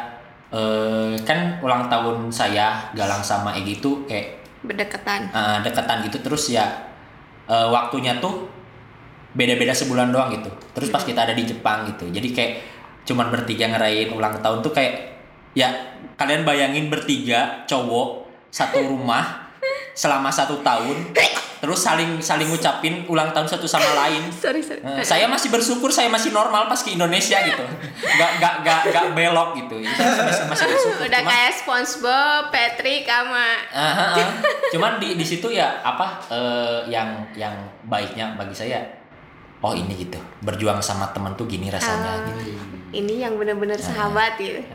eh, 0.52 1.16
kan 1.24 1.56
ulang 1.64 1.88
tahun 1.88 2.28
saya 2.28 2.92
Galang 2.92 3.24
sama 3.24 3.56
Egi 3.56 3.80
tuh 3.80 4.04
kayak 4.04 4.44
Berdekatan. 4.60 5.32
eh, 5.32 5.58
deketan 5.64 6.04
gitu. 6.04 6.20
Terus 6.20 6.52
ya 6.52 6.68
eh, 7.48 7.68
waktunya 7.72 8.20
tuh 8.20 8.44
beda-beda 9.32 9.72
sebulan 9.72 10.12
doang 10.12 10.28
gitu. 10.36 10.52
Terus 10.76 10.92
pas 10.92 11.00
kita 11.00 11.24
ada 11.24 11.32
di 11.32 11.48
Jepang 11.48 11.88
gitu. 11.88 12.12
Jadi 12.12 12.28
kayak 12.36 12.52
cuman 13.08 13.32
bertiga 13.32 13.66
ngerayain 13.72 14.12
ulang 14.12 14.36
tahun 14.44 14.60
tuh 14.60 14.70
kayak 14.70 15.16
ya 15.56 15.72
kalian 16.20 16.44
bayangin 16.46 16.86
bertiga 16.92 17.64
cowok 17.66 18.28
satu 18.52 18.78
rumah 18.84 19.41
selama 19.92 20.28
satu 20.28 20.60
tahun 20.60 21.12
terus 21.58 21.78
saling 21.78 22.18
saling 22.18 22.48
ngucapin 22.48 23.06
ulang 23.06 23.30
tahun 23.30 23.46
satu 23.46 23.64
sama 23.64 23.86
lain 23.96 24.26
Sorry, 24.28 24.58
sorry. 24.58 24.82
Eh, 24.82 25.04
saya 25.04 25.30
masih 25.30 25.46
bersyukur 25.48 25.88
saya 25.88 26.10
masih 26.10 26.30
normal 26.30 26.66
pas 26.66 26.76
ke 26.76 26.90
Indonesia 26.90 27.38
gitu 27.38 27.62
nggak 28.02 28.30
nggak 28.40 28.54
nggak 28.60 28.80
nggak 28.88 29.06
belok 29.12 29.54
gitu 29.56 29.78
saya 29.88 30.26
masih 30.26 30.44
masih 30.48 30.64
bersyukur 30.66 31.06
Udah 31.06 31.20
Cuman- 31.20 31.30
kayak 31.30 31.52
SpongeBob, 31.54 32.42
Patrick 32.50 33.06
sama 33.06 33.46
Ah, 33.70 33.78
ah, 33.78 34.08
ah. 34.12 34.28
cuman 34.68 34.98
di 34.98 35.14
di 35.14 35.22
situ 35.22 35.46
ya 35.48 35.78
apa 35.80 36.18
eh, 36.26 36.78
yang 36.88 37.08
yang 37.32 37.54
baiknya 37.84 38.34
bagi 38.34 38.52
saya 38.52 38.82
oh 39.60 39.70
ini 39.70 39.94
gitu 39.96 40.18
berjuang 40.42 40.82
sama 40.82 41.14
temen 41.14 41.30
tuh 41.34 41.46
gini 41.46 41.70
rasanya 41.70 42.10
Ah, 42.10 42.26
gitu 42.26 42.58
ini 42.92 43.22
yang 43.22 43.38
bener-bener 43.38 43.78
sahabat 43.78 44.34
gitu. 44.36 44.58
Ya, 44.58 44.66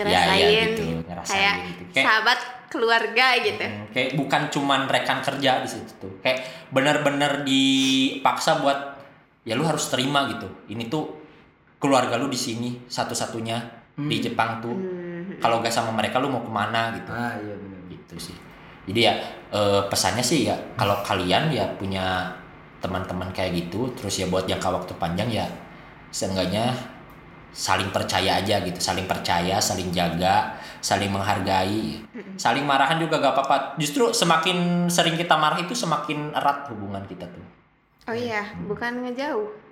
Ngerasain 0.00 0.40
ya, 0.40 0.62
gitu, 0.72 0.82
ngerasain 1.04 1.36
kayak 1.36 1.54
gitu. 1.68 1.82
Kayak- 1.92 2.06
sahabat 2.08 2.38
keluarga 2.70 3.36
gitu. 3.42 3.60
Hmm, 3.60 3.90
kayak 3.90 4.14
bukan 4.14 4.42
cuman 4.48 4.86
rekan 4.86 5.18
kerja 5.20 5.60
di 5.60 5.68
situ 5.68 5.92
tuh. 5.98 6.12
Kayak 6.22 6.70
bener-bener 6.70 7.42
dipaksa 7.42 8.62
buat 8.62 8.78
ya 9.42 9.58
lu 9.58 9.66
harus 9.66 9.90
terima 9.90 10.30
gitu. 10.30 10.46
Ini 10.70 10.86
tuh 10.86 11.18
keluarga 11.82 12.14
lu 12.14 12.30
di 12.30 12.38
sini 12.38 12.86
satu-satunya 12.86 13.58
di 13.98 14.16
Jepang 14.22 14.62
tuh. 14.62 14.76
Hmm. 14.76 15.36
kalau 15.40 15.62
gak 15.62 15.72
sama 15.72 15.94
mereka 15.94 16.20
lu 16.20 16.28
mau 16.28 16.42
ke 16.44 16.52
mana? 16.52 16.94
gitu. 16.96 17.10
Ah 17.12 17.34
iya 17.36 17.54
benar. 17.58 17.80
Gitu 17.90 18.14
sih. 18.30 18.36
Jadi 18.88 19.00
ya 19.02 19.14
eh, 19.52 19.82
pesannya 19.90 20.24
sih 20.24 20.46
ya 20.48 20.56
kalau 20.78 21.02
kalian 21.02 21.50
ya 21.50 21.66
punya 21.76 22.30
teman-teman 22.80 23.28
kayak 23.30 23.52
gitu 23.56 23.92
terus 23.92 24.16
ya 24.16 24.26
buat 24.26 24.48
jangka 24.48 24.68
waktu 24.72 24.92
panjang 24.96 25.28
ya 25.28 25.46
seenggaknya 26.10 26.72
saling 27.50 27.90
percaya 27.90 28.38
aja 28.38 28.62
gitu 28.62 28.78
saling 28.78 29.10
percaya 29.10 29.58
saling 29.58 29.90
jaga 29.90 30.54
saling 30.80 31.12
menghargai. 31.12 32.00
Saling 32.40 32.64
marahan 32.64 32.96
juga 32.96 33.20
gak 33.20 33.36
apa-apa. 33.36 33.56
Justru 33.76 34.10
semakin 34.10 34.88
sering 34.88 35.14
kita 35.14 35.36
marah 35.36 35.60
itu 35.60 35.76
semakin 35.76 36.32
erat 36.32 36.66
hubungan 36.72 37.04
kita 37.04 37.28
tuh. 37.28 37.44
Oh 38.08 38.16
iya, 38.16 38.42
bukan 38.66 39.06
ngejauh. 39.06 39.70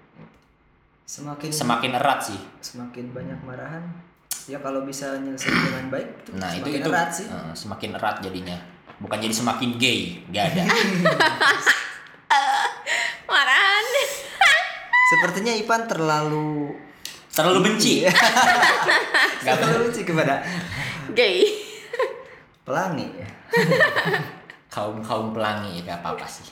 semakin 1.08 1.48
semakin 1.48 1.96
erat 1.96 2.20
sih. 2.20 2.36
Semakin 2.60 3.16
banyak 3.16 3.40
marahan 3.40 3.80
ya 4.44 4.60
kalau 4.60 4.84
bisa 4.84 5.16
nyelesain 5.16 5.56
dengan 5.64 5.88
baik 5.88 6.08
itu 6.20 6.30
nah 6.36 6.52
itu 6.52 6.68
semakin 6.68 6.84
itu. 6.84 6.90
erat 6.92 7.08
sih. 7.08 7.26
Eh, 7.32 7.52
semakin 7.56 7.90
erat 7.96 8.16
jadinya. 8.20 8.58
Bukan 9.00 9.16
jadi 9.16 9.32
semakin 9.32 9.80
gay 9.80 10.20
gak 10.28 10.52
ada. 10.52 10.68
Marahan. 13.32 13.84
sepertinya 15.08 15.56
Ipan 15.56 15.88
terlalu 15.88 16.76
terlalu 17.38 17.70
benci. 17.70 18.02
Iya. 18.02 18.10
Gak 19.46 19.54
terlalu 19.62 19.80
benci 19.86 20.02
kepada 20.02 20.42
Gay. 21.14 21.46
pelangi. 22.66 23.06
Kaum 24.74 25.00
kaum 25.00 25.32
pelangi 25.32 25.80
gak 25.80 26.04
apa 26.04 26.12
apa 26.14 26.26
sih. 26.28 26.44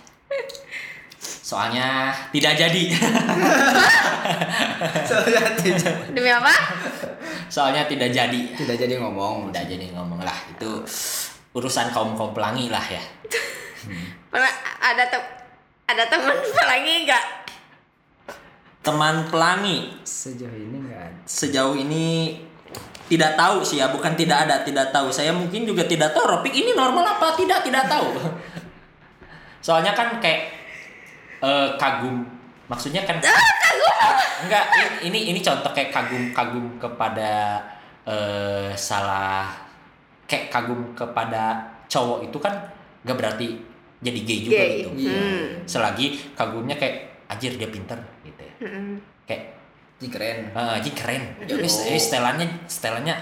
Soalnya 1.20 2.10
tidak 2.32 2.56
jadi. 2.58 2.82
Soalnya 5.06 5.42
tidak 5.60 5.94
Demi 6.10 6.32
apa? 6.32 6.50
soalnya 7.46 7.86
tidak 7.86 8.10
jadi. 8.10 8.40
Tidak 8.56 8.74
jadi 8.74 8.98
ngomong. 8.98 9.52
Tidak 9.52 9.64
jadi 9.68 9.86
ngomong 9.94 10.24
lah. 10.26 10.34
Itu 10.50 10.82
urusan 11.54 11.92
kaum 11.94 12.18
kaum 12.18 12.34
pelangi 12.34 12.66
lah 12.72 12.82
ya. 12.82 13.04
Pernah 14.32 14.50
ada 14.80 15.06
tem 15.06 15.22
ada 15.86 16.02
teman 16.10 16.34
lagi 16.66 16.92
enggak? 17.06 17.45
Teman 18.86 19.26
pelangi 19.26 19.90
sejauh 20.06 20.54
ini 20.54 20.76
nggak 20.78 21.00
ada 21.02 21.18
sejauh 21.26 21.74
ini 21.74 22.38
tidak 23.06 23.34
tahu 23.34 23.62
sih 23.62 23.78
ya 23.78 23.90
bukan 23.90 24.14
tidak 24.14 24.46
ada 24.46 24.62
tidak 24.62 24.90
tahu 24.90 25.10
saya 25.10 25.30
mungkin 25.30 25.66
juga 25.66 25.82
tidak 25.86 26.10
tahu 26.10 26.22
Ropik 26.26 26.54
ini 26.54 26.70
normal 26.72 27.02
apa 27.04 27.34
tidak 27.34 27.62
tidak 27.62 27.86
tahu 27.86 28.14
soalnya 29.66 29.90
kan 29.90 30.22
kayak 30.22 30.54
eh, 31.42 31.68
kagum 31.74 32.22
maksudnya 32.66 33.02
kan 33.02 33.18
enggak 34.42 34.64
i- 34.74 35.06
ini 35.06 35.34
ini 35.34 35.40
contoh 35.40 35.70
kayak 35.70 35.90
kagum 35.90 36.30
kagum 36.30 36.66
kepada 36.78 37.62
eh, 38.06 38.70
salah 38.74 39.50
kayak 40.26 40.50
kagum 40.50 40.94
kepada 40.94 41.58
cowok 41.86 42.26
itu 42.26 42.38
kan 42.38 42.54
gak 43.02 43.14
berarti 43.14 43.54
jadi 44.02 44.20
gay 44.22 44.38
juga 44.42 44.54
Gay. 44.58 44.70
gitu. 44.82 44.90
Hmm. 45.06 45.44
selagi 45.62 46.06
kagumnya 46.34 46.74
kayak 46.74 47.22
anjir 47.26 47.54
dia 47.54 47.70
pinter. 47.70 47.98
Kayak 49.26 49.42
Ih, 49.96 50.12
keren 50.12 50.52
Ah, 50.52 50.76
jadi 50.76 50.92
keren. 50.92 51.22
Oh. 51.40 51.56
Ini 51.56 51.64
ini 51.64 51.96
setelannya 51.96 52.46
setelannya 52.68 53.16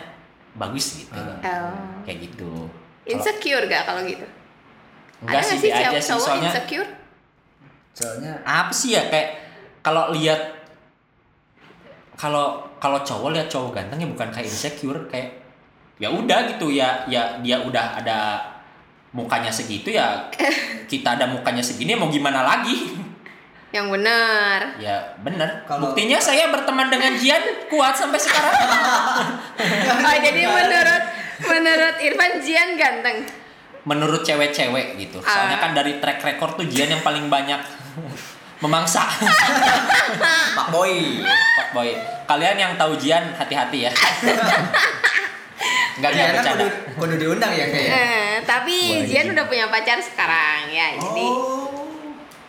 bagus 0.58 1.06
gitu. 1.06 1.14
Oh. 1.14 2.02
Kayak 2.02 2.18
gitu. 2.26 2.66
Insecure 3.06 3.70
gak 3.70 3.86
kalau 3.86 4.02
gitu? 4.02 4.26
enggak 5.24 5.40
ada 5.40 5.48
sih 5.48 5.56
nggak 5.56 5.62
sih 5.64 5.70
dia 5.72 5.88
aja 5.88 6.00
sih 6.00 6.12
soalnya 6.20 6.50
insecure? 6.52 6.90
soalnya 7.94 8.32
apa 8.44 8.72
sih 8.74 8.90
ya 8.92 9.02
kayak 9.08 9.28
kalau 9.80 10.12
lihat 10.12 10.40
kalau 12.18 12.60
kalau 12.76 13.00
cowok 13.00 13.32
lihat 13.32 13.48
cowok 13.48 13.70
ganteng 13.72 14.04
ya 14.04 14.08
bukan 14.10 14.28
kayak 14.28 14.46
insecure 14.46 15.00
kayak 15.08 15.30
ya 15.96 16.10
udah 16.10 16.38
gitu 16.50 16.74
ya 16.74 17.06
ya 17.08 17.38
dia 17.40 17.62
udah 17.62 18.02
ada 18.02 18.42
mukanya 19.14 19.48
segitu 19.48 19.94
ya 19.94 20.26
kita 20.90 21.16
ada 21.16 21.30
mukanya 21.30 21.62
segini 21.62 21.94
mau 21.96 22.10
gimana 22.10 22.42
lagi 22.44 22.98
Yang 23.74 23.86
benar. 23.90 24.58
ya 24.78 24.96
bener 25.18 25.66
Kalau- 25.66 25.90
buktinya 25.90 26.14
saya 26.16 26.46
berteman 26.46 26.86
dengan 26.86 27.10
Jian 27.12 27.42
kuat 27.66 27.90
sampai 27.92 28.16
sekarang 28.16 28.54
Oh, 30.06 30.16
jadi 30.16 30.42
menurut 30.46 31.02
menurut 31.42 31.96
Irfan 31.98 32.38
Jian 32.38 32.74
ganteng. 32.74 33.26
menurut 33.84 34.22
cewek-cewek 34.22 34.96
gitu. 34.96 35.18
Soalnya 35.20 35.58
Ah. 35.58 35.62
kan 35.62 35.70
dari 35.74 35.98
track 35.98 36.22
record 36.22 36.54
tuh 36.54 36.64
Jian 36.64 36.88
yang 36.88 37.02
paling 37.02 37.28
banyak 37.28 37.58
memangsa. 38.58 39.04
Pak 40.56 40.70
Boy 40.70 41.20
Pak 41.52 41.68
Boy. 41.72 41.92
Kalian 42.24 42.56
yang 42.56 42.72
tahu 42.74 42.94
Jian 42.94 43.34
hati-hati 43.34 43.84
ya. 43.84 43.92
Enggak 45.94 46.10
Karena 46.10 46.32
bercanda. 46.32 46.50
kudu, 46.56 46.66
kudu 46.96 47.14
diundang 47.18 47.52
ya 47.52 47.66
kayaknya 47.66 47.92
Eh, 47.92 48.32
tapi 48.42 48.76
Boleh 48.94 49.06
Jian 49.06 49.24
gitu. 49.24 49.34
udah 49.34 49.44
punya 49.46 49.66
pacar 49.68 49.98
sekarang 49.98 50.60
ya. 50.68 50.88
Jadi 50.96 51.26
oh 51.26 51.70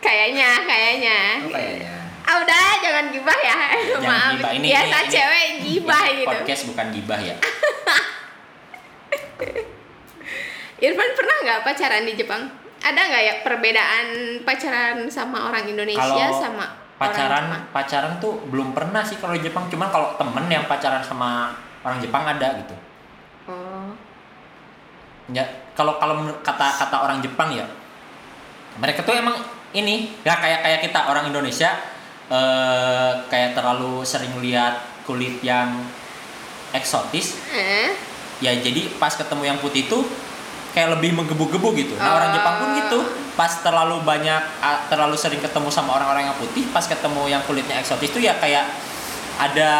kayaknya 0.06 0.50
kayaknya. 0.62 1.18
oh, 1.42 1.50
kayaknya 1.50 1.92
Ah 2.22 2.34
udah 2.38 2.66
jangan 2.82 3.06
gibah 3.10 3.38
ya. 3.38 3.54
Jangan 3.92 4.02
Maaf. 4.10 4.30
gibah. 4.34 4.50
Ini- 4.52 4.66
Biasa 4.66 4.86
ini- 4.88 4.98
ini- 5.00 5.10
cewek 5.10 5.44
gibah 5.62 6.02
Ini 6.02 6.14
gitu. 6.16 6.30
Podcast 6.32 6.62
bukan 6.66 6.86
gibah 6.92 7.20
ya. 7.20 7.36
Irfan 10.78 11.10
pernah 11.14 11.36
nggak 11.42 11.60
pacaran 11.62 12.04
di 12.04 12.12
Jepang? 12.14 12.42
Ada 12.82 13.00
nggak 13.00 13.22
ya 13.22 13.34
perbedaan 13.40 14.06
pacaran 14.44 15.08
sama 15.08 15.48
orang 15.48 15.64
Indonesia 15.66 16.02
Kalau 16.02 16.36
sama 16.36 16.64
pacaran 16.96 17.24
orang 17.26 17.44
Jepang? 17.46 17.62
pacaran 17.72 18.12
tuh 18.18 18.34
belum 18.48 18.68
pernah 18.72 19.00
sih 19.00 19.16
kalau 19.16 19.32
di 19.32 19.42
Jepang. 19.42 19.64
Cuman 19.66 19.88
kalau 19.88 20.12
temen 20.14 20.44
yang 20.46 20.66
pacaran 20.66 21.00
sama 21.00 21.54
orang 21.80 21.98
Jepang 21.98 22.26
ada 22.26 22.58
gitu. 22.58 22.74
Oh. 23.46 23.90
Ya 25.30 25.42
kalau 25.72 25.96
kalau 25.96 26.14
kata 26.42 26.66
kata 26.76 26.96
orang 27.00 27.18
Jepang 27.18 27.50
ya 27.50 27.64
mereka 28.76 29.00
tuh 29.00 29.16
emang 29.16 29.34
ini 29.76 29.94
ya 30.22 30.34
kayak 30.34 30.60
kayak 30.60 30.80
kita 30.82 31.00
orang 31.06 31.28
Indonesia 31.28 31.70
eh 32.26 33.12
kayak 33.26 33.54
terlalu 33.54 34.02
sering 34.02 34.34
lihat 34.40 34.80
kulit 35.04 35.38
yang 35.40 35.78
eksotis 36.72 37.38
Eh? 37.48 37.94
ya 38.38 38.52
jadi 38.52 38.90
pas 38.96 39.12
ketemu 39.12 39.46
yang 39.46 39.58
putih 39.58 39.86
tuh 39.86 40.02
kayak 40.72 40.92
lebih 40.92 41.14
menggebu-gebu 41.14 41.68
gitu 41.74 41.94
nah 41.96 42.16
orang 42.16 42.30
Oh. 42.30 42.34
Jepang 42.34 42.56
pun 42.58 42.68
gitu 42.74 42.98
pas 43.32 43.52
terlalu 43.54 44.02
banyak 44.02 44.42
terlalu 44.88 45.14
sering 45.14 45.38
ketemu 45.38 45.68
sama 45.68 45.94
orang-orang 45.94 46.26
yang 46.26 46.36
putih 46.36 46.66
pas 46.68 46.84
ketemu 46.84 47.28
yang 47.28 47.40
kulitnya 47.44 47.78
eksotis 47.78 48.10
tuh 48.10 48.20
ya 48.20 48.36
kayak 48.36 48.64
ada 49.36 49.72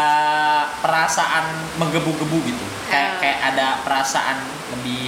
perasaan 0.79 1.45
menggebu-gebu 1.75 2.37
gitu 2.45 2.65
kayak 2.87 3.09
Oh. 3.09 3.19
kayak 3.19 3.39
ada 3.51 3.67
perasaan 3.83 4.37
lebih 4.71 5.06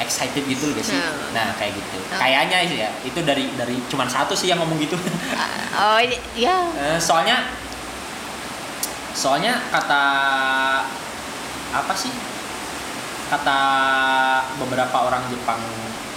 excited 0.00 0.42
gitu 0.42 0.64
loh 0.66 0.80
sih 0.80 0.96
Oh. 0.96 1.30
nah 1.30 1.52
kayak 1.54 1.76
gitu 1.76 1.96
Oh. 2.00 2.16
kayaknya 2.16 2.64
sih 2.64 2.78
ya 2.78 2.90
itu 3.00 3.20
dari 3.20 3.52
dari 3.54 3.76
cuman 3.86 4.04
satu 4.04 4.32
sih 4.32 4.48
yang 4.48 4.58
ngomong 4.58 4.76
gitu 4.76 4.96
Oh 5.80 6.00
ya. 6.34 6.56
Eh, 6.74 6.98
soalnya 6.98 7.52
soalnya 9.12 9.60
kata 9.68 10.04
apa 11.70 11.92
sih 11.92 12.10
kata 13.28 13.60
beberapa 14.58 14.96
orang 15.02 15.22
Jepang 15.28 15.60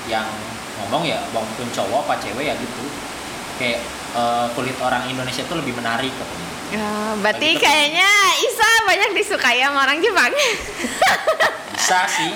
yang 0.06 0.26
ngomong 0.80 1.04
ya 1.04 1.22
walaupun 1.30 1.70
cowok 1.70 2.08
apa 2.08 2.14
cewek 2.20 2.44
ya 2.44 2.56
gitu 2.56 2.84
kayak 3.56 3.80
eh, 4.14 4.48
kulit 4.52 4.74
orang 4.80 5.06
Indonesia 5.06 5.44
itu 5.44 5.54
lebih 5.54 5.76
menarik 5.76 6.10
katanya. 6.10 6.50
Ya, 6.74 7.14
berarti 7.22 7.54
Lagi 7.54 7.62
kayaknya 7.62 8.10
Isa 8.42 8.70
banyak 8.84 9.14
disukai 9.14 9.62
sama 9.62 9.86
orang 9.86 10.02
Jepang. 10.02 10.34
bisa 11.84 12.08
sih 12.08 12.32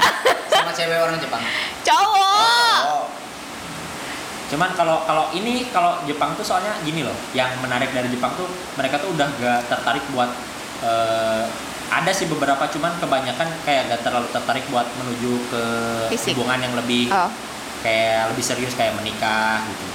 sama 0.52 0.76
cewek 0.76 1.00
orang 1.00 1.16
Jepang 1.18 1.40
Cowok. 1.82 2.80
oh 2.84 3.06
cuman 4.48 4.72
kalau 4.76 5.04
kalau 5.04 5.32
ini 5.32 5.68
kalau 5.72 6.04
Jepang 6.04 6.36
tuh 6.36 6.44
soalnya 6.44 6.76
gini 6.84 7.04
loh 7.04 7.16
yang 7.32 7.52
menarik 7.60 7.92
dari 7.92 8.08
Jepang 8.08 8.36
tuh 8.36 8.48
mereka 8.76 9.00
tuh 9.00 9.16
udah 9.16 9.28
gak 9.40 9.72
tertarik 9.72 10.04
buat 10.12 10.28
eh, 10.84 11.44
ada 11.88 12.12
sih 12.12 12.28
beberapa 12.28 12.60
cuman 12.68 12.96
kebanyakan 13.00 13.48
kayak 13.64 13.88
gak 13.88 14.02
terlalu 14.04 14.28
tertarik 14.32 14.68
buat 14.68 14.88
menuju 15.00 15.32
ke 15.48 15.64
Fisik. 16.12 16.36
hubungan 16.36 16.60
yang 16.64 16.76
lebih 16.76 17.08
Oh. 17.08 17.32
kayak 17.80 18.36
lebih 18.36 18.44
serius 18.44 18.76
kayak 18.76 19.00
menikah 19.00 19.64
gitu. 19.64 19.86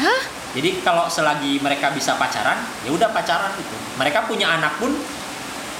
Hah? 0.00 0.20
Jadi 0.54 0.80
kalau 0.80 1.04
selagi 1.04 1.58
mereka 1.58 1.90
bisa 1.90 2.14
pacaran, 2.14 2.56
ya 2.80 2.90
udah 2.90 3.10
pacaran 3.10 3.50
gitu. 3.54 3.74
Mereka 3.94 4.24
punya 4.24 4.54
anak 4.54 4.78
pun 4.78 4.94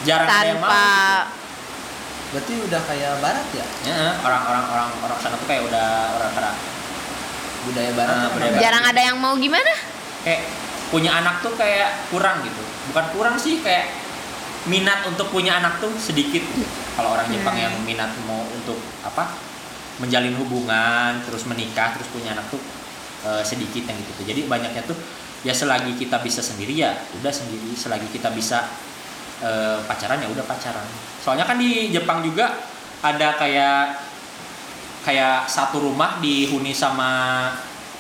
jarang 0.03 0.27
ada 0.27 0.43
yang 0.45 0.59
mau. 0.59 0.67
Tanpa 0.67 0.83
Gitu. 1.25 1.43
berarti 2.35 2.55
udah 2.61 2.81
kayak 2.83 3.13
barat 3.21 3.47
ya 3.49 3.67
Ya, 3.87 3.95
orang-orang 4.19 4.65
orang 4.67 4.91
orang 4.99 5.19
sana 5.19 5.39
tuh 5.39 5.47
kayak 5.47 5.63
udah 5.65 5.87
orang 6.13 6.33
orang 6.35 6.57
budaya 7.63 7.91
barat 7.95 8.11
Ah, 8.11 8.21
tuh 8.21 8.31
budaya 8.33 8.43
emang- 8.43 8.51
barat. 8.51 8.65
jarang 8.67 8.85
ada 8.85 9.01
yang 9.01 9.17
mau 9.17 9.35
gimana? 9.37 9.73
kayak 10.21 10.43
punya 10.91 11.11
anak 11.15 11.39
tuh 11.41 11.55
kayak 11.55 12.11
kurang 12.11 12.43
gitu. 12.43 12.59
Bukan 12.91 13.05
kurang 13.13 13.37
sih 13.37 13.63
kayak 13.63 13.87
minat 14.65 15.05
untuk 15.05 15.31
punya 15.31 15.57
anak 15.57 15.79
tuh 15.79 15.95
sedikit. 15.95 16.43
Kalau 16.93 17.13
orang 17.13 17.29
Jepang 17.29 17.55
Hmm. 17.55 17.63
yang 17.63 17.75
minat 17.81 18.11
mau 18.25 18.43
untuk 18.45 18.77
apa? 19.01 19.31
menjalin 19.95 20.35
hubungan, 20.35 21.23
terus 21.23 21.47
menikah, 21.47 21.95
terus 21.95 22.11
punya 22.11 22.35
anak 22.35 22.51
tuh 22.51 22.59
eh, 23.25 23.43
sedikit 23.43 23.83
yang 23.83 23.97
gitu 23.97 24.13
tuh. 24.15 24.25
Jadi 24.25 24.41
banyaknya 24.45 24.85
tuh 24.85 24.97
ya 25.41 25.53
selagi 25.53 25.93
kita 25.95 26.21
bisa 26.21 26.41
sendiri 26.41 26.73
ya 26.75 26.93
udah 27.15 27.29
sendiri, 27.31 27.73
selagi 27.75 28.09
kita 28.09 28.31
bisa 28.31 28.65
eh, 29.41 29.79
pacaran 29.83 30.19
ya 30.19 30.29
udah 30.29 30.45
pacaran. 30.45 30.85
Soalnya 31.19 31.45
kan 31.45 31.57
di 31.57 31.91
Jepang 31.91 32.21
juga 32.21 32.53
ada 33.01 33.35
kayak 33.35 34.01
kayak 35.03 35.45
satu 35.45 35.81
rumah 35.83 36.17
dihuni 36.19 36.73
sama 36.73 37.49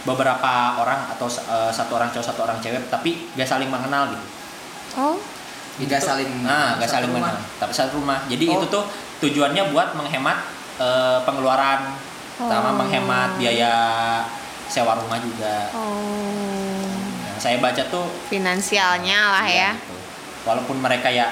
beberapa 0.03 0.77
orang 0.79 1.09
atau 1.11 1.29
eh, 1.29 1.69
satu 1.71 1.97
orang 1.97 2.09
cowok 2.09 2.25
satu 2.25 2.41
orang 2.43 2.61
cewek 2.61 2.89
tapi 2.89 3.29
gak 3.35 3.45
saling 3.47 3.69
mengenal 3.69 4.13
gitu 4.13 4.27
Oh, 4.95 5.19
Tidak 5.75 5.99
saling 5.99 6.47
nah 6.47 6.79
gak 6.79 6.87
saling 6.87 7.11
rumah. 7.11 7.29
mengenal 7.35 7.45
tapi 7.59 7.73
satu 7.73 7.99
rumah 7.99 8.25
jadi 8.25 8.45
Oh. 8.47 8.57
itu 8.57 8.67
tuh 8.71 8.85
tujuannya 9.21 9.69
buat 9.69 9.93
menghemat 9.93 10.39
eh, 10.77 11.19
pengeluaran 11.25 11.93
sama 12.37 12.69
Oh. 12.71 12.77
menghemat 12.81 13.37
biaya 13.37 13.73
sewa 14.75 14.99
rumah 14.99 15.23
juga 15.23 15.71
oh. 15.71 16.83
yang 17.31 17.39
saya 17.39 17.63
baca 17.63 17.83
tuh 17.87 18.11
Finansialnya 18.27 19.31
lah 19.31 19.47
ya. 19.47 19.71
Iya, 19.71 19.71
gitu. 19.79 19.95
Walaupun 20.43 20.83
mereka 20.83 21.15
ya 21.15 21.31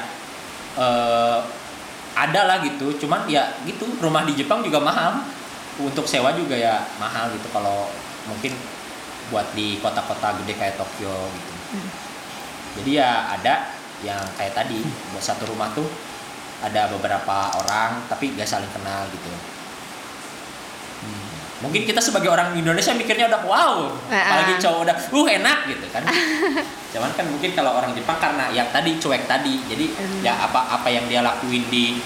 eh, 0.79 1.39
ada 2.13 2.41
lah 2.47 2.63
gitu, 2.63 2.95
cuman 3.03 3.27
ya 3.27 3.51
gitu 3.67 3.89
rumah 3.99 4.23
di 4.23 4.39
Jepang 4.39 4.63
juga 4.63 4.79
mahal. 4.79 5.27
Untuk 5.81 6.05
sewa 6.05 6.37
juga 6.37 6.53
ya 6.53 6.85
mahal 7.01 7.33
gitu 7.33 7.49
kalau 7.49 7.89
mungkin 8.29 8.53
buat 9.33 9.57
di 9.57 9.81
kota-kota 9.81 10.37
gede 10.45 10.55
kayak 10.55 10.77
Tokyo 10.77 11.33
gitu. 11.33 11.53
Hmm. 11.75 11.89
Jadi 12.79 12.91
ya 13.01 13.33
ada 13.33 13.73
yang 14.05 14.21
kayak 14.37 14.53
tadi 14.53 14.85
buat 15.11 15.25
satu 15.25 15.49
rumah 15.49 15.73
tuh 15.73 15.89
ada 16.63 16.93
beberapa 16.93 17.57
orang 17.59 18.05
tapi 18.07 18.37
gak 18.37 18.47
saling 18.47 18.69
kenal 18.71 19.09
gitu. 19.11 19.33
Mungkin 21.63 21.87
kita 21.87 22.03
sebagai 22.03 22.27
orang 22.27 22.59
Indonesia 22.59 22.91
mikirnya 22.93 23.31
udah 23.31 23.43
wow, 23.47 23.75
Ah, 24.11 24.35
apalagi 24.35 24.59
cowok 24.59 24.81
udah 24.83 24.97
uh 24.99 25.27
enak 25.31 25.59
gitu 25.71 25.87
kan. 25.95 26.03
Cuman 26.93 27.11
kan 27.15 27.25
mungkin 27.31 27.55
kalau 27.55 27.79
orang 27.79 27.95
Jepang 27.95 28.19
karena 28.19 28.51
yang 28.51 28.67
tadi 28.75 28.99
cuek 28.99 29.31
tadi, 29.31 29.63
jadi 29.71 29.87
Hmm. 29.95 30.21
ya 30.27 30.35
apa 30.43 30.75
apa 30.75 30.89
yang 30.91 31.07
dia 31.07 31.23
lakuin 31.23 31.63
di 31.71 32.03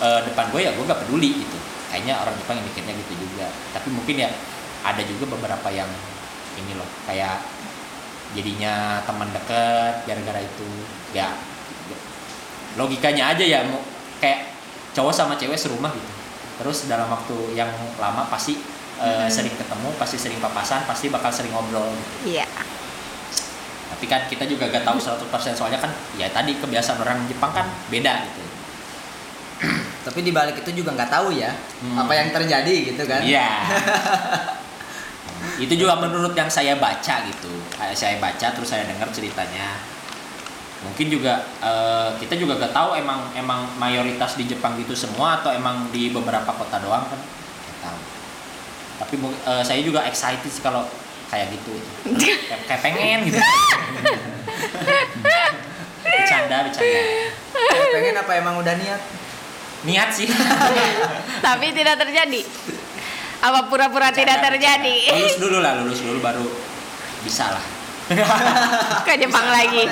eh, 0.00 0.20
depan 0.24 0.48
gue 0.48 0.64
ya 0.64 0.72
gue 0.72 0.84
gak 0.88 1.04
peduli 1.04 1.44
gitu. 1.44 1.58
Kayaknya 1.92 2.24
orang 2.24 2.34
Jepang 2.40 2.56
yang 2.56 2.66
mikirnya 2.66 2.94
gitu 3.04 3.12
juga. 3.20 3.46
Tapi 3.76 3.88
mungkin 3.92 4.16
ya 4.16 4.32
ada 4.80 5.02
juga 5.04 5.28
beberapa 5.36 5.68
yang 5.68 5.92
ini 6.56 6.72
loh 6.72 6.88
kayak 7.04 7.36
jadinya 8.32 9.02
teman 9.04 9.28
deket 9.34 10.06
gara-gara 10.06 10.40
itu 10.40 10.68
ya 11.10 11.34
logikanya 12.78 13.34
aja 13.34 13.42
ya 13.42 13.60
kayak 14.22 14.54
cowok 14.94 15.10
sama 15.10 15.34
cewek 15.34 15.58
serumah 15.58 15.90
gitu 15.90 16.10
terus 16.60 16.84
dalam 16.84 17.08
waktu 17.08 17.32
yang 17.52 17.66
lama 17.96 18.28
pasti 18.28 18.60
eh, 19.00 19.24
Mhm. 19.24 19.32
sering 19.32 19.54
ketemu 19.56 19.88
pasti 19.96 20.16
sering 20.16 20.36
papasan 20.38 20.84
pasti 20.84 21.08
bakal 21.08 21.32
sering 21.32 21.50
ngobrol 21.50 21.88
gitu. 21.88 22.36
Iya. 22.36 22.44
tapi 23.90 24.04
kan 24.06 24.24
kita 24.24 24.44
juga 24.44 24.64
gak 24.66 24.80
tahu 24.82 24.96
100% 24.96 25.24
soalnya 25.52 25.76
kan 25.76 25.88
ya 26.14 26.28
tadi 26.28 26.54
kebiasaan 26.54 26.96
orang 26.98 27.24
Jepang 27.26 27.50
kan 27.50 27.64
beda 27.88 28.12
gitu 28.22 28.44
Tapi 30.00 30.20
di 30.20 30.32
balik 30.32 30.56
itu 30.56 30.72
juga 30.74 30.96
nggak 30.96 31.10
tahu 31.10 31.32
ya 31.34 31.52
Hmm. 31.80 31.96
apa 31.98 32.12
yang 32.14 32.28
terjadi 32.30 32.72
gitu 32.86 33.02
kan. 33.04 33.20
Iya. 33.20 33.48
itu 35.64 35.74
juga 35.76 35.96
menurut 35.96 36.32
yang 36.32 36.48
saya 36.48 36.76
baca 36.76 37.14
gitu. 37.24 37.52
Kayak 37.72 37.92
Saya 37.92 38.16
baca 38.16 38.46
terus 38.48 38.64
saya 38.66 38.84
dengar 38.84 39.08
ceritanya. 39.10 39.76
Mungkin 40.80 41.06
juga 41.12 41.44
eh, 41.60 42.10
kita 42.16 42.40
juga 42.40 42.56
gak 42.56 42.72
tahu 42.72 42.96
emang 42.96 43.20
emang 43.36 43.68
mayoritas 43.76 44.40
di 44.40 44.48
Jepang 44.48 44.80
gitu 44.80 44.96
semua 44.96 45.40
atau 45.40 45.52
emang 45.52 45.92
di 45.92 46.08
beberapa 46.08 46.48
kota 46.56 46.80
doang 46.80 47.04
kan. 47.04 47.20
Gak 47.20 47.78
tahu. 47.84 47.98
Tapi 49.04 49.14
eh, 49.20 49.62
saya 49.64 49.80
juga 49.84 50.08
excited 50.08 50.48
sih 50.48 50.64
kalau 50.64 50.88
kayak 51.28 51.52
gitu. 51.52 51.72
kayak, 52.16 52.60
kayak 52.64 52.80
pengen 52.80 53.28
gitu. 53.28 53.38
bercanda, 56.00 56.56
bercanda. 56.64 57.00
Pengen 57.92 58.16
apa 58.16 58.32
emang 58.40 58.56
udah 58.58 58.74
niat? 58.80 59.02
Niat 59.84 60.10
sih. 60.16 60.28
Tapi 61.46 61.76
tidak 61.76 62.00
terjadi. 62.00 62.40
Apa 63.40 63.72
pura-pura 63.72 64.12
tidak 64.12 64.44
terjadi? 64.44 64.96
lulus 65.16 65.36
dulu 65.40 65.58
lah, 65.64 65.72
lulus 65.80 66.00
dulu 66.04 66.18
baru 66.20 66.44
bisa 67.24 67.52
lah. 67.52 67.64
Ke 69.06 69.16
Jepang 69.16 69.48
lagi. 69.48 69.84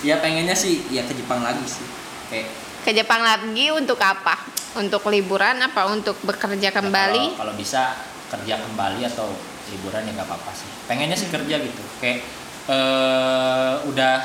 Ya 0.00 0.16
pengennya 0.20 0.56
sih 0.56 0.88
ya 0.88 1.04
ke 1.04 1.12
Jepang 1.12 1.44
lagi 1.44 1.64
sih. 1.68 1.84
Kayak 2.32 2.48
Ke 2.80 2.90
Jepang 2.96 3.20
lagi 3.20 3.68
untuk 3.68 4.00
apa? 4.00 4.40
Untuk 4.78 5.04
liburan 5.12 5.60
apa 5.60 5.90
untuk 5.92 6.16
bekerja 6.24 6.70
ya 6.70 6.72
kembali? 6.72 7.36
kalau, 7.36 7.40
kalau 7.42 7.54
bisa 7.58 8.00
kerja 8.30 8.62
kembali 8.62 9.02
atau 9.04 9.28
liburan 9.68 10.06
ya 10.08 10.12
nggak 10.16 10.28
apa-apa 10.30 10.52
sih. 10.56 10.70
Pengennya 10.88 11.16
sih 11.18 11.28
kerja 11.28 11.60
gitu. 11.60 11.82
Kayak 12.00 12.24
eh 12.70 13.74
udah 13.84 14.16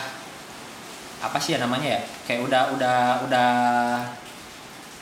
apa 1.26 1.38
sih 1.41 1.57
ya 1.57 1.59
namanya 1.59 1.99
ya? 1.99 2.01
Kayak 2.23 2.41
udah 2.47 2.61
udah 2.78 2.97
udah 3.28 3.49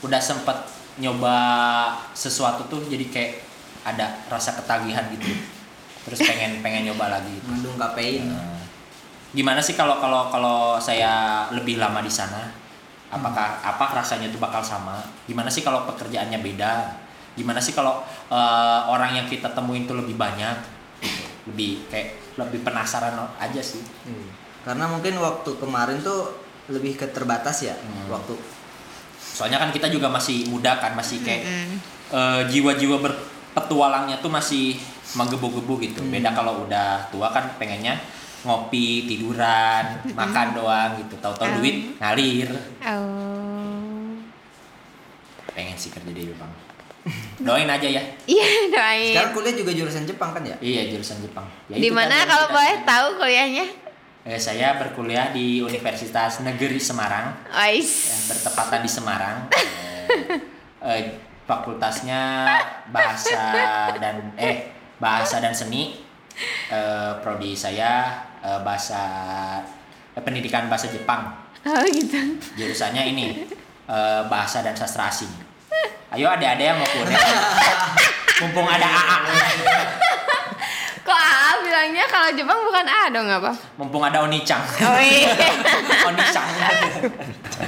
udah 0.02 0.20
sempet 0.20 0.56
nyoba 0.98 1.38
sesuatu 2.14 2.66
tuh 2.70 2.86
jadi 2.86 3.06
kayak 3.10 3.32
ada 3.84 4.26
rasa 4.26 4.56
ketagihan 4.58 5.06
gitu. 5.14 5.28
Terus 6.08 6.18
pengen 6.24 6.64
pengen 6.64 6.90
nyoba 6.90 7.20
lagi. 7.20 7.36
Mendung 7.46 7.76
kafein. 7.78 8.32
Nah, 8.32 8.53
gimana 9.34 9.58
sih 9.58 9.74
kalau 9.74 9.98
kalau 9.98 10.30
kalau 10.30 10.58
saya 10.78 11.44
lebih 11.50 11.76
lama 11.76 11.98
di 12.00 12.10
sana? 12.10 12.54
Apakah 13.10 13.62
apa 13.62 13.94
rasanya 13.94 14.26
itu 14.26 14.38
bakal 14.38 14.58
sama? 14.58 14.98
Gimana 15.26 15.46
sih 15.46 15.62
kalau 15.62 15.86
pekerjaannya 15.86 16.38
beda? 16.40 16.72
Gimana 17.34 17.58
sih 17.58 17.70
kalau 17.70 18.02
eh, 18.30 18.80
orang 18.86 19.14
yang 19.14 19.26
kita 19.26 19.50
temuin 19.50 19.86
tuh 19.86 19.98
lebih 19.98 20.14
banyak? 20.14 20.56
Lebih 21.50 21.90
kayak 21.90 22.38
lebih 22.40 22.66
penasaran 22.66 23.14
aja 23.38 23.62
sih. 23.62 23.82
Karena 24.64 24.88
mungkin 24.88 25.20
waktu 25.20 25.50
kemarin 25.60 26.00
tuh 26.00 26.32
lebih 26.72 26.96
keterbatas 26.96 27.68
ya 27.68 27.76
Hmm. 27.76 28.08
waktu. 28.10 28.34
Soalnya 29.34 29.58
kan 29.60 29.70
kita 29.70 29.90
juga 29.90 30.06
masih 30.08 30.46
muda 30.48 30.78
kan, 30.78 30.94
masih 30.94 31.20
kayak 31.22 31.42
Mm-mm. 31.44 31.76
eh, 32.14 32.42
jiwa-jiwa 32.50 32.96
berpetualangnya 33.02 34.18
tuh 34.18 34.30
masih 34.30 34.78
menggebu-gebu 35.14 35.74
gitu. 35.84 36.00
Hmm. 36.02 36.10
Beda 36.10 36.32
kalau 36.32 36.64
udah 36.66 37.06
tua 37.12 37.30
kan 37.30 37.46
pengennya 37.60 37.98
ngopi, 38.44 38.88
tiduran, 39.04 39.84
makan 40.14 40.46
doang 40.52 40.90
gitu. 40.96 41.16
Tahu-tahu 41.18 41.48
Hmm. 41.48 41.58
duit 41.58 41.76
ngalir. 41.96 42.48
Oh. 42.84 44.12
pengen 45.48 45.76
sih 45.76 45.86
kerja 45.88 46.10
di 46.10 46.26
Jepang 46.26 46.50
doain 47.40 47.68
aja 47.68 47.86
ya 47.86 48.02
Iya, 48.24 48.46
doain. 48.68 49.12
Sekarang 49.12 49.32
kuliah 49.32 49.54
juga 49.54 49.70
jurusan 49.70 50.02
Jepang 50.02 50.30
kan 50.30 50.42
ya? 50.42 50.56
iya 50.58 50.88
jurusan 50.88 51.20
Jepang 51.20 51.46
ya, 51.68 51.76
Di 51.76 51.90
mana 51.90 52.10
kan 52.18 52.26
kalau 52.26 52.46
boleh 52.50 52.74
tahu 52.82 53.06
kuliahnya? 53.16 53.66
eh, 54.24 54.34
saya 54.36 54.74
berkuliah 54.74 55.30
di 55.30 55.60
Universitas 55.60 56.40
Negeri 56.40 56.74
Semarang 56.76 57.38
Ais. 57.50 57.86
yang 58.08 58.22
bertepatan 58.28 58.80
di 58.80 58.90
Semarang 58.90 59.36
Eh, 59.54 60.42
eh, 60.82 61.02
fakultasnya 61.44 62.50
bahasa 62.88 63.40
dan 63.94 64.34
eh 64.34 64.68
bahasa 64.96 65.38
dan 65.38 65.50
seni 65.50 66.02
Eh, 66.66 67.12
prodi 67.22 67.54
saya 67.54 68.10
eh, 68.44 68.60
bahasa 68.60 69.00
eh, 70.12 70.20
pendidikan 70.20 70.68
bahasa 70.68 70.86
Jepang 70.86 71.32
Oh 71.64 71.80
gitu. 71.82 72.20
jurusannya 72.54 73.02
ini 73.08 73.48
eh, 73.84 74.20
bahasa 74.24 74.60
dan 74.60 74.72
sastra 74.72 75.08
asing 75.08 75.32
ayo 76.12 76.28
ada-ada 76.28 76.60
yang 76.62 76.76
mau 76.76 76.86
kuliah 76.86 77.18
mumpung 78.40 78.68
ada 78.68 78.84
AA 78.84 79.18
Kok 81.04 81.12
AA 81.12 81.50
bilangnya 81.60 82.04
kalau 82.08 82.32
Jepang 82.32 82.60
bukan 82.64 82.86
A 82.86 83.12
dong 83.12 83.28
apa? 83.28 83.52
mumpung 83.76 84.00
ada 84.00 84.24
Onicang 84.24 84.64
Oh 84.80 84.96
iya. 84.96 85.36
Onicang 86.08 86.48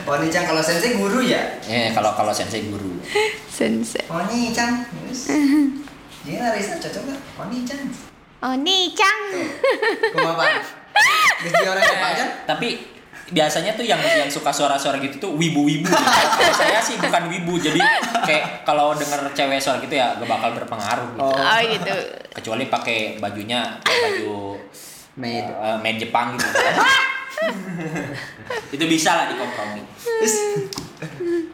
Oni-chan 0.07 0.47
kalau 0.47 0.63
sensei 0.63 0.97
guru 0.97 1.21
ya? 1.21 1.61
eh 1.67 1.93
kalau 1.93 2.15
kalau 2.15 2.33
sensei 2.33 2.67
guru 2.67 2.97
Sensei. 3.47 4.03
Oni-chan. 4.07 4.85
Yes. 5.05 5.33
Jadi 6.23 6.37
Narisa 6.37 6.77
cocok 6.77 7.03
gak? 7.07 7.21
Oni-chan. 8.39 9.19
Oni-chan. 9.31 10.13
Kumaha? 10.13 10.49
Gaji 11.39 11.65
orang 11.67 11.85
Jepang 11.85 12.13
kan? 12.15 12.29
tapi 12.47 12.69
biasanya 13.27 13.75
tuh 13.75 13.83
yang 13.83 13.99
yang 13.99 14.31
suka 14.31 14.49
suara-suara 14.49 14.97
gitu 14.97 15.19
tuh 15.19 15.31
wibu-wibu 15.35 15.85
kalau 15.85 16.55
saya 16.55 16.79
sih 16.79 16.95
bukan 16.97 17.27
wibu 17.27 17.59
jadi 17.59 17.77
kayak 18.23 18.63
kalau 18.63 18.95
denger 18.95 19.19
cewek 19.35 19.59
suara 19.59 19.77
gitu 19.79 19.93
ya 19.93 20.15
gak 20.15 20.25
bakal 20.25 20.55
berpengaruh 20.55 21.11
gitu 21.11 21.21
Oh. 21.21 21.35
Oh 21.35 21.61
gitu. 21.61 21.95
kecuali 22.33 22.65
pakai 22.67 23.19
bajunya 23.19 23.77
baju 23.83 24.57
Made. 25.17 25.51
eh, 25.51 25.77
made 25.77 25.99
Jepang 25.99 26.33
gitu 26.33 26.49
itu 28.73 28.85
bisa 28.87 29.11
lah 29.13 29.27
dikompromi 29.29 29.83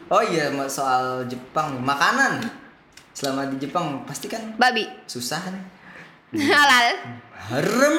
Oh 0.07 0.21
iya 0.21 0.47
soal 0.67 1.25
Jepang 1.25 1.73
nih. 1.73 1.81
makanan. 1.81 2.33
Selama 3.11 3.49
di 3.49 3.57
Jepang 3.57 4.05
pasti 4.05 4.29
kan 4.29 4.53
Babi. 4.55 4.85
susah 5.03 5.41
kan? 5.41 5.55
Halal. 6.53 6.87
Harem. 7.33 7.97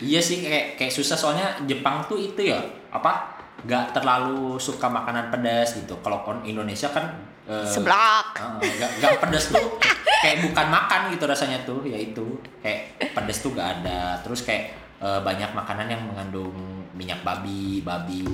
Iya 0.00 0.20
sih 0.20 0.40
kayak 0.40 0.80
kayak 0.80 0.92
susah 0.92 1.14
soalnya 1.14 1.46
Jepang 1.68 2.00
tuh 2.08 2.16
itu 2.16 2.48
ya 2.48 2.56
apa 2.88 3.36
nggak 3.60 3.92
terlalu 3.92 4.56
suka 4.56 4.88
makanan 4.88 5.28
pedas 5.28 5.76
gitu. 5.76 5.92
Kalau 6.00 6.24
kon 6.24 6.40
Indonesia 6.42 6.88
kan 6.88 7.04
eh, 7.44 7.68
Seblak. 7.68 8.32
eh, 8.64 8.72
nggak 8.80 8.90
nggak 8.98 9.12
pedas 9.20 9.52
tuh 9.52 9.76
kayak 10.24 10.40
bukan 10.48 10.66
makan 10.72 11.00
gitu 11.12 11.24
rasanya 11.28 11.60
tuh 11.68 11.84
ya 11.84 12.00
itu 12.00 12.40
kayak 12.64 13.12
pedas 13.12 13.44
tuh 13.44 13.52
gak 13.52 13.84
ada. 13.84 14.16
Terus 14.24 14.48
kayak 14.48 14.72
eh, 15.04 15.20
banyak 15.20 15.52
makanan 15.52 15.86
yang 15.92 16.02
mengandung 16.08 16.56
minyak 16.96 17.20
babi, 17.20 17.84
babi. 17.84 18.24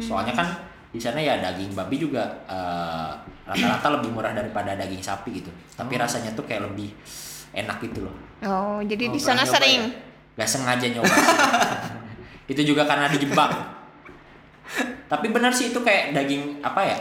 Soalnya 0.00 0.32
kan 0.32 0.48
di 0.90 0.98
sana 0.98 1.22
ya 1.22 1.38
daging 1.38 1.76
babi 1.76 2.00
juga 2.00 2.24
eh, 2.48 3.10
rata-rata 3.46 3.98
lebih 3.98 4.10
murah 4.14 4.34
daripada 4.34 4.74
daging 4.74 5.02
sapi 5.02 5.42
gitu 5.42 5.50
tapi 5.74 5.98
rasanya 5.98 6.34
tuh 6.34 6.46
kayak 6.46 6.70
lebih 6.70 6.90
enak 7.54 7.82
gitu 7.82 8.06
loh 8.06 8.14
Oh, 8.40 8.80
jadi 8.80 9.04
Oh, 9.06 9.12
di 9.12 9.20
sana 9.20 9.42
nyoba 9.42 9.52
sering. 9.54 9.80
ya? 9.82 9.88
Gak 10.36 10.48
sengaja 10.48 10.86
nyoba 10.88 11.14
itu 12.50 12.62
juga 12.64 12.82
karena 12.82 13.06
dijebak 13.06 13.50
tapi 15.06 15.26
benar 15.28 15.50
sih 15.50 15.70
itu 15.70 15.78
kayak 15.78 16.10
daging 16.12 16.58
apa 16.60 16.82
ya 16.82 16.98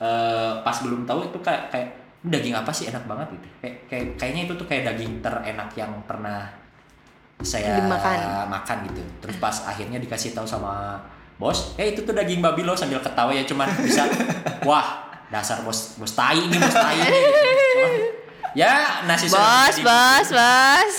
Eh, 0.00 0.52
pas 0.64 0.72
belum 0.80 1.04
tahu 1.04 1.28
itu 1.28 1.36
kayak 1.44 1.68
kayak 1.68 1.88
daging 2.24 2.56
apa 2.56 2.72
sih 2.72 2.88
enak 2.88 3.04
banget 3.04 3.36
gitu 3.36 3.48
kayak, 3.60 3.76
kayak 3.84 4.06
kayaknya 4.16 4.42
itu 4.48 4.54
tuh 4.56 4.64
kayak 4.64 4.82
daging 4.88 5.20
terenak 5.20 5.68
yang 5.76 5.92
pernah 6.08 6.48
saya 7.38 7.76
Dimakan. 7.76 8.48
makan 8.48 8.88
gitu 8.88 9.04
terus 9.20 9.36
pas 9.36 9.52
akhirnya 9.68 9.96
dikasih 9.96 10.32
tahu 10.32 10.48
sama 10.48 10.96
bos 11.36 11.76
eh 11.76 11.92
itu 11.92 12.00
tuh 12.00 12.16
daging 12.16 12.40
babi 12.40 12.64
loh 12.64 12.72
sambil 12.72 12.96
ketawa 12.98 13.28
ya 13.28 13.44
cuman 13.44 13.68
bisa 13.76 14.08
wah 14.68 15.04
dasar 15.28 15.60
bos 15.60 15.96
bos 15.96 16.16
tai 16.16 16.36
ini 16.38 16.56
bos 16.56 16.72
tai 16.72 16.96
ini 16.96 17.20
Cuman, 17.20 17.92
ya 18.52 18.72
nasi 19.04 19.26
sudah 19.26 19.40
Bos, 19.40 19.76
menjadi- 19.76 19.84
bos, 19.84 20.28
bos. 20.30 20.94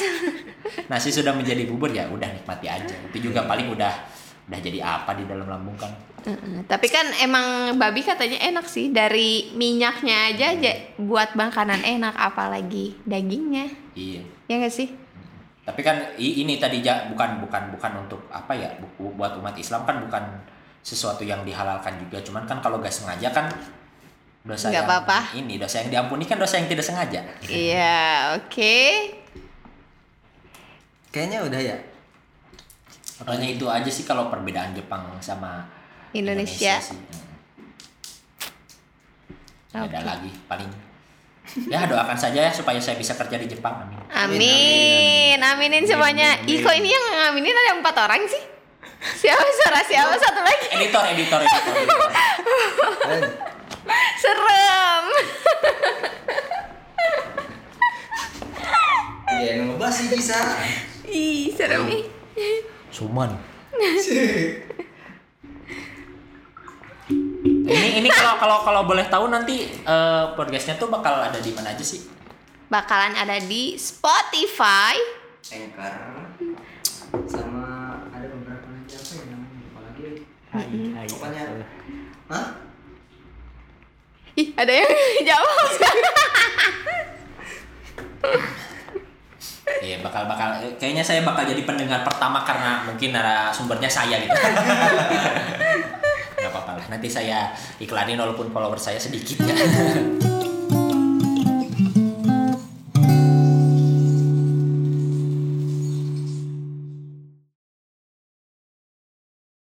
nasi 0.87 1.09
sudah 1.09 1.31
menjadi 1.31 1.63
bubur 1.65 1.89
ya 1.89 2.07
udah 2.07 2.27
nikmati 2.27 2.65
aja 2.65 2.95
itu 3.05 3.17
juga 3.23 3.43
paling 3.43 3.67
udah 3.69 3.91
udah 4.47 4.59
jadi 4.59 4.79
apa 4.79 5.11
di 5.13 5.23
dalam 5.23 5.47
lambung 5.47 5.75
kan. 5.75 5.91
Tapi 6.63 6.85
kan 6.85 7.07
emang 7.17 7.45
babi 7.75 7.99
katanya 7.99 8.37
enak 8.43 8.63
sih 8.63 8.89
dari 8.89 9.49
minyaknya 9.51 10.29
aja 10.29 10.45
aja 10.51 10.71
buat 10.95 11.33
makanan 11.33 11.81
enak 11.81 12.13
apalagi 12.13 12.93
dagingnya. 13.03 13.71
iya 13.93 14.21
Ya 14.45 14.59
gak 14.59 14.71
sih? 14.71 14.89
tapi 15.61 15.81
kan 15.81 15.93
ini 16.17 16.57
tadi 16.57 16.81
bukan 16.81 17.37
bukan 17.39 17.69
bukan 17.69 17.91
untuk 18.01 18.17
apa 18.27 18.49
ya 18.51 18.67
bu- 18.97 19.13
buat 19.13 19.37
umat 19.37 19.53
Islam 19.55 19.85
kan 19.85 20.01
bukan 20.01 20.23
sesuatu 20.81 21.21
yang 21.21 21.41
dihalalkan 21.41 21.95
juga 21.97 22.17
cuman 22.19 22.43
kan 22.43 22.57
kalau 22.59 22.77
gak 22.77 22.91
sengaja 22.91 23.29
kan 23.29 23.45
dosa 24.43 24.67
Nggak 24.67 24.75
yang 24.75 24.87
apa-apa. 24.87 25.17
ini 25.33 25.53
dosa 25.55 25.75
yang 25.79 25.89
diampuni 25.91 26.25
kan 26.25 26.35
dosa 26.35 26.57
yang 26.57 26.65
tidak 26.65 26.81
sengaja 26.81 27.21
Iya, 27.43 28.01
oke. 28.35 28.77
Kayaknya 31.09 31.39
udah 31.43 31.61
ya. 31.61 31.77
makanya 33.19 33.47
itu 33.49 33.65
aja 33.65 33.85
sih 33.85 34.01
kalau 34.01 34.27
perbedaan 34.27 34.73
Jepang 34.73 35.05
sama 35.19 35.69
Indonesia. 36.11 36.81
sih 36.81 36.97
Hmm. 39.71 39.85
Nggak 39.85 39.93
ada 39.93 40.17
lagi 40.17 40.31
paling 40.45 40.67
ya 41.63 41.85
doakan 41.85 42.15
saja 42.15 42.39
ya 42.41 42.51
supaya 42.51 42.75
saya 42.75 42.95
bisa 42.95 43.13
kerja 43.13 43.35
di 43.35 43.45
Jepang 43.45 43.77
amin 43.77 43.99
Amin, 44.11 45.37
aminin 45.39 45.83
semuanya. 45.83 46.35
Ih, 46.43 46.59
kok 46.59 46.71
ini 46.71 46.87
yang 46.87 47.05
ngaminin 47.09 47.55
ada 47.55 47.71
empat 47.73 47.95
orang 47.99 48.23
sih? 48.25 48.43
Siapa 49.17 49.39
suara 49.39 49.79
siapa 49.81 50.13
satu 50.13 50.41
lagi? 50.41 50.65
editor 50.73 51.03
editor 51.07 51.39
editor, 51.39 51.73
editor. 51.73 52.09
Serem. 54.21 55.05
Iya 59.31 59.51
yang 59.57 59.73
ngebahas 59.73 59.95
sih 59.95 60.07
bisa. 60.13 60.37
Ih, 61.07 61.49
serem 61.55 61.89
ih. 61.89 62.05
Suman. 62.93 63.33
ini 67.71 67.89
ini 68.03 68.09
kalau 68.11 68.37
kalau 68.37 68.57
kalau 68.61 68.81
boleh 68.85 69.07
tahu 69.09 69.31
nanti 69.31 69.65
eh, 69.71 70.25
podcastnya 70.37 70.77
tuh 70.77 70.91
bakal 70.91 71.17
ada 71.17 71.39
di 71.41 71.49
mana 71.55 71.73
aja 71.73 71.81
sih? 71.81 72.05
Bakalan 72.69 73.17
ada 73.17 73.39
di 73.41 73.75
Spotify. 73.79 74.95
Anchor 75.51 75.93
sama 77.27 77.63
ada 78.13 78.25
beberapa 78.31 78.67
lagi 78.71 78.93
apa 78.95 79.11
ya 79.11 79.23
namanya 79.27 79.59
lupa 79.59 79.79
lagi. 79.83 80.07
Pokoknya 81.11 81.43
Hah? 82.31 82.70
Ih, 84.41 84.49
ada 84.57 84.73
yang 84.73 84.89
jawab. 85.29 85.69
Iya 89.81 89.97
bakal 90.01 90.29
bakal 90.29 90.61
kayaknya 90.81 91.05
saya 91.05 91.21
bakal 91.21 91.45
jadi 91.45 91.61
pendengar 91.65 92.01
pertama 92.01 92.41
karena 92.41 92.81
mungkin 92.89 93.13
narasumbernya 93.13 93.89
saya 93.89 94.17
gitu. 94.17 94.33
Gak 96.41 96.49
apa-apa 96.49 96.81
lah 96.81 96.85
nanti 96.89 97.05
saya 97.05 97.53
iklanin 97.77 98.17
walaupun 98.17 98.49
follower 98.49 98.81
saya 98.81 98.97
sedikit 98.97 99.45
ya. 99.45 99.53